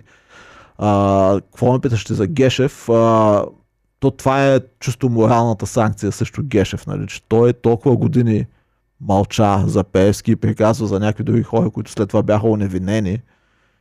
[0.77, 2.89] А, какво ме питаш ти за Гешев?
[2.89, 3.43] А,
[4.01, 7.07] то това е чисто моралната санкция срещу Гешев, нали?
[7.07, 8.45] че той толкова години
[9.01, 13.21] мълча за Певски и приказва за някакви други хора, които след това бяха оневинени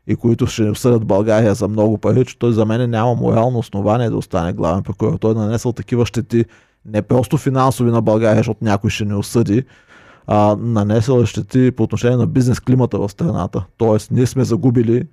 [0.06, 4.10] и които ще осъдят България за много пари, че той за мен няма морално основание
[4.10, 5.18] да остане главен прокурор.
[5.18, 6.44] Той е нанесъл такива щети,
[6.86, 9.64] не просто финансови на България, защото някой ще не осъди,
[10.26, 13.64] а нанесъл е щети по отношение на бизнес климата в страната.
[13.76, 15.05] Тоест, ние сме загубили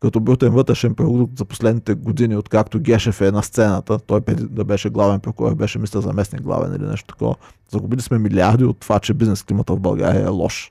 [0.00, 4.64] като брутен вътрешен продукт за последните години, откакто Гешев е на сцената, той преди да
[4.64, 7.34] беше главен прокурор, беше мисля заместник главен или нещо такова.
[7.70, 10.70] Загубили сме милиарди от това, че бизнес климата в България е лош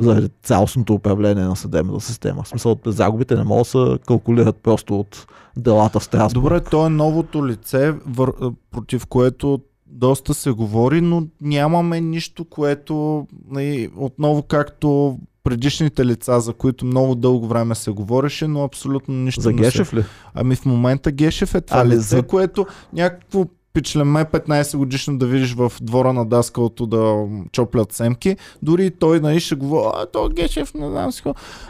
[0.00, 2.42] заради цялостното управление на съдебната система.
[2.42, 5.26] В смисъл, загубите не могат да се калкулират просто от
[5.56, 6.44] делата в Страсбург.
[6.44, 8.32] Добре, то е новото лице, вър...
[8.70, 16.52] против което доста се говори, но нямаме нищо, което нали, отново както предишните лица, за
[16.52, 20.04] които много дълго време се говореше, но абсолютно нищо За не Гешев ли?
[20.34, 25.54] Ами в момента Гешев е това лице, за- което някакво пичлеме 15 годишно да видиш
[25.54, 28.36] в двора на даскалото да чоплят семки.
[28.62, 31.22] Дори и той нали, ще говори, а то Гешев, не знам си.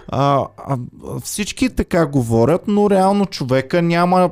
[0.09, 0.79] А, а,
[1.23, 4.31] всички така говорят, но реално човека няма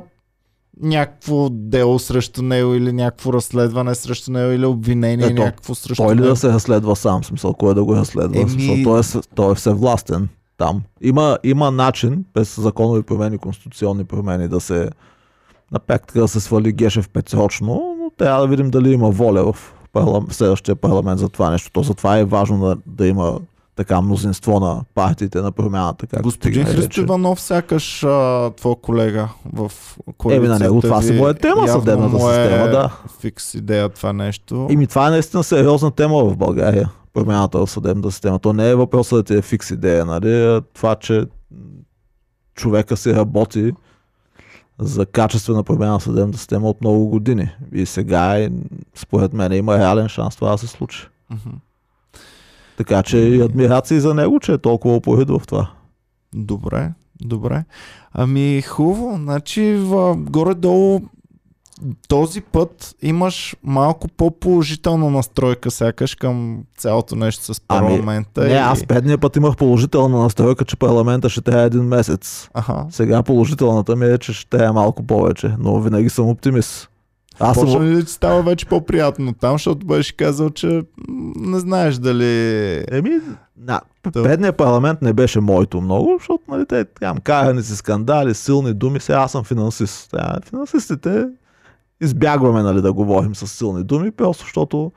[0.81, 6.15] някакво дело срещу него или някакво разследване срещу него или обвинение Ето, някакво срещу Той
[6.15, 6.29] ли него.
[6.29, 7.21] да се разследва сам?
[7.21, 8.39] В Смисъл, кой да го разследва?
[8.39, 9.03] Еми- В Смисъл, той, е,
[9.35, 10.27] той е всевластен
[10.57, 10.81] там.
[11.01, 14.89] Има, има начин, без законови промени, конституционни промени, да се
[15.71, 17.67] на практика да се свали Гешев петсрочно,
[17.99, 21.71] но трябва да видим дали има воля в, парлам, в следващия парламент за това нещо.
[21.71, 23.39] То затова е важно да, да има
[23.77, 26.07] така мнозинство на партиите на промяната.
[26.21, 27.01] Господин ги Христо.
[27.01, 29.71] Иванов, сякаш а, твой колега в
[30.17, 32.97] коалицията Еми на него това си му е тема, съдебната е система, да.
[33.19, 34.67] Фикс идея това нещо.
[34.69, 36.91] Ими това е наистина сериозна тема в България.
[37.13, 38.39] Промяната в съдебната система.
[38.39, 40.61] То не е въпросът да ти е фикс идея, нали?
[40.73, 41.25] Това, че
[42.55, 43.73] човека си работи
[44.79, 47.49] за качествена промяна в съдебната система от много години.
[47.73, 48.49] И сега, е,
[48.95, 51.07] според мен, има реален шанс това да се случи.
[51.29, 51.55] Мгм.
[52.77, 55.69] Така че и адмирации за него, че е толкова упорит в това.
[56.35, 57.63] Добре, добре.
[58.13, 61.01] Ами хубаво, значи в, горе-долу
[62.07, 68.41] този път имаш малко по-положителна настройка сякаш към цялото нещо с Ами, парламента.
[68.41, 68.57] Не, и...
[68.57, 72.49] аз предния път имах положителна настройка, че парламента ще трябва един месец.
[72.53, 72.85] Аха.
[72.89, 76.89] Сега положителната ми е, че ще трябва малко повече, но винаги съм оптимист.
[77.39, 80.81] Аз съм, ли да ти става вече по-приятно там, защото беше казал, че
[81.35, 82.75] не знаеш дали...
[82.91, 83.09] Еми,
[84.13, 88.73] То- предният парламент не беше моето много, защото нали, те там карани си скандали, силни
[88.73, 88.99] думи.
[88.99, 90.11] Сега аз съм финансист.
[90.11, 91.25] Тя, финансистите
[92.01, 94.91] избягваме нали, да говорим с силни думи, просто защото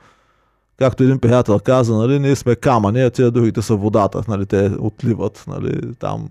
[0.77, 4.21] както един приятел каза, нали, ние сме камъни, а тия другите са водата.
[4.27, 5.43] Нали, те отливат.
[5.47, 6.29] Нали, там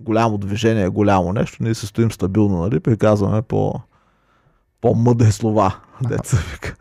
[0.00, 1.56] голямо движение, голямо нещо.
[1.60, 3.74] Ние се стоим стабилно, нали, приказваме по,
[4.80, 5.76] по-мъдри слова.
[6.08, 6.76] Деца вика.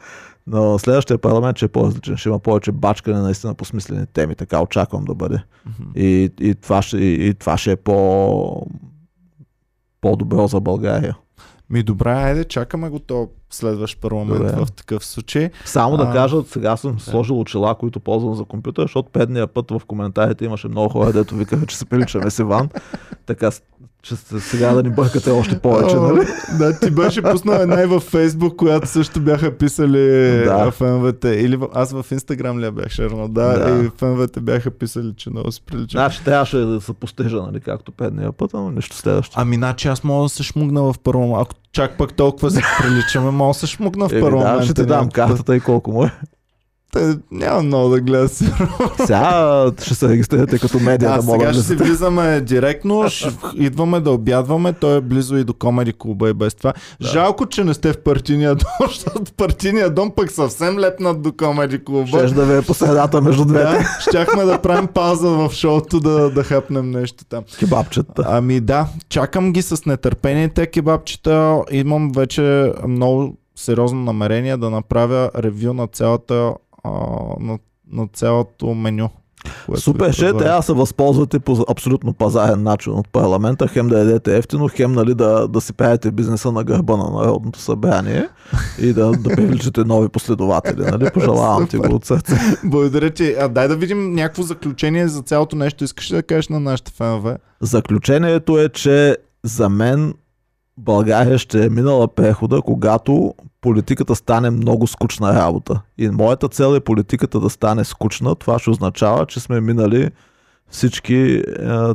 [0.48, 2.18] Но следващия парламент ще е по-различен.
[2.18, 4.36] Ще има повече бачкане наистина по смислени теми.
[4.36, 5.44] Така очаквам да бъде.
[5.95, 8.68] И, и, това, ще, и, и това ще е по,
[10.02, 11.18] по-добро за България.
[11.69, 14.65] Ми добре, айде, чакаме го то следващ парламент Добре.
[14.65, 15.49] в такъв случай.
[15.65, 19.72] Само да А, кажа, сега съм сложил очила, които ползвам за компютър, защото предния път
[19.72, 22.69] в коментарите имаше много хора, дето викаха, че се приличаме с Иван.
[23.26, 23.52] Така,
[24.07, 26.27] Че сега да ни бъркате още повече, нали?
[26.57, 29.99] Да, ти беше пуснал една и във Фейсбук, която също бяха писали
[30.45, 30.71] Да.
[30.71, 31.29] феновете.
[31.29, 33.27] Или аз в Инстаграм ли бях шернал?
[33.27, 33.84] Да, Да.
[33.85, 35.97] и феновете бяха писали, че много се прилича.
[35.97, 39.35] Значи трябваше да се постежа, нали, както предния път, но нищо следващо.
[39.39, 41.38] Ами, значи аз мога да се шмугна в парламент.
[41.41, 44.59] Ако чак пък толкова се приличаме, мога да се шмугна в Еми, парламент.
[44.59, 46.11] да, ще ти дам картата и колко му е.
[46.93, 48.45] Те, няма много да гледа си.
[49.05, 53.09] Сега ще се регистрирате като медия А да мога сега да ще си влизаме директно,
[53.09, 56.73] ще идваме да обядваме, той е близо и до Комеди клуба и без това.
[57.01, 57.07] Да.
[57.07, 61.84] Жалко, че не сте в партийния дом, защото партийния дом пък съвсем лепнат до Комеди
[61.84, 62.07] клуба.
[62.07, 63.72] Щеш да ви е по средата между двете.
[63.72, 67.43] Да, щяхме да правим пауза в шоуто да, да хапнем нещо там.
[67.59, 68.23] Кебабчета.
[68.26, 71.61] Ами да, чакам ги с нетърпение те кебабчета.
[71.72, 76.53] Имам вече много сериозно намерение да направя ревю на цялата
[76.88, 77.59] а, на,
[77.91, 79.09] на цялото меню.
[79.76, 84.38] Супер, ще трябва да се възползвате по абсолютно пазарен начин от парламента, хем да ядете
[84.38, 88.30] ефтино, хем нали, да, да си правите бизнеса на гърба на Народното събрание
[88.81, 90.81] и да, да привличате нови последователи.
[90.81, 91.09] Нали?
[91.14, 92.35] Пожелавам ти го от сърце.
[92.64, 93.35] Благодаря ти.
[93.39, 95.84] А дай да видим някакво заключение за цялото нещо.
[95.84, 97.38] Искаш ли да кажеш на нашите фенове?
[97.61, 100.14] Заключението е, че за мен
[100.77, 105.81] България ще е минала прехода, когато политиката стане много скучна работа.
[105.97, 108.35] И моята цел е политиката да стане скучна.
[108.35, 110.11] Това ще означава, че сме минали
[110.69, 111.43] всички, е,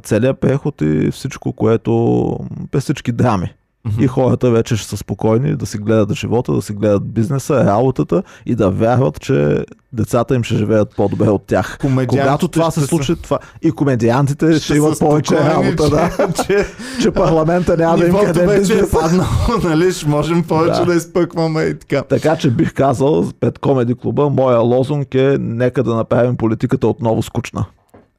[0.02, 2.39] целият преход и всичко, което
[2.70, 3.55] през всички драми.
[4.00, 8.22] И хората вече ще са спокойни да си гледат живота, да си гледат бизнеса, работата
[8.46, 11.78] и да вярват, че децата им ще живеят по-добре от тях.
[12.09, 16.10] Когато това се ще случи, това и комедиантите ще, са имат повече работа, да.
[16.34, 16.66] че, че
[17.02, 19.28] че парламента няма да им къде вече е паднало,
[19.64, 19.92] нали?
[19.92, 20.86] Ще можем повече Да.
[20.86, 22.02] да, изпъкваме и така.
[22.02, 27.22] Така че бих казал пред Комеди клуба, моя лозунг е нека да направим политиката отново
[27.22, 27.64] скучна.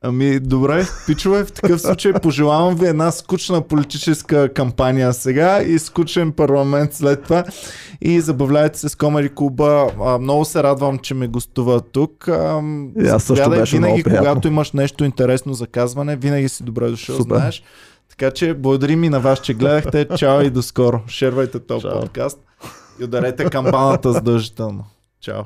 [0.06, 6.32] Ами, добре, пичове, в такъв случай пожелавам ви една скучна политическа кампания сега и скучен
[6.32, 7.44] парламент след това.
[8.02, 9.92] И забавляйте се с Комери Клуба.
[10.02, 12.28] А, много се радвам, че ме гостува тук.
[12.28, 12.62] А,
[13.10, 17.16] аз също беше винаги, много когато имаш нещо интересно за казване, винаги си добре дошъл,
[17.16, 17.36] Супер.
[17.36, 17.64] знаеш.
[18.10, 20.08] Така че благодарим и на вас, че гледахте.
[20.18, 21.02] Чао и до скоро.
[21.08, 22.40] Шервайте този подкаст
[23.02, 24.86] и ударете камбаната задължително.
[25.22, 25.44] Чао.